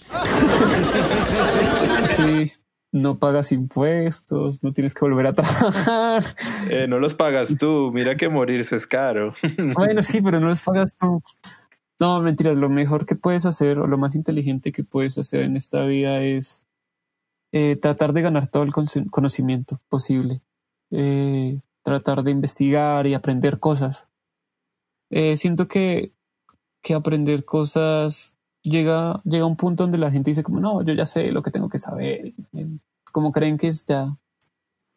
sí, 2.05 2.49
no 2.91 3.19
pagas 3.19 3.51
impuestos, 3.51 4.63
no 4.63 4.73
tienes 4.73 4.93
que 4.93 5.01
volver 5.01 5.27
a 5.27 5.33
trabajar. 5.33 6.23
Eh, 6.69 6.87
no 6.87 6.99
los 6.99 7.15
pagas 7.15 7.57
tú, 7.57 7.91
mira 7.93 8.15
que 8.15 8.29
morirse 8.29 8.75
es 8.75 8.85
caro. 8.85 9.33
bueno, 9.75 10.03
sí, 10.03 10.21
pero 10.21 10.39
no 10.39 10.47
los 10.47 10.61
pagas 10.61 10.95
tú. 10.97 11.21
No, 11.99 12.21
mentiras, 12.21 12.57
lo 12.57 12.69
mejor 12.69 13.05
que 13.05 13.15
puedes 13.15 13.45
hacer 13.45 13.79
o 13.79 13.87
lo 13.87 13.97
más 13.97 14.15
inteligente 14.15 14.71
que 14.71 14.83
puedes 14.83 15.17
hacer 15.17 15.41
en 15.41 15.57
esta 15.57 15.83
vida 15.85 16.21
es 16.21 16.65
eh, 17.51 17.75
tratar 17.75 18.13
de 18.13 18.21
ganar 18.21 18.47
todo 18.47 18.63
el 18.63 18.71
conocimiento 18.71 19.79
posible. 19.89 20.41
Eh, 20.91 21.59
tratar 21.83 22.23
de 22.23 22.31
investigar 22.31 23.07
y 23.07 23.13
aprender 23.13 23.59
cosas. 23.59 24.09
siento 25.09 25.67
que, 25.67 26.11
que 26.83 26.93
aprender 26.93 27.45
cosas 27.45 28.38
llega, 28.63 29.21
llega 29.23 29.45
un 29.45 29.55
punto 29.55 29.83
donde 29.83 29.97
la 29.97 30.11
gente 30.11 30.31
dice 30.31 30.43
como, 30.43 30.59
no, 30.59 30.81
yo 30.83 30.93
ya 30.93 31.05
sé 31.05 31.31
lo 31.31 31.41
que 31.41 31.51
tengo 31.51 31.69
que 31.69 31.77
saber. 31.77 32.33
Como 33.11 33.31
creen 33.31 33.57
que 33.57 33.71
ya 33.71 34.15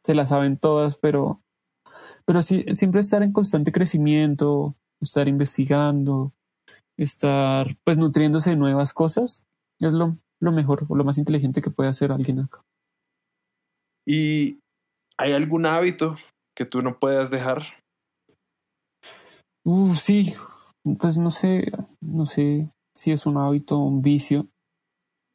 se 0.02 0.14
la 0.14 0.26
saben 0.26 0.56
todas, 0.56 0.96
pero, 0.96 1.40
pero 2.24 2.42
sí, 2.42 2.64
siempre 2.74 3.00
estar 3.00 3.22
en 3.22 3.32
constante 3.32 3.72
crecimiento, 3.72 4.74
estar 5.00 5.28
investigando, 5.28 6.32
estar 6.96 7.74
pues 7.84 7.98
nutriéndose 7.98 8.50
de 8.50 8.56
nuevas 8.56 8.92
cosas, 8.92 9.42
es 9.80 9.92
lo, 9.92 10.16
lo 10.40 10.52
mejor 10.52 10.84
o 10.88 10.96
lo 10.96 11.04
más 11.04 11.18
inteligente 11.18 11.62
que 11.62 11.70
puede 11.70 11.90
hacer 11.90 12.12
alguien 12.12 12.40
acá. 12.40 12.60
¿Y 14.06 14.58
hay 15.16 15.32
algún 15.32 15.66
hábito 15.66 16.16
que 16.56 16.64
tú 16.64 16.82
no 16.82 16.98
puedas 16.98 17.30
dejar? 17.30 17.62
Uh, 19.64 19.94
sí, 19.94 20.34
pues 20.98 21.16
no 21.18 21.30
sé, 21.30 21.70
no 22.00 22.26
sé, 22.26 22.68
si 23.02 23.10
es 23.10 23.26
un 23.26 23.36
hábito, 23.36 23.78
un 23.78 24.00
vicio, 24.00 24.46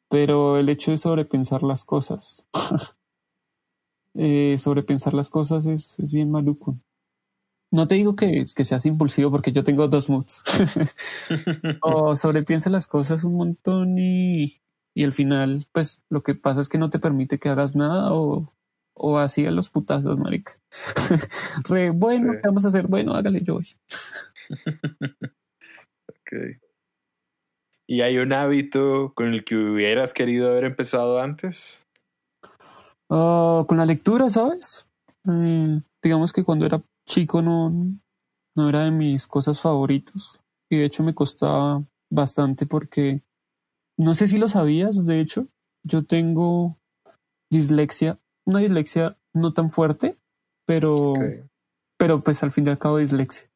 pero 0.08 0.56
el 0.56 0.70
hecho 0.70 0.90
de 0.90 0.98
sobrepensar 0.98 1.62
las 1.62 1.84
cosas, 1.84 2.42
eh, 4.14 4.56
sobrepensar 4.56 5.12
las 5.12 5.28
cosas 5.28 5.66
es, 5.66 5.98
es 6.00 6.10
bien 6.10 6.30
maluco. 6.30 6.76
no 7.70 7.86
te 7.86 7.96
digo 7.96 8.16
que, 8.16 8.46
que 8.56 8.64
seas 8.64 8.86
impulsivo 8.86 9.30
porque 9.30 9.52
yo 9.52 9.64
tengo 9.64 9.86
dos 9.86 10.08
moods. 10.08 10.44
o 11.82 12.16
sobrepiensa 12.16 12.70
las 12.70 12.86
cosas 12.86 13.22
un 13.22 13.36
montón 13.36 13.98
y, 13.98 14.62
y 14.94 15.04
al 15.04 15.12
final, 15.12 15.66
pues 15.72 16.02
lo 16.08 16.22
que 16.22 16.34
pasa 16.34 16.62
es 16.62 16.70
que 16.70 16.78
no 16.78 16.88
te 16.88 16.98
permite 16.98 17.38
que 17.38 17.50
hagas 17.50 17.76
nada 17.76 18.14
o, 18.14 18.50
o 18.94 19.18
así 19.18 19.44
a 19.44 19.50
los 19.50 19.68
putazos, 19.68 20.18
marica. 20.18 20.52
Re, 21.68 21.90
bueno, 21.90 22.32
¿qué 22.32 22.48
vamos 22.48 22.64
a 22.64 22.68
hacer? 22.68 22.86
Bueno, 22.86 23.12
hágale 23.12 23.42
yo 23.42 23.56
hoy. 23.56 23.76
ok. 26.08 26.67
¿Y 27.88 28.02
hay 28.02 28.18
un 28.18 28.32
hábito 28.34 29.12
con 29.14 29.32
el 29.32 29.44
que 29.44 29.56
hubieras 29.56 30.12
querido 30.12 30.48
haber 30.48 30.64
empezado 30.64 31.20
antes? 31.20 31.86
Ah, 33.10 33.64
con 33.66 33.78
la 33.78 33.86
lectura, 33.86 34.28
¿sabes? 34.28 34.86
Eh, 35.26 35.80
digamos 36.02 36.32
que 36.34 36.44
cuando 36.44 36.66
era 36.66 36.82
chico 37.08 37.40
no, 37.40 37.72
no 38.54 38.68
era 38.68 38.84
de 38.84 38.90
mis 38.90 39.26
cosas 39.26 39.60
favoritas. 39.60 40.38
Y 40.70 40.76
de 40.76 40.84
hecho 40.84 41.02
me 41.02 41.14
costaba 41.14 41.82
bastante 42.12 42.66
porque 42.66 43.22
no 43.98 44.14
sé 44.14 44.28
si 44.28 44.36
lo 44.36 44.48
sabías, 44.48 45.06
de 45.06 45.20
hecho, 45.20 45.46
yo 45.82 46.04
tengo 46.04 46.76
dislexia, 47.50 48.18
una 48.46 48.60
dislexia 48.60 49.16
no 49.34 49.54
tan 49.54 49.70
fuerte, 49.70 50.16
pero, 50.66 51.14
pero 51.98 52.20
pues 52.20 52.42
al 52.42 52.52
fin 52.52 52.66
y 52.66 52.70
al 52.70 52.78
cabo 52.78 52.98
dislexia. 52.98 53.48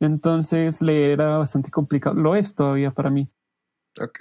Entonces 0.00 0.82
leer 0.82 1.12
era 1.12 1.38
bastante 1.38 1.70
complicado. 1.70 2.14
Lo 2.16 2.36
es 2.36 2.54
todavía 2.54 2.90
para 2.90 3.08
mí. 3.08 3.28
Ok. 3.98 4.20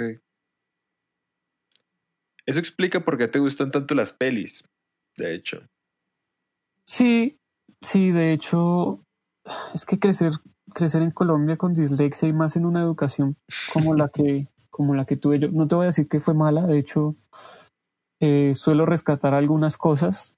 Eso 2.46 2.60
explica 2.60 3.06
por 3.06 3.18
qué 3.18 3.28
te 3.28 3.40
gustan 3.40 3.70
tanto 3.70 3.94
las 3.94 4.12
pelis, 4.12 4.66
de 5.16 5.36
hecho. 5.36 5.68
Sí, 6.86 7.38
sí, 7.82 8.12
de 8.12 8.34
hecho, 8.34 9.00
es 9.76 9.86
que 9.86 10.00
crecer, 10.00 10.32
crecer 10.74 11.04
en 11.04 11.12
Colombia 11.12 11.58
con 11.58 11.76
dislexia 11.76 12.28
y 12.28 12.34
más 12.34 12.56
en 12.56 12.66
una 12.66 12.82
educación 12.82 13.36
como 13.72 13.94
la 13.94 14.10
que, 14.10 14.48
como 14.72 14.96
la 14.96 15.06
que 15.06 15.16
tuve 15.16 15.38
yo, 15.38 15.50
no 15.50 15.68
te 15.68 15.76
voy 15.76 15.84
a 15.84 15.88
decir 15.94 16.08
que 16.08 16.20
fue 16.20 16.34
mala, 16.34 16.66
de 16.66 16.80
hecho, 16.80 17.16
eh, 18.20 18.54
suelo 18.56 18.88
rescatar 18.88 19.36
algunas 19.36 19.78
cosas 19.78 20.36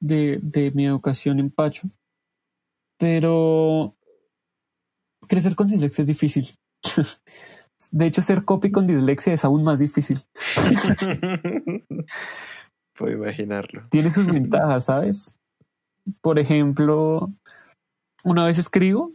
de, 0.00 0.38
de 0.40 0.70
mi 0.70 0.86
educación 0.86 1.38
en 1.38 1.50
Pacho, 1.50 1.88
pero 2.98 3.94
crecer 5.28 5.54
con 5.54 5.68
dislexia 5.68 6.02
es 6.02 6.08
difícil. 6.08 6.54
De 7.90 8.06
hecho, 8.06 8.22
ser 8.22 8.44
copy 8.44 8.70
con 8.70 8.86
dislexia 8.86 9.32
es 9.32 9.44
aún 9.44 9.64
más 9.64 9.78
difícil. 9.78 10.20
Puedo 12.96 13.12
imaginarlo. 13.12 13.84
Tiene 13.90 14.12
sus 14.12 14.26
ventajas, 14.26 14.84
¿sabes? 14.84 15.38
Por 16.20 16.38
ejemplo, 16.38 17.30
una 18.24 18.44
vez 18.44 18.58
escribo, 18.58 19.12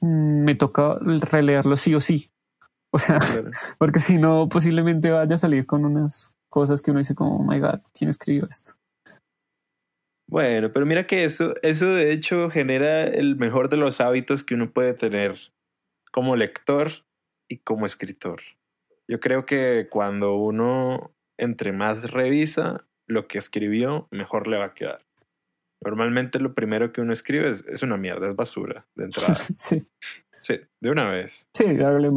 mm, 0.00 0.44
me 0.44 0.54
toca 0.54 0.98
releerlo 1.00 1.76
sí 1.76 1.94
o 1.94 2.00
sí. 2.00 2.30
O 2.90 2.98
sea, 2.98 3.18
porque 3.78 4.00
si 4.00 4.16
no, 4.16 4.48
posiblemente 4.48 5.10
vaya 5.10 5.34
a 5.34 5.38
salir 5.38 5.66
con 5.66 5.84
unas 5.84 6.34
cosas 6.48 6.80
que 6.80 6.90
uno 6.90 7.00
dice 7.00 7.14
como, 7.14 7.36
oh 7.36 7.44
my 7.44 7.60
God, 7.60 7.80
¿quién 7.92 8.08
escribió 8.08 8.46
esto? 8.48 8.72
Bueno, 10.28 10.72
pero 10.72 10.86
mira 10.86 11.06
que 11.06 11.24
eso, 11.24 11.54
eso 11.62 11.86
de 11.86 12.12
hecho 12.12 12.50
genera 12.50 13.04
el 13.04 13.36
mejor 13.36 13.68
de 13.68 13.76
los 13.76 14.00
hábitos 14.00 14.42
que 14.42 14.54
uno 14.54 14.70
puede 14.72 14.94
tener 14.94 15.36
como 16.10 16.34
lector 16.34 17.05
y 17.48 17.58
como 17.58 17.86
escritor. 17.86 18.40
Yo 19.08 19.20
creo 19.20 19.46
que 19.46 19.88
cuando 19.90 20.34
uno 20.34 21.14
entre 21.38 21.72
más 21.72 22.10
revisa 22.10 22.86
lo 23.06 23.28
que 23.28 23.38
escribió, 23.38 24.08
mejor 24.10 24.48
le 24.48 24.58
va 24.58 24.66
a 24.66 24.74
quedar. 24.74 25.04
Normalmente 25.82 26.40
lo 26.40 26.54
primero 26.54 26.92
que 26.92 27.00
uno 27.00 27.12
escribe 27.12 27.50
es, 27.50 27.82
una 27.82 27.96
mierda, 27.96 28.28
es 28.28 28.36
basura 28.36 28.86
de 28.94 29.04
entrada. 29.04 29.34
sí. 29.56 29.86
Sí, 30.42 30.60
de 30.80 30.90
una 30.90 31.10
vez. 31.10 31.48
Sí, 31.54 31.64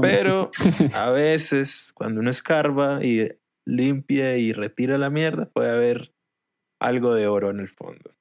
Pero 0.01 0.51
a 0.95 1.09
veces 1.09 1.91
cuando 1.95 2.21
uno 2.21 2.30
escarba 2.30 3.03
y 3.03 3.27
limpia 3.65 4.38
y 4.38 4.53
retira 4.53 4.97
la 4.99 5.09
mierda, 5.09 5.49
puede 5.49 5.71
haber 5.71 6.13
algo 6.80 7.15
de 7.15 7.27
oro 7.27 7.49
en 7.49 7.59
el 7.59 7.67
fondo. 7.67 8.15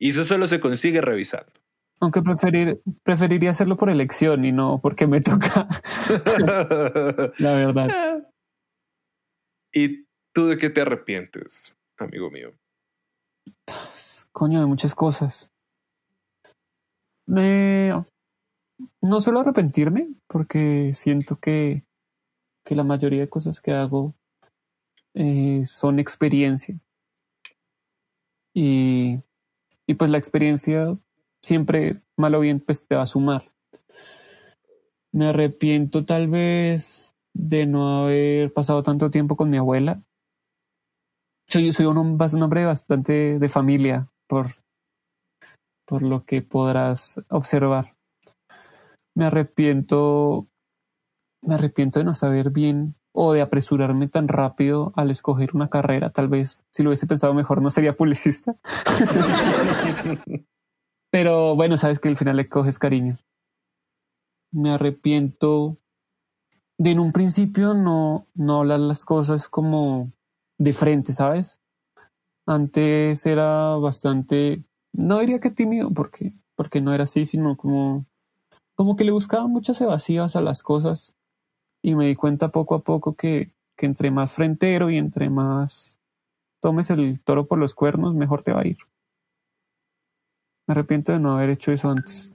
Y 0.00 0.10
eso 0.10 0.24
solo 0.24 0.48
se 0.48 0.58
consigue 0.58 1.00
revisando. 1.00 1.52
Aunque 2.00 2.20
preferir, 2.22 2.82
preferiría 3.04 3.50
hacerlo 3.50 3.76
por 3.76 3.88
elección 3.88 4.44
y 4.44 4.52
no 4.52 4.80
porque 4.82 5.06
me 5.06 5.20
toca. 5.20 5.68
la 7.38 7.52
verdad. 7.52 8.28
¿Y 9.72 10.04
tú 10.34 10.46
de 10.46 10.58
qué 10.58 10.70
te 10.70 10.80
arrepientes, 10.82 11.76
amigo 11.98 12.30
mío? 12.30 12.52
Coño, 14.32 14.60
de 14.60 14.66
muchas 14.66 14.94
cosas. 14.94 15.50
Me... 17.26 17.92
No 19.00 19.20
suelo 19.20 19.40
arrepentirme 19.40 20.08
porque 20.26 20.92
siento 20.94 21.36
que, 21.36 21.84
que 22.64 22.74
la 22.74 22.82
mayoría 22.82 23.20
de 23.20 23.28
cosas 23.28 23.60
que 23.60 23.72
hago 23.72 24.14
eh, 25.14 25.62
son 25.66 25.98
experiencia. 25.98 26.74
Y, 28.54 29.20
y 29.86 29.94
pues 29.94 30.10
la 30.10 30.18
experiencia 30.18 30.96
siempre, 31.42 32.00
mal 32.16 32.34
o 32.34 32.40
bien, 32.40 32.60
pues 32.60 32.86
te 32.86 32.94
va 32.94 33.02
a 33.02 33.06
sumar. 33.06 33.44
Me 35.12 35.28
arrepiento 35.28 36.04
tal 36.04 36.28
vez 36.28 37.12
de 37.34 37.66
no 37.66 38.04
haber 38.04 38.52
pasado 38.52 38.82
tanto 38.82 39.10
tiempo 39.10 39.36
con 39.36 39.50
mi 39.50 39.58
abuela. 39.58 40.00
Soy, 41.48 41.72
soy 41.72 41.86
un, 41.86 41.98
hombre 41.98 42.64
bastante 42.64 43.38
de 43.38 43.48
familia, 43.48 44.08
por, 44.26 44.46
por 45.86 46.02
lo 46.02 46.24
que 46.24 46.40
podrás 46.40 47.20
observar. 47.28 47.92
Me 49.14 49.26
arrepiento, 49.26 50.46
me 51.42 51.54
arrepiento 51.54 51.98
de 51.98 52.06
no 52.06 52.14
saber 52.14 52.50
bien 52.50 52.94
o 53.14 53.34
de 53.34 53.42
apresurarme 53.42 54.08
tan 54.08 54.28
rápido 54.28 54.94
al 54.96 55.10
escoger 55.10 55.50
una 55.54 55.68
carrera. 55.68 56.08
Tal 56.08 56.28
vez 56.28 56.64
si 56.70 56.82
lo 56.82 56.88
hubiese 56.88 57.06
pensado 57.06 57.34
mejor 57.34 57.60
no 57.60 57.68
sería 57.68 57.94
publicista. 57.94 58.54
Pero 61.12 61.54
bueno, 61.54 61.76
sabes 61.76 62.00
que 62.00 62.08
al 62.08 62.16
final 62.16 62.38
le 62.38 62.48
coges 62.48 62.78
cariño. 62.78 63.18
Me 64.50 64.72
arrepiento 64.72 65.76
de 66.78 66.92
en 66.92 67.00
un 67.00 67.12
principio 67.12 67.74
no, 67.74 68.24
no 68.34 68.60
hablar 68.60 68.80
las 68.80 69.04
cosas 69.04 69.46
como 69.46 70.10
de 70.58 70.72
frente, 70.72 71.12
¿sabes? 71.12 71.60
Antes 72.46 73.26
era 73.26 73.76
bastante, 73.76 74.62
no 74.94 75.18
diría 75.18 75.38
que 75.38 75.50
tímido, 75.50 75.90
porque, 75.90 76.32
porque 76.56 76.80
no 76.80 76.94
era 76.94 77.04
así, 77.04 77.26
sino 77.26 77.58
como, 77.58 78.06
como 78.74 78.96
que 78.96 79.04
le 79.04 79.12
buscaba 79.12 79.46
muchas 79.46 79.82
evasivas 79.82 80.34
a 80.34 80.40
las 80.40 80.62
cosas. 80.62 81.14
Y 81.84 81.94
me 81.94 82.06
di 82.06 82.16
cuenta 82.16 82.48
poco 82.48 82.74
a 82.74 82.80
poco 82.80 83.16
que, 83.16 83.50
que 83.76 83.84
entre 83.84 84.10
más 84.10 84.32
frentero 84.32 84.88
y 84.88 84.96
entre 84.96 85.28
más 85.28 85.98
tomes 86.62 86.88
el 86.88 87.20
toro 87.22 87.44
por 87.44 87.58
los 87.58 87.74
cuernos, 87.74 88.14
mejor 88.14 88.42
te 88.42 88.52
va 88.52 88.62
a 88.62 88.66
ir. 88.66 88.78
Me 90.72 90.78
arrepiento 90.78 91.12
de 91.12 91.18
no 91.18 91.32
haber 91.32 91.50
hecho 91.50 91.70
eso 91.70 91.90
antes. 91.90 92.32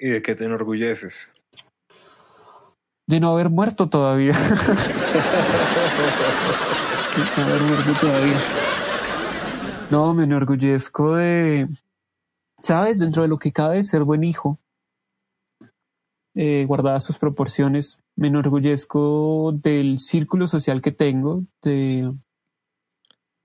¿Y 0.00 0.08
de 0.08 0.22
qué 0.22 0.34
te 0.34 0.46
enorgulleces? 0.46 1.34
De 3.06 3.20
no 3.20 3.32
haber 3.32 3.50
muerto 3.50 3.90
todavía. 3.90 4.32
de 4.32 4.38
no 7.36 7.42
haber 7.44 7.60
muerto 7.60 7.92
todavía. 8.00 8.40
No, 9.90 10.14
me 10.14 10.24
enorgullezco 10.24 11.16
de, 11.16 11.68
sabes, 12.62 12.98
dentro 12.98 13.20
de 13.20 13.28
lo 13.28 13.36
que 13.36 13.52
cabe, 13.52 13.84
ser 13.84 14.02
buen 14.02 14.24
hijo. 14.24 14.58
Eh, 16.34 16.64
guardadas 16.66 17.04
sus 17.04 17.18
proporciones, 17.18 17.98
me 18.16 18.28
enorgullezco 18.28 19.52
del 19.52 19.98
círculo 19.98 20.46
social 20.46 20.80
que 20.80 20.92
tengo, 20.92 21.42
de 21.62 22.14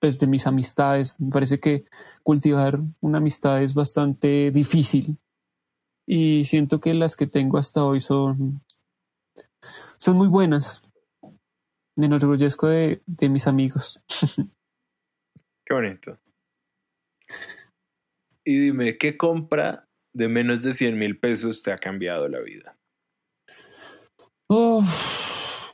pues, 0.02 0.20
de 0.20 0.28
mis 0.28 0.48
amistades. 0.48 1.16
Me 1.20 1.30
parece 1.30 1.60
que 1.60 1.86
cultivar 2.24 2.80
una 3.00 3.20
amistad 3.20 3.62
es 3.62 3.74
bastante 3.74 4.52
difícil 4.52 5.18
y 6.08 6.44
siento 6.46 6.82
que 6.82 6.94
las 6.94 7.16
que 7.16 7.28
tengo 7.28 7.58
hasta 7.58 7.86
hoy 7.86 8.02
son, 8.02 8.62
son 10.00 10.18
muy 10.18 10.28
buenas. 10.28 10.82
Me 11.96 12.08
enorgullezco 12.08 12.68
de, 12.68 13.02
de 13.06 13.30
mis 13.30 13.48
amigos. 13.48 14.04
Qué 15.66 15.74
bonito. 15.74 16.18
Y 18.44 18.58
dime, 18.58 18.98
¿qué 18.98 19.18
compra 19.18 19.88
de 20.14 20.28
menos 20.28 20.62
de 20.62 20.74
100 20.74 20.98
mil 20.98 21.20
pesos 21.20 21.62
te 21.62 21.72
ha 21.72 21.78
cambiado 21.78 22.28
la 22.28 22.40
vida? 22.40 22.76
Oh, 24.50 24.84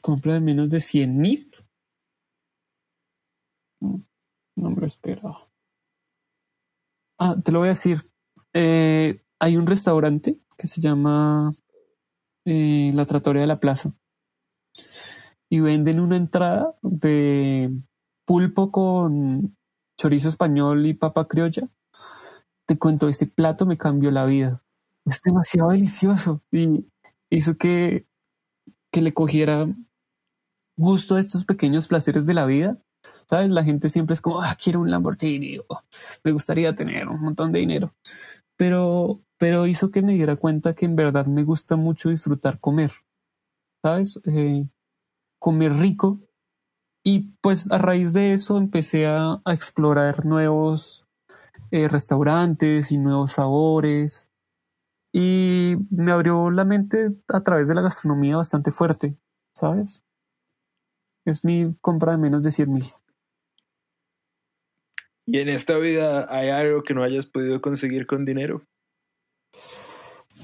compra 0.02 0.34
de 0.34 0.42
menos 0.42 0.70
de 0.70 0.82
100 0.82 1.18
mil. 1.18 1.52
No 4.58 4.70
me. 4.72 4.88
Ah, 7.20 7.36
te 7.44 7.52
lo 7.52 7.60
voy 7.60 7.68
a 7.68 7.70
decir. 7.70 8.02
Eh, 8.54 9.22
hay 9.40 9.56
un 9.56 9.68
restaurante 9.68 10.38
que 10.58 10.68
se 10.68 10.82
llama 10.82 11.56
eh, 12.46 12.92
La 12.94 13.06
Trattoria 13.06 13.42
de 13.42 13.48
la 13.48 13.60
Plaza. 13.60 13.94
Y 15.50 15.62
venden 15.62 16.02
una 16.02 16.18
entrada 16.18 16.74
de 16.82 17.70
pulpo 18.26 18.72
con 18.72 19.56
chorizo 19.98 20.28
español 20.28 20.86
y 20.86 20.94
papa 20.94 21.28
criolla 21.28 21.70
te 22.68 22.78
cuento, 22.78 23.08
este 23.08 23.26
plato 23.26 23.66
me 23.66 23.78
cambió 23.78 24.12
la 24.12 24.26
vida. 24.26 24.62
Es 25.06 25.22
demasiado 25.24 25.72
delicioso 25.72 26.42
y 26.52 26.86
hizo 27.30 27.56
que, 27.56 28.06
que 28.92 29.02
le 29.02 29.14
cogiera 29.14 29.68
gusto 30.78 31.16
a 31.16 31.20
estos 31.20 31.46
pequeños 31.46 31.88
placeres 31.88 32.28
de 32.28 32.34
la 32.34 32.46
vida. 32.46 32.78
¿Sabes? 33.30 33.52
La 33.52 33.64
gente 33.64 33.90
siempre 33.90 34.14
es 34.14 34.22
como, 34.22 34.42
ah, 34.42 34.56
quiero 34.62 34.80
un 34.80 34.90
Lamborghini, 34.90 35.58
o, 35.60 35.82
me 36.24 36.32
gustaría 36.32 36.74
tener 36.76 37.08
un 37.10 37.22
montón 37.22 37.52
de 37.52 37.60
dinero. 37.60 37.92
Pero, 38.56 39.20
pero 39.38 39.68
hizo 39.68 39.92
que 39.92 40.02
me 40.02 40.14
diera 40.14 40.36
cuenta 40.38 40.74
que 40.74 40.86
en 40.86 40.96
verdad 40.96 41.26
me 41.26 41.44
gusta 41.44 41.76
mucho 41.76 42.10
disfrutar 42.10 42.60
comer. 42.60 42.92
¿Sabes? 43.84 44.20
Eh, 44.26 44.66
comer 45.40 45.74
rico. 45.74 46.20
Y 47.04 47.38
pues 47.42 47.72
a 47.72 47.78
raíz 47.78 48.14
de 48.14 48.34
eso 48.34 48.58
empecé 48.58 49.08
a, 49.08 49.42
explorar 49.46 50.26
nuevos 50.26 51.06
eh, 51.72 51.88
restaurantes 51.88 52.92
y 52.92 52.98
nuevos 52.98 53.34
sabores. 53.34 54.30
Y 55.14 55.76
me 55.90 56.12
abrió 56.12 56.52
la 56.52 56.66
mente 56.66 57.10
a 57.28 57.42
través 57.42 57.68
de 57.68 57.76
la 57.76 57.82
gastronomía 57.82 58.38
bastante 58.38 58.72
fuerte, 58.72 59.16
¿sabes? 59.54 60.04
Es 61.26 61.44
mi 61.44 61.76
compra 61.82 62.14
de 62.14 62.18
menos 62.18 62.44
de 62.44 62.52
100 62.52 62.74
mil. 62.74 62.86
¿Y 65.30 65.40
en 65.40 65.50
esta 65.50 65.78
vida 65.78 66.26
hay 66.30 66.50
algo 66.50 66.84
que 66.84 66.94
no 66.94 67.04
hayas 67.04 67.26
podido 67.26 67.62
conseguir 67.62 68.08
con 68.08 68.24
dinero? 68.24 68.64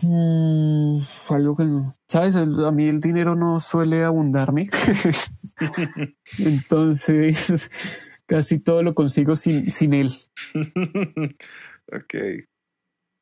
Mm, 0.01 0.97
algo 1.29 1.55
que 1.55 1.63
no. 1.63 1.95
¿Sabes? 2.09 2.35
A 2.35 2.71
mí 2.71 2.89
el 2.89 2.99
dinero 2.99 3.35
no 3.35 3.61
suele 3.61 4.03
abundarme. 4.03 4.69
Entonces, 6.37 7.71
casi 8.25 8.59
todo 8.59 8.83
lo 8.83 8.93
consigo 8.93 9.37
sin, 9.37 9.71
sin 9.71 9.93
él. 9.93 10.11
ok. 11.87 12.13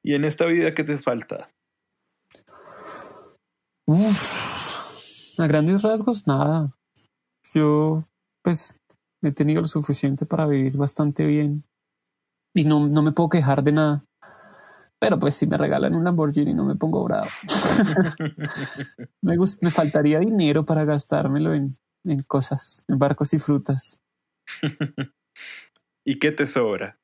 ¿Y 0.03 0.15
en 0.15 0.25
esta 0.25 0.47
vida 0.47 0.73
qué 0.73 0.83
te 0.83 0.97
falta? 0.97 1.51
Uf, 3.85 5.39
a 5.39 5.45
grandes 5.45 5.83
rasgos, 5.83 6.25
nada. 6.25 6.71
Yo, 7.53 8.03
pues, 8.41 8.80
he 9.21 9.31
tenido 9.31 9.61
lo 9.61 9.67
suficiente 9.67 10.25
para 10.25 10.47
vivir 10.47 10.77
bastante 10.77 11.25
bien. 11.25 11.63
Y 12.53 12.65
no, 12.65 12.87
no 12.87 13.01
me 13.01 13.11
puedo 13.11 13.29
quejar 13.29 13.63
de 13.63 13.71
nada. 13.71 14.03
Pero 14.99 15.17
pues 15.17 15.35
si 15.35 15.47
me 15.47 15.57
regalan 15.57 15.95
un 15.95 16.03
Lamborghini 16.03 16.53
no 16.53 16.63
me 16.63 16.75
pongo 16.75 17.03
bravo. 17.03 17.29
me, 19.21 19.35
me 19.61 19.71
faltaría 19.71 20.19
dinero 20.19 20.63
para 20.63 20.85
gastármelo 20.85 21.53
en, 21.53 21.75
en 22.03 22.21
cosas, 22.23 22.83
en 22.87 22.99
barcos 22.99 23.33
y 23.33 23.39
frutas. 23.39 23.99
¿Y 26.05 26.19
qué 26.19 26.31
te 26.31 26.45
sobra? 26.45 26.99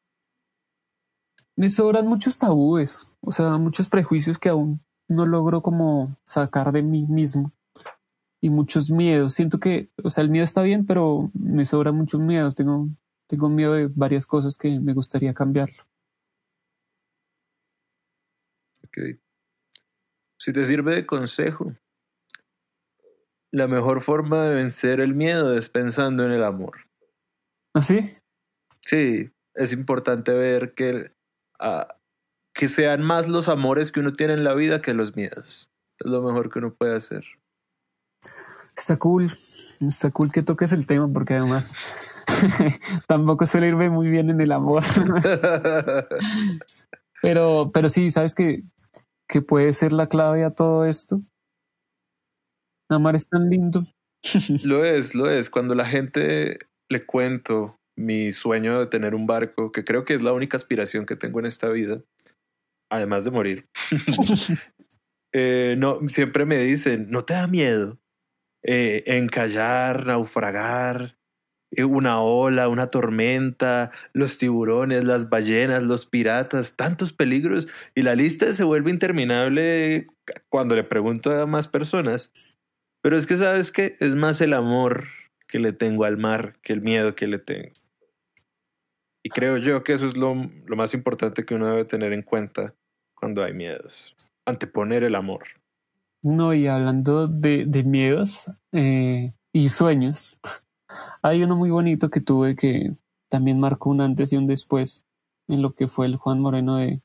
Me 1.55 1.71
sobran 1.71 2.05
muchos 2.05 2.37
tabúes, 2.37 3.09
o 3.21 3.31
sea, 3.31 3.57
muchos 3.57 3.89
prejuicios 3.89 4.37
que 4.37 4.49
aún 4.49 4.79
no 5.07 5.25
logro 5.25 5.61
como 5.61 6.15
sacar 6.23 6.71
de 6.71 6.83
mí 6.83 7.07
mismo. 7.07 7.51
Y 8.41 8.49
muchos 8.49 8.91
miedos. 8.91 9.33
Siento 9.33 9.59
que, 9.59 9.89
o 10.03 10.09
sea, 10.09 10.23
el 10.23 10.29
miedo 10.29 10.43
está 10.43 10.61
bien, 10.61 10.85
pero 10.85 11.31
me 11.33 11.65
sobran 11.65 11.95
muchos 11.95 12.21
miedos. 12.21 12.55
Tengo, 12.55 12.87
tengo 13.27 13.49
miedo 13.49 13.73
de 13.73 13.87
varias 13.87 14.25
cosas 14.25 14.57
que 14.57 14.79
me 14.79 14.93
gustaría 14.93 15.33
cambiarlo. 15.33 15.83
Ok. 18.83 19.19
Si 20.39 20.53
te 20.53 20.65
sirve 20.65 20.95
de 20.95 21.05
consejo, 21.05 21.73
la 23.51 23.67
mejor 23.67 24.01
forma 24.01 24.45
de 24.45 24.55
vencer 24.55 24.99
el 24.99 25.15
miedo 25.15 25.55
es 25.55 25.69
pensando 25.69 26.23
en 26.25 26.31
el 26.31 26.43
amor. 26.43 26.87
¿Así? 27.73 27.99
¿Ah, 27.99 28.75
sí, 28.81 29.31
es 29.55 29.73
importante 29.73 30.33
ver 30.33 30.73
que, 30.73 31.11
uh, 31.59 31.91
que 32.53 32.69
sean 32.69 33.01
más 33.01 33.27
los 33.27 33.49
amores 33.49 33.91
que 33.91 33.99
uno 33.99 34.13
tiene 34.13 34.33
en 34.33 34.43
la 34.43 34.53
vida 34.53 34.81
que 34.81 34.93
los 34.93 35.15
miedos. 35.15 35.69
Es 35.99 36.07
lo 36.07 36.21
mejor 36.21 36.51
que 36.51 36.59
uno 36.59 36.73
puede 36.73 36.95
hacer. 36.95 37.25
Está 38.77 38.97
cool, 38.97 39.31
está 39.81 40.11
cool 40.11 40.31
que 40.31 40.43
toques 40.43 40.71
el 40.71 40.85
tema 40.85 41.09
porque 41.11 41.33
además 41.33 41.75
tampoco 43.07 43.45
suele 43.45 43.67
irme 43.67 43.89
muy 43.89 44.07
bien 44.07 44.29
en 44.29 44.39
el 44.39 44.51
amor. 44.51 44.83
pero, 47.21 47.71
pero 47.73 47.89
sí, 47.89 48.11
sabes 48.11 48.35
que, 48.35 48.61
que 49.27 49.41
puede 49.41 49.73
ser 49.73 49.93
la 49.93 50.07
clave 50.07 50.43
a 50.43 50.51
todo 50.51 50.85
esto. 50.85 51.19
Amar 52.89 53.15
es 53.15 53.27
tan 53.27 53.49
lindo. 53.49 53.85
lo 54.63 54.85
es, 54.85 55.15
lo 55.15 55.29
es. 55.29 55.49
Cuando 55.49 55.73
la 55.73 55.85
gente 55.85 56.59
le 56.89 57.05
cuento 57.05 57.75
mi 57.97 58.31
sueño 58.31 58.79
de 58.79 58.85
tener 58.85 59.15
un 59.15 59.25
barco, 59.25 59.71
que 59.71 59.83
creo 59.83 60.05
que 60.05 60.13
es 60.13 60.21
la 60.21 60.33
única 60.33 60.55
aspiración 60.55 61.05
que 61.07 61.15
tengo 61.15 61.39
en 61.39 61.47
esta 61.47 61.67
vida, 61.69 62.03
además 62.91 63.25
de 63.25 63.31
morir. 63.31 63.67
eh, 65.33 65.75
no, 65.79 65.99
siempre 66.07 66.45
me 66.45 66.57
dicen, 66.57 67.09
¿no 67.09 67.25
te 67.25 67.33
da 67.33 67.47
miedo 67.47 67.97
eh, 68.67 69.03
encallar, 69.07 70.05
naufragar, 70.05 71.17
eh, 71.71 71.85
una 71.85 72.21
ola, 72.21 72.67
una 72.67 72.87
tormenta, 72.87 73.91
los 74.13 74.37
tiburones, 74.37 75.05
las 75.05 75.29
ballenas, 75.29 75.83
los 75.83 76.05
piratas, 76.05 76.75
tantos 76.75 77.13
peligros? 77.13 77.67
Y 77.95 78.03
la 78.03 78.15
lista 78.15 78.51
se 78.53 78.65
vuelve 78.65 78.91
interminable 78.91 80.07
cuando 80.49 80.75
le 80.75 80.83
pregunto 80.83 81.31
a 81.31 81.45
más 81.45 81.67
personas. 81.67 82.31
Pero 83.01 83.17
es 83.17 83.25
que 83.25 83.37
sabes 83.37 83.71
que 83.71 83.95
es 84.01 84.15
más 84.15 84.41
el 84.41 84.53
amor 84.53 85.05
que 85.47 85.59
le 85.59 85.71
tengo 85.71 86.03
al 86.03 86.17
mar 86.17 86.57
que 86.61 86.73
el 86.73 86.81
miedo 86.81 87.15
que 87.15 87.27
le 87.27 87.39
tengo. 87.39 87.73
Y 89.23 89.29
creo 89.29 89.57
yo 89.57 89.83
que 89.83 89.93
eso 89.93 90.07
es 90.07 90.17
lo, 90.17 90.35
lo 90.65 90.75
más 90.75 90.93
importante 90.93 91.45
que 91.45 91.55
uno 91.55 91.67
debe 91.67 91.85
tener 91.85 92.11
en 92.11 92.21
cuenta 92.21 92.75
cuando 93.15 93.43
hay 93.43 93.53
miedos. 93.53 94.13
Anteponer 94.45 95.03
el 95.03 95.15
amor. 95.15 95.43
No, 96.23 96.53
y 96.53 96.67
hablando 96.67 97.27
de, 97.27 97.65
de 97.65 97.83
miedos 97.83 98.51
eh, 98.73 99.33
y 99.53 99.69
sueños, 99.69 100.37
hay 101.21 101.43
uno 101.43 101.55
muy 101.55 101.69
bonito 101.69 102.09
que 102.09 102.21
tuve 102.21 102.55
que 102.55 102.95
también 103.29 103.59
marcó 103.59 103.89
un 103.89 104.01
antes 104.01 104.33
y 104.33 104.37
un 104.37 104.47
después 104.47 105.05
en 105.47 105.61
lo 105.61 105.73
que 105.73 105.87
fue 105.87 106.05
el 106.05 106.15
Juan 106.15 106.39
Moreno 106.39 106.77
de, 106.77 107.01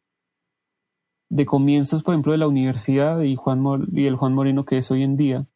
de 1.30 1.46
comienzos, 1.46 2.02
por 2.02 2.14
ejemplo, 2.14 2.32
de 2.32 2.38
la 2.38 2.46
universidad 2.46 3.20
y, 3.22 3.36
Juan 3.36 3.62
y 3.92 4.06
el 4.06 4.16
Juan 4.16 4.34
Moreno 4.34 4.64
que 4.64 4.78
es 4.78 4.90
hoy 4.90 5.02
en 5.02 5.16
día. 5.16 5.46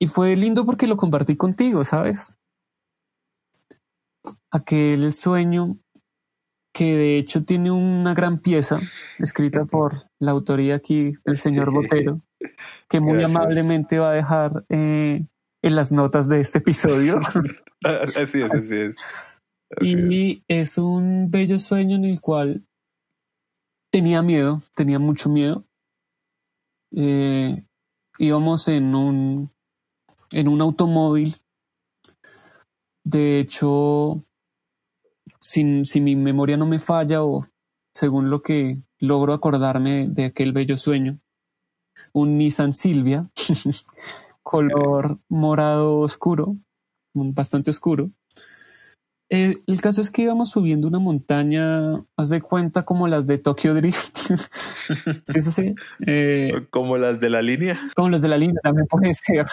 Y 0.00 0.06
fue 0.06 0.34
lindo 0.34 0.64
porque 0.64 0.86
lo 0.86 0.96
compartí 0.96 1.36
contigo, 1.36 1.84
¿sabes? 1.84 2.32
Aquel 4.50 5.12
sueño 5.12 5.76
que 6.72 6.96
de 6.96 7.18
hecho 7.18 7.44
tiene 7.44 7.70
una 7.70 8.14
gran 8.14 8.38
pieza 8.38 8.80
escrita 9.18 9.64
por 9.64 9.94
la 10.18 10.30
autoría 10.30 10.76
aquí 10.76 11.12
del 11.24 11.38
señor 11.38 11.72
Botero, 11.72 12.20
que 12.88 13.00
muy 13.00 13.22
amablemente 13.22 13.98
va 13.98 14.10
a 14.10 14.14
dejar 14.14 14.64
eh, 14.68 15.24
en 15.62 15.76
las 15.76 15.92
notas 15.92 16.28
de 16.28 16.40
este 16.40 16.58
episodio. 16.58 17.18
así 17.84 18.40
es, 18.42 18.54
así 18.54 18.76
es. 18.76 18.96
y 19.80 20.42
es. 20.48 20.78
un 20.78 21.30
bello 21.30 21.58
sueño 21.58 21.96
en 21.96 22.04
el 22.04 22.20
cual 22.20 22.62
tenía 23.90 24.22
miedo, 24.22 24.62
tenía 24.74 24.98
mucho 24.98 25.28
miedo. 25.28 25.64
Eh, 26.92 27.62
íbamos 28.18 28.68
en 28.68 28.94
un 28.94 29.50
en 30.30 30.48
un 30.48 30.60
automóvil. 30.60 31.36
De 33.04 33.40
hecho, 33.40 34.22
si, 35.40 35.84
si 35.86 36.00
mi 36.00 36.16
memoria 36.16 36.56
no 36.56 36.66
me 36.66 36.80
falla 36.80 37.24
o 37.24 37.46
según 37.94 38.30
lo 38.30 38.42
que 38.42 38.78
logro 38.98 39.32
acordarme 39.32 40.06
de 40.08 40.26
aquel 40.26 40.52
bello 40.52 40.76
sueño, 40.76 41.18
un 42.12 42.38
Nissan 42.38 42.72
Silvia, 42.72 43.28
color 44.42 45.18
morado 45.28 46.00
oscuro, 46.00 46.56
bastante 47.14 47.70
oscuro. 47.70 48.10
Eh, 49.32 49.58
el 49.68 49.80
caso 49.80 50.00
es 50.00 50.10
que 50.10 50.22
íbamos 50.22 50.50
subiendo 50.50 50.88
una 50.88 50.98
montaña, 50.98 52.04
haz 52.16 52.30
de 52.30 52.42
cuenta 52.42 52.84
como 52.84 53.06
las 53.06 53.28
de 53.28 53.38
Tokyo 53.38 53.74
Drift. 53.74 54.16
sí, 55.24 55.40
sí, 55.40 55.52
sí. 55.52 55.74
Eh, 56.04 56.66
como 56.70 56.98
las 56.98 57.20
de 57.20 57.30
la 57.30 57.40
línea. 57.40 57.80
Como 57.94 58.08
las 58.08 58.22
de 58.22 58.28
la 58.28 58.36
línea, 58.36 58.60
también 58.60 58.88
puede 58.88 59.14
ser 59.14 59.46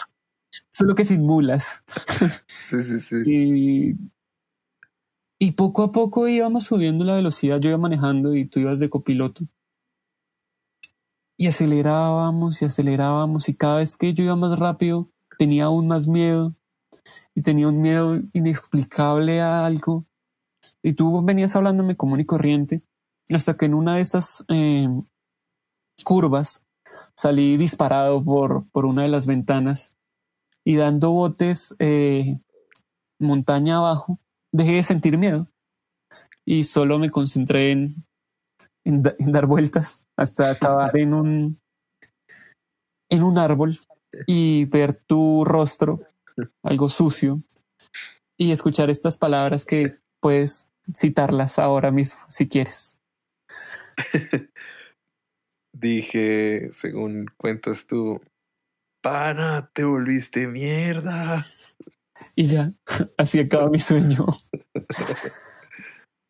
solo 0.72 0.96
que 0.96 1.06
sin 1.06 1.22
mulas. 1.22 1.84
Sí, 2.48 2.84
sí, 2.84 3.00
sí. 3.00 3.16
Y, 3.26 3.96
y 5.40 5.52
poco 5.52 5.84
a 5.84 5.92
poco 5.92 6.28
íbamos 6.28 6.66
subiendo 6.66 7.06
la 7.06 7.16
velocidad, 7.16 7.60
yo 7.60 7.70
iba 7.70 7.78
manejando 7.78 8.36
y 8.36 8.46
tú 8.46 8.60
ibas 8.60 8.80
de 8.80 8.90
copiloto. 8.90 9.46
Y 11.38 11.48
acelerábamos 11.48 12.62
y 12.62 12.66
acelerábamos 12.66 13.48
y 13.48 13.56
cada 13.56 13.78
vez 13.78 13.96
que 13.96 14.14
yo 14.14 14.24
iba 14.24 14.36
más 14.36 14.58
rápido 14.58 15.08
tenía 15.38 15.66
aún 15.66 15.88
más 15.88 16.08
miedo 16.08 16.56
y 17.36 17.44
tenía 17.44 17.68
un 17.68 17.82
miedo 17.82 18.20
inexplicable 18.34 19.42
a 19.42 19.66
algo. 19.66 20.06
Y 20.82 20.94
tú 20.94 21.24
venías 21.24 21.56
hablándome 21.56 21.96
común 21.96 22.20
y 22.20 22.26
corriente 22.26 22.82
hasta 23.30 23.56
que 23.56 23.66
en 23.66 23.74
una 23.74 23.96
de 23.96 24.02
esas 24.02 24.44
eh, 24.48 24.88
curvas 26.04 26.64
salí 27.16 27.58
disparado 27.58 28.24
por, 28.24 28.70
por 28.72 28.86
una 28.86 29.04
de 29.04 29.10
las 29.10 29.28
ventanas 29.28 29.96
y 30.64 30.76
dando 30.76 31.12
botes 31.12 31.76
eh, 31.80 32.40
montaña 33.20 33.78
abajo, 33.78 34.20
dejé 34.54 34.74
de 34.74 34.84
sentir 34.84 35.18
miedo 35.18 35.48
y 36.46 36.64
solo 36.64 37.00
me 37.00 37.10
concentré 37.10 37.72
en 37.72 38.08
en, 38.88 39.04
dar 39.04 39.46
vueltas 39.46 40.08
hasta 40.18 40.52
acabar 40.52 40.96
en 40.98 41.14
un, 41.14 41.60
en 43.10 43.24
un 43.24 43.38
árbol 43.38 43.78
y 44.26 44.66
ver 44.66 44.94
tu 44.94 45.44
rostro, 45.44 46.00
algo 46.64 46.88
sucio, 46.88 47.42
y 48.40 48.52
escuchar 48.52 48.90
estas 48.90 49.18
palabras 49.18 49.66
que 49.66 49.98
puedes 50.22 50.72
citarlas 50.96 51.60
ahora 51.60 51.92
mismo, 51.92 52.22
si 52.30 52.48
quieres. 52.48 52.98
Dije, 55.74 56.70
según 56.72 57.26
cuentas 57.38 57.86
tú, 57.88 58.22
pana, 59.04 59.70
te 59.74 59.84
volviste 59.84 60.48
mierda. 60.48 61.46
Y 62.38 62.46
ya, 62.46 62.72
así 63.18 63.40
acaba 63.40 63.70
mi 63.70 63.80
sueño. 63.80 64.26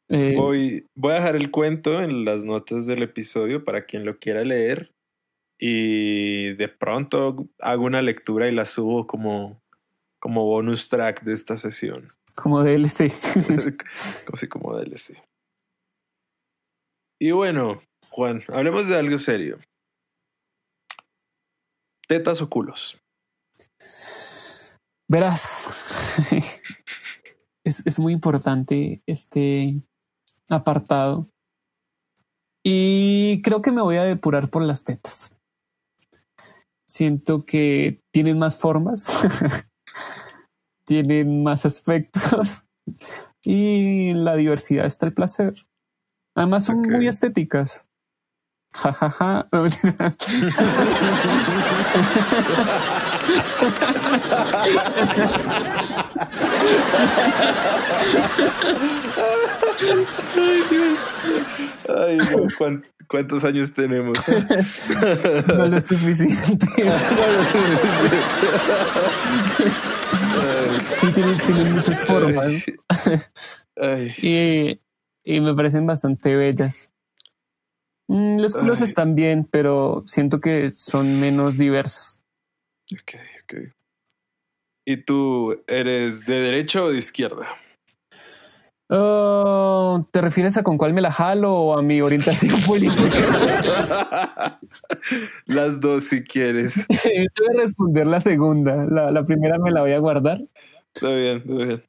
Eh, 0.10 0.36
voy, 0.38 0.88
voy 0.96 1.12
a 1.12 1.16
dejar 1.16 1.36
el 1.36 1.52
cuento 1.52 2.02
en 2.02 2.24
las 2.24 2.46
notas 2.46 2.88
del 2.88 3.04
episodio 3.04 3.66
para 3.66 3.86
quien 3.86 4.06
lo 4.06 4.20
quiera 4.20 4.42
leer. 4.46 4.94
Y 5.60 6.54
de 6.54 6.70
pronto 6.70 7.50
hago 7.60 7.84
una 7.84 8.02
lectura 8.02 8.48
y 8.48 8.54
la 8.54 8.64
subo 8.64 9.06
como, 9.06 9.62
como 10.22 10.46
bonus 10.46 10.88
track 10.88 11.24
de 11.24 11.34
esta 11.34 11.58
sesión. 11.58 12.08
Como 12.36 12.64
DLC. 12.64 13.12
como 14.26 14.38
si 14.38 14.48
como 14.48 14.78
DLC. 14.78 15.22
Y 17.20 17.32
bueno, 17.32 17.84
Juan, 18.08 18.44
hablemos 18.48 18.88
de 18.88 18.96
algo 18.96 19.18
serio. 19.18 19.60
Tetas 22.08 22.42
o 22.42 22.50
culos. 22.50 22.98
Verás, 25.10 26.20
es, 27.64 27.82
es 27.86 28.00
muy 28.00 28.14
importante 28.14 29.02
este 29.06 29.76
apartado. 30.50 31.28
Y 32.64 33.42
creo 33.44 33.62
que 33.62 33.72
me 33.72 33.82
voy 33.82 33.98
a 33.98 34.04
depurar 34.04 34.50
por 34.50 34.62
las 34.62 34.84
tetas. 34.84 35.32
Siento 36.86 37.46
que 37.46 38.00
tienen 38.14 38.40
más 38.40 38.58
formas, 38.58 39.10
tienen 40.86 41.44
más 41.44 41.66
aspectos 41.66 42.64
y 43.44 44.14
la 44.14 44.36
diversidad 44.36 44.86
está 44.86 45.06
el 45.06 45.14
placer. 45.14 45.54
Además 46.36 46.66
son 46.66 46.82
muy 46.82 47.08
estéticas. 47.08 47.87
Ja, 48.78 48.94
ja, 48.94 49.10
ja. 49.10 49.48
Ay, 60.38 60.62
Dios. 60.70 61.00
Ay, 61.90 62.80
¿cuántos 63.08 63.44
años 63.44 63.74
tenemos? 63.74 64.18
no 65.48 65.66
lo 65.66 65.82
suficiente. 65.82 66.68
No 66.78 67.28
lo 67.34 67.44
suficiente. 67.44 68.18
Sí, 71.00 71.12
tienen, 71.14 71.74
muchas 71.74 72.04
formas. 72.04 72.64
Y, 74.22 74.80
y, 75.24 75.42
me 75.42 75.54
parecen 75.56 75.86
bastante 75.88 76.36
bellas. 76.36 76.92
Mm, 78.08 78.40
los 78.40 78.56
culos 78.56 78.82
están 78.82 79.16
bien, 79.16 79.48
pero 79.50 80.04
siento 80.08 80.40
que 80.40 80.72
son 80.72 81.20
menos 81.20 81.58
diversos. 81.58 82.20
Ok, 82.94 83.16
ok. 83.44 83.74
¿Y 84.86 84.98
tú 84.98 85.62
eres 85.68 86.26
de 86.26 86.40
derecha 86.40 86.84
o 86.84 86.92
de 86.92 86.98
izquierda? 86.98 87.48
Oh, 88.90 90.08
¿Te 90.12 90.22
refieres 90.22 90.56
a 90.56 90.64
con 90.64 90.78
cuál 90.78 90.94
me 90.94 91.02
la 91.02 91.12
jalo 91.12 91.54
o 91.54 91.78
a 91.78 91.82
mi 91.82 92.00
orientación 92.00 92.62
política? 92.66 94.60
Las 95.46 95.82
dos 95.82 96.06
si 96.06 96.24
quieres. 96.24 96.88
Te 97.04 97.28
voy 97.38 97.58
a 97.58 97.62
responder 97.62 98.08
la 98.08 98.22
segunda. 98.22 98.86
La, 98.86 99.24
primera 99.26 99.60
me 99.60 99.72
la 99.72 99.82
voy 99.82 99.92
a 99.92 100.00
guardar. 100.00 100.40
Está 100.94 101.10
bien, 101.10 101.38
está 101.38 101.54
bien. 101.54 101.84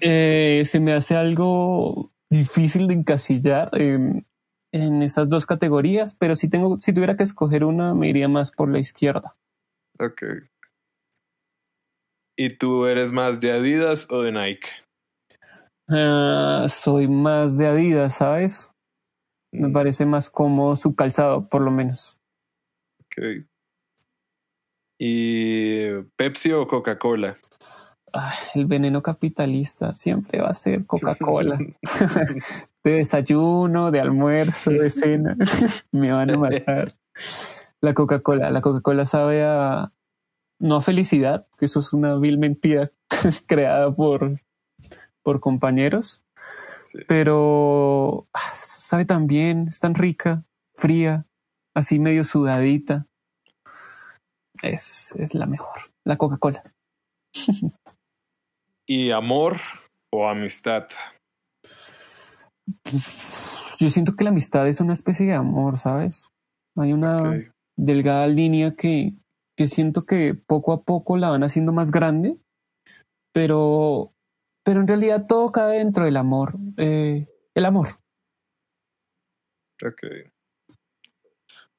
Eh, 0.00 0.62
se 0.64 0.80
me 0.80 0.94
hace 0.94 1.16
algo 1.16 2.10
difícil 2.30 2.86
de 2.86 2.94
encasillar 2.94 3.68
en, 3.74 4.24
en, 4.72 5.02
esas 5.02 5.28
dos 5.28 5.46
categorías, 5.46 6.14
pero 6.14 6.36
si 6.36 6.48
tengo, 6.48 6.78
si 6.80 6.92
tuviera 6.92 7.16
que 7.16 7.22
escoger 7.22 7.64
una, 7.64 7.94
me 7.94 8.08
iría 8.08 8.28
más 8.28 8.52
por 8.52 8.70
la 8.70 8.78
izquierda. 8.78 9.36
Ok. 9.98 10.22
¿Y 12.36 12.56
tú 12.56 12.86
eres 12.86 13.12
más 13.12 13.40
de 13.40 13.52
Adidas 13.52 14.06
o 14.10 14.22
de 14.22 14.32
Nike? 14.32 14.68
Ah, 15.88 16.66
soy 16.68 17.08
más 17.08 17.58
de 17.58 17.66
Adidas, 17.66 18.14
¿sabes? 18.14 18.70
Me 19.52 19.68
mm. 19.68 19.72
parece 19.72 20.06
más 20.06 20.30
como 20.30 20.76
su 20.76 20.94
calzado, 20.94 21.48
por 21.48 21.62
lo 21.62 21.70
menos. 21.70 22.16
Ok. 23.04 23.44
¿Y 24.98 26.02
Pepsi 26.16 26.52
o 26.52 26.66
Coca-Cola? 26.66 27.38
el 28.54 28.66
veneno 28.66 29.02
capitalista 29.02 29.94
siempre 29.94 30.40
va 30.40 30.48
a 30.48 30.54
ser 30.54 30.84
Coca-Cola. 30.86 31.58
de 32.84 32.92
desayuno, 32.92 33.90
de 33.90 34.00
almuerzo, 34.00 34.70
de 34.70 34.90
cena. 34.90 35.36
Me 35.92 36.12
van 36.12 36.30
a 36.30 36.36
matar. 36.36 36.94
La 37.80 37.94
Coca-Cola. 37.94 38.50
La 38.50 38.60
Coca-Cola 38.60 39.06
sabe 39.06 39.44
a. 39.44 39.92
No 40.58 40.76
a 40.76 40.82
felicidad, 40.82 41.46
que 41.58 41.64
eso 41.64 41.80
es 41.80 41.94
una 41.94 42.16
vil 42.16 42.38
mentira 42.38 42.90
creada 43.46 43.90
por 43.90 44.38
por 45.22 45.40
compañeros, 45.40 46.24
pero 47.06 48.26
ah, 48.32 48.52
sabe 48.56 49.04
tan 49.04 49.26
bien, 49.26 49.68
es 49.68 49.80
tan 49.80 49.94
rica, 49.94 50.44
fría, 50.74 51.24
así 51.74 51.98
medio 51.98 52.24
sudadita. 52.24 53.06
Es, 54.62 55.12
es 55.12 55.34
la 55.34 55.46
mejor, 55.46 55.78
la 56.04 56.16
Coca-Cola. 56.16 56.62
¿Y 58.86 59.10
amor 59.10 59.58
o 60.12 60.28
amistad? 60.28 60.88
Yo 63.78 63.88
siento 63.88 64.16
que 64.16 64.24
la 64.24 64.30
amistad 64.30 64.68
es 64.68 64.80
una 64.80 64.92
especie 64.92 65.26
de 65.26 65.34
amor, 65.34 65.78
¿sabes? 65.78 66.26
Hay 66.76 66.92
una 66.92 67.42
delgada 67.76 68.26
línea 68.26 68.74
que, 68.74 69.12
que 69.56 69.66
siento 69.66 70.04
que 70.04 70.34
poco 70.34 70.72
a 70.72 70.82
poco 70.82 71.16
la 71.16 71.30
van 71.30 71.42
haciendo 71.42 71.72
más 71.72 71.90
grande, 71.90 72.36
pero 73.32 74.12
pero 74.64 74.80
en 74.80 74.88
realidad 74.88 75.26
todo 75.26 75.50
cae 75.50 75.78
dentro 75.78 76.04
del 76.04 76.16
amor. 76.16 76.54
Eh, 76.76 77.26
el 77.54 77.64
amor. 77.64 77.88
Ok. 79.84 80.02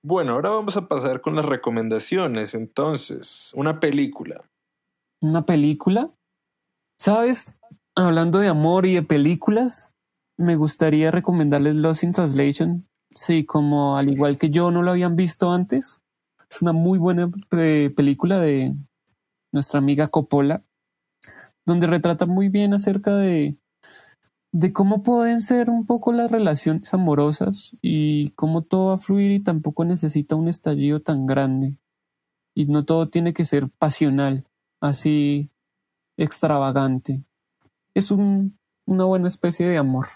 Bueno, 0.04 0.34
ahora 0.34 0.50
vamos 0.50 0.76
a 0.78 0.88
pasar 0.88 1.22
con 1.22 1.36
las 1.36 1.46
recomendaciones. 1.46 2.56
Entonces, 2.56 3.52
una 3.56 3.80
película. 3.80 4.50
¿Una 5.22 5.46
película? 5.46 6.10
¿Sabes? 7.00 7.54
Hablando 7.96 8.40
de 8.40 8.48
amor 8.48 8.86
y 8.86 8.96
de 8.96 9.04
películas, 9.04 9.92
me 10.38 10.56
gustaría 10.56 11.12
recomendarles 11.12 11.76
Lost 11.76 12.04
in 12.04 12.14
Translation. 12.14 12.86
Sí, 13.14 13.46
como 13.46 13.98
al 13.98 14.10
igual 14.10 14.38
que 14.38 14.50
yo 14.50 14.72
no 14.72 14.84
lo 14.84 14.92
habían 14.92 15.16
visto 15.16 15.52
antes. 15.52 16.02
Es 16.50 16.62
una 16.62 16.74
muy 16.74 16.98
buena 16.98 17.30
eh, 17.52 17.92
película 17.96 18.40
de 18.40 18.74
nuestra 19.52 19.80
amiga 19.80 20.08
Coppola 20.08 20.64
donde 21.66 21.88
retrata 21.88 22.26
muy 22.26 22.50
bien 22.50 22.74
acerca 22.74 23.16
de, 23.16 23.56
de 24.52 24.74
cómo 24.74 25.04
pueden 25.04 25.42
ser 25.42 25.70
un 25.70 25.86
poco 25.86 26.12
las 26.12 26.32
relaciones 26.32 26.94
amorosas 26.94 27.76
y 27.82 28.32
cómo 28.32 28.62
todo 28.62 28.88
va 28.88 28.96
a 28.96 28.98
fluir 28.98 29.32
y 29.32 29.44
tampoco 29.44 29.86
necesita 29.86 30.36
un 30.36 30.48
estallido 30.48 31.00
tan 31.00 31.26
grande. 31.26 31.76
Y 32.54 32.66
no 32.66 32.84
todo 32.84 33.08
tiene 33.08 33.34
que 33.34 33.46
ser 33.46 33.70
pasional, 33.80 34.44
así 34.82 35.50
extravagante. 36.18 37.24
Es 37.94 38.12
un, 38.12 38.58
una 38.92 39.06
buena 39.06 39.30
especie 39.30 39.70
de 39.70 39.78
amor. 39.78 40.08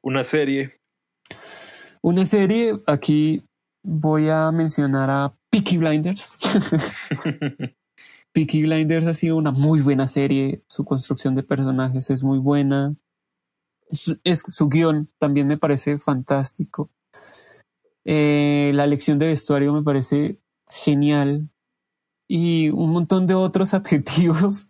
Una 0.00 0.22
serie. 0.22 0.80
Una 2.02 2.24
serie, 2.24 2.74
aquí 2.86 3.42
voy 3.82 4.28
a 4.28 4.52
mencionar 4.52 5.10
a 5.10 5.32
Peaky 5.50 5.78
Blinders. 5.78 6.38
Peaky 8.32 8.62
Blinders 8.62 9.08
ha 9.08 9.14
sido 9.14 9.36
una 9.36 9.50
muy 9.50 9.80
buena 9.80 10.06
serie, 10.06 10.62
su 10.68 10.84
construcción 10.84 11.34
de 11.34 11.42
personajes 11.42 12.10
es 12.10 12.22
muy 12.22 12.38
buena, 12.38 12.94
es, 14.22 14.44
su 14.46 14.68
guion 14.68 15.08
también 15.18 15.48
me 15.48 15.58
parece 15.58 15.98
fantástico. 15.98 16.90
Eh, 18.04 18.70
la 18.72 18.86
lección 18.86 19.18
de 19.18 19.26
vestuario 19.26 19.72
me 19.72 19.82
parece 19.82 20.38
genial 20.68 21.48
y 22.30 22.68
un 22.70 22.90
montón 22.92 23.26
de 23.26 23.34
otros 23.34 23.74
adjetivos 23.74 24.68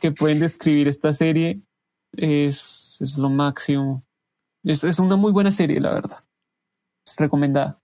que 0.00 0.12
pueden 0.12 0.40
describir 0.40 0.88
esta 0.88 1.12
serie 1.12 1.60
es, 2.12 2.96
es 3.00 3.18
lo 3.18 3.28
máximo. 3.28 4.02
Es, 4.64 4.84
es 4.84 4.98
una 4.98 5.16
muy 5.16 5.32
buena 5.32 5.52
serie, 5.52 5.80
la 5.80 5.92
verdad. 5.92 6.18
Es 7.06 7.16
recomendada. 7.18 7.78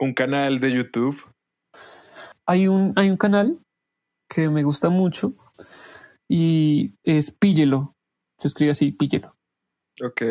Un 0.00 0.14
canal 0.14 0.60
de 0.60 0.72
YouTube 0.72 1.34
hay 2.46 2.68
un, 2.68 2.92
hay 2.96 3.10
un 3.10 3.16
canal 3.16 3.58
que 4.28 4.48
me 4.48 4.62
gusta 4.62 4.90
mucho 4.90 5.34
y 6.28 6.94
es 7.02 7.30
Píllelo. 7.30 7.94
Se 8.38 8.48
escribe 8.48 8.72
así, 8.72 8.92
Píllelo. 8.92 9.34
Ok. 10.02 10.22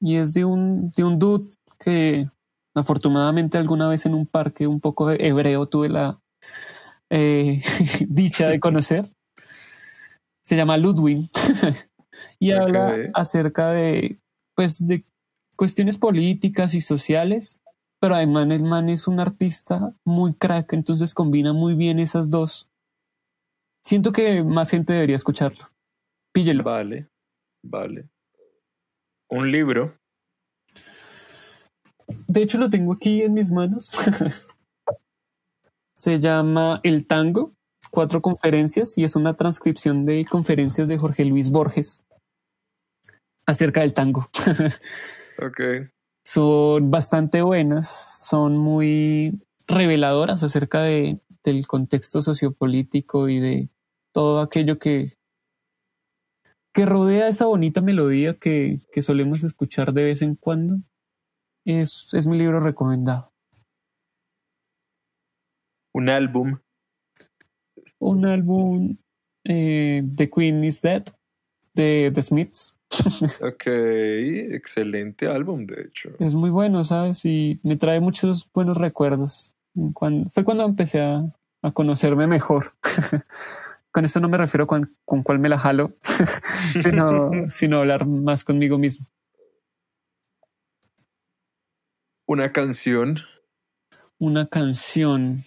Y 0.00 0.16
es 0.16 0.32
de 0.32 0.44
un, 0.44 0.90
de 0.92 1.04
un 1.04 1.18
dude 1.18 1.50
que 1.78 2.28
afortunadamente 2.74 3.58
alguna 3.58 3.88
vez 3.88 4.06
en 4.06 4.14
un 4.14 4.26
parque 4.26 4.66
un 4.66 4.80
poco 4.80 5.10
hebreo 5.10 5.66
tuve 5.66 5.88
la 5.88 6.18
eh, 7.10 7.60
dicha 8.08 8.48
de 8.48 8.60
conocer. 8.60 9.06
Se 10.42 10.56
llama 10.56 10.76
Ludwig 10.76 11.28
y 12.38 12.52
habla 12.52 13.10
acerca 13.14 13.70
de, 13.70 14.18
pues, 14.56 14.84
de 14.86 15.04
cuestiones 15.56 15.98
políticas 15.98 16.74
y 16.74 16.80
sociales, 16.80 17.60
pero 18.00 18.16
además 18.16 18.48
el 18.50 18.64
man 18.64 18.88
es 18.88 19.06
un 19.06 19.20
artista 19.20 19.92
muy 20.04 20.34
crack, 20.34 20.72
entonces 20.72 21.14
combina 21.14 21.52
muy 21.52 21.74
bien 21.74 22.00
esas 22.00 22.30
dos. 22.30 22.68
Siento 23.84 24.12
que 24.12 24.42
más 24.42 24.70
gente 24.70 24.92
debería 24.92 25.16
escucharlo. 25.16 25.68
Píllelo. 26.32 26.64
Vale, 26.64 27.08
vale. 27.64 28.08
Un 29.30 29.50
libro. 29.50 29.96
De 32.26 32.42
hecho, 32.42 32.58
lo 32.58 32.70
tengo 32.70 32.92
aquí 32.92 33.22
en 33.22 33.34
mis 33.34 33.50
manos. 33.50 33.90
Se 35.94 36.20
llama 36.20 36.80
El 36.82 37.06
Tango, 37.06 37.52
cuatro 37.90 38.22
conferencias, 38.22 38.96
y 38.96 39.04
es 39.04 39.16
una 39.16 39.34
transcripción 39.34 40.04
de 40.04 40.24
conferencias 40.24 40.88
de 40.88 40.98
Jorge 40.98 41.24
Luis 41.24 41.50
Borges 41.50 42.02
acerca 43.46 43.80
del 43.80 43.94
tango. 43.94 44.28
ok. 45.38 45.90
Son 46.24 46.90
bastante 46.90 47.42
buenas, 47.42 47.88
son 48.28 48.56
muy 48.56 49.42
reveladoras 49.66 50.42
acerca 50.42 50.82
de, 50.82 51.20
del 51.42 51.66
contexto 51.66 52.22
sociopolítico 52.22 53.28
y 53.28 53.40
de 53.40 53.68
todo 54.12 54.40
aquello 54.40 54.78
que, 54.78 55.14
que 56.72 56.86
rodea 56.86 57.28
esa 57.28 57.46
bonita 57.46 57.80
melodía 57.80 58.34
que, 58.34 58.80
que 58.92 59.02
solemos 59.02 59.42
escuchar 59.42 59.92
de 59.92 60.04
vez 60.04 60.22
en 60.22 60.36
cuando. 60.36 60.76
Es, 61.64 62.12
es 62.12 62.26
mi 62.26 62.38
libro 62.38 62.60
recomendado. 62.60 63.30
Un 65.94 66.08
álbum. 66.08 66.58
Un 68.00 68.26
álbum 68.26 68.96
eh, 69.44 70.02
The 70.16 70.30
Queen 70.30 70.64
is 70.64 70.82
Dead 70.82 71.04
de 71.74 72.10
The 72.12 72.22
Smiths. 72.22 72.74
ok, 73.42 73.66
excelente 73.66 75.28
álbum, 75.28 75.66
de 75.66 75.82
hecho. 75.82 76.10
Es 76.18 76.34
muy 76.34 76.50
bueno, 76.50 76.84
¿sabes? 76.84 77.24
Y 77.24 77.60
me 77.62 77.76
trae 77.76 78.00
muchos 78.00 78.50
buenos 78.52 78.78
recuerdos. 78.78 79.54
Cuando, 79.94 80.28
fue 80.30 80.44
cuando 80.44 80.64
empecé 80.64 81.00
a, 81.00 81.24
a 81.62 81.72
conocerme 81.72 82.26
mejor. 82.26 82.72
con 83.92 84.04
esto 84.04 84.20
no 84.20 84.28
me 84.28 84.38
refiero 84.38 84.66
con, 84.66 84.90
con 85.04 85.22
cuál 85.22 85.38
me 85.38 85.48
la 85.48 85.58
jalo, 85.58 85.92
sino, 86.82 87.30
sino 87.50 87.78
hablar 87.78 88.06
más 88.06 88.42
conmigo 88.42 88.78
mismo. 88.78 89.06
Una 92.32 92.50
canción. 92.50 93.16
Una 94.18 94.46
canción. 94.46 95.44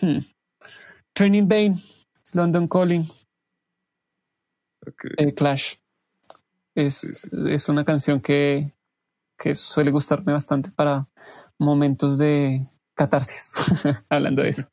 Hmm. 0.00 0.20
Training 1.12 1.48
Bane, 1.48 1.82
London 2.32 2.68
Calling. 2.68 3.08
Okay. 4.86 5.32
Clash. 5.32 5.78
Es, 6.76 7.28
es 7.32 7.68
una 7.68 7.84
canción 7.84 8.20
que, 8.20 8.72
que 9.36 9.56
suele 9.56 9.90
gustarme 9.90 10.32
bastante 10.32 10.70
para 10.70 11.08
momentos 11.58 12.18
de 12.18 12.68
catarsis, 12.96 13.54
hablando 14.08 14.42
de 14.42 14.50
eso. 14.50 14.68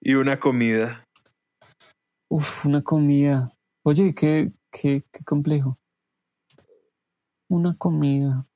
Y 0.00 0.14
una 0.14 0.40
comida. 0.40 1.04
Uf, 2.30 2.64
una 2.64 2.80
comida. 2.82 3.52
Oye, 3.84 4.14
qué, 4.14 4.52
qué, 4.70 5.04
qué 5.12 5.22
complejo. 5.22 5.76
Una 7.50 7.76
comida. 7.76 8.46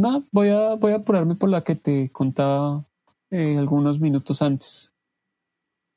No, 0.00 0.26
voy 0.32 0.48
a, 0.48 0.76
voy 0.76 0.92
a 0.92 0.96
apurarme 0.96 1.34
por 1.34 1.50
la 1.50 1.62
que 1.62 1.74
te 1.74 2.08
contaba 2.10 2.86
eh, 3.30 3.58
algunos 3.58 4.00
minutos 4.00 4.40
antes. 4.40 4.94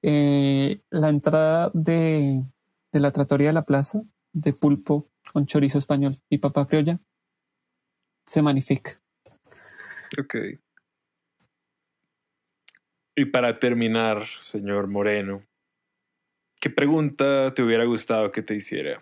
Eh, 0.01 0.77
la 0.89 1.07
entrada 1.07 1.71
de, 1.73 2.43
de 2.91 2.99
la 2.99 3.11
trattoria 3.11 3.47
de 3.47 3.53
la 3.53 3.61
plaza 3.61 4.01
de 4.33 4.51
pulpo 4.51 5.07
con 5.31 5.45
chorizo 5.45 5.77
español 5.77 6.17
y 6.29 6.39
papa 6.39 6.67
criolla 6.67 6.99
se 8.25 8.41
magnifica. 8.41 8.91
Ok. 10.19 10.35
Y 13.15 13.23
para 13.23 13.57
terminar, 13.57 14.25
señor 14.41 14.87
Moreno, 14.87 15.45
¿qué 16.59 16.69
pregunta 16.69 17.53
te 17.53 17.63
hubiera 17.63 17.85
gustado 17.85 18.33
que 18.33 18.41
te 18.41 18.53
hiciera? 18.53 19.01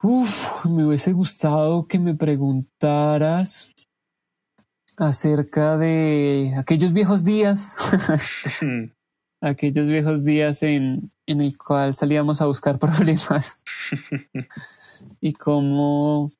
Uf, 0.00 0.64
me 0.66 0.86
hubiese 0.86 1.12
gustado 1.12 1.86
que 1.86 1.98
me 1.98 2.14
preguntaras 2.14 3.74
acerca 4.96 5.76
de 5.76 6.54
aquellos 6.56 6.92
viejos 6.92 7.24
días, 7.24 7.76
aquellos 9.40 9.88
viejos 9.88 10.24
días 10.24 10.62
en, 10.62 11.10
en 11.26 11.40
el 11.40 11.58
cual 11.58 11.94
salíamos 11.94 12.40
a 12.40 12.46
buscar 12.46 12.78
problemas 12.80 13.62
y 15.20 15.32
cómo, 15.32 16.30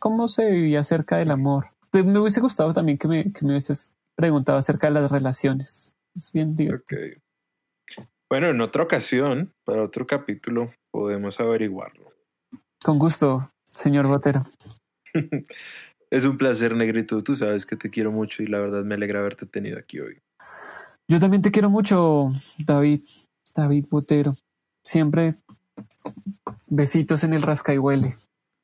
cómo 0.00 0.28
se 0.28 0.50
vivía 0.50 0.80
acerca 0.80 1.18
del 1.18 1.32
amor. 1.32 1.66
Me 1.92 2.18
hubiese 2.18 2.40
gustado 2.40 2.72
también 2.72 2.96
que 2.96 3.08
me, 3.08 3.32
que 3.32 3.44
me 3.44 3.52
hubieses 3.52 3.94
preguntado 4.14 4.56
acerca 4.56 4.86
de 4.86 4.94
las 4.94 5.10
relaciones. 5.10 5.94
Es 6.14 6.32
bien 6.32 6.56
divertido. 6.56 7.20
Bueno, 8.30 8.48
en 8.48 8.60
otra 8.62 8.82
ocasión, 8.82 9.52
para 9.64 9.82
otro 9.82 10.06
capítulo, 10.06 10.72
podemos 10.90 11.38
averiguarlo. 11.38 12.15
Con 12.86 12.98
gusto, 13.00 13.50
señor 13.64 14.06
Botero. 14.06 14.46
es 16.10 16.24
un 16.24 16.38
placer, 16.38 16.76
negrito. 16.76 17.24
Tú 17.24 17.34
sabes 17.34 17.66
que 17.66 17.74
te 17.74 17.90
quiero 17.90 18.12
mucho 18.12 18.44
y 18.44 18.46
la 18.46 18.60
verdad 18.60 18.84
me 18.84 18.94
alegra 18.94 19.18
haberte 19.18 19.44
tenido 19.44 19.76
aquí 19.76 19.98
hoy. 19.98 20.22
Yo 21.08 21.18
también 21.18 21.42
te 21.42 21.50
quiero 21.50 21.68
mucho, 21.68 22.28
David, 22.64 23.00
David 23.56 23.86
Botero. 23.90 24.36
Siempre 24.84 25.34
besitos 26.68 27.24
en 27.24 27.34
el 27.34 27.42
rasca 27.42 27.74
y 27.74 27.78
huele. 27.78 28.14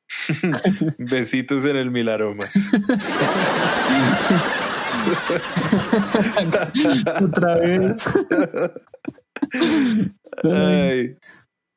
besitos 0.97 1.65
en 1.65 1.75
el 1.75 1.91
mil 1.91 2.07
aromas. 2.07 2.55
Otra 7.21 7.57
vez. 7.57 8.05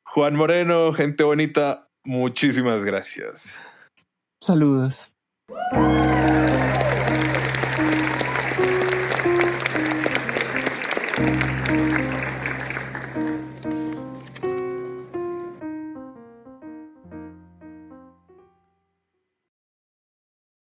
Juan 0.05 0.35
Moreno, 0.35 0.93
gente 0.93 1.25
bonita, 1.25 1.86
muchísimas 2.07 2.83
gracias. 2.83 3.59
Saludos. 4.41 5.11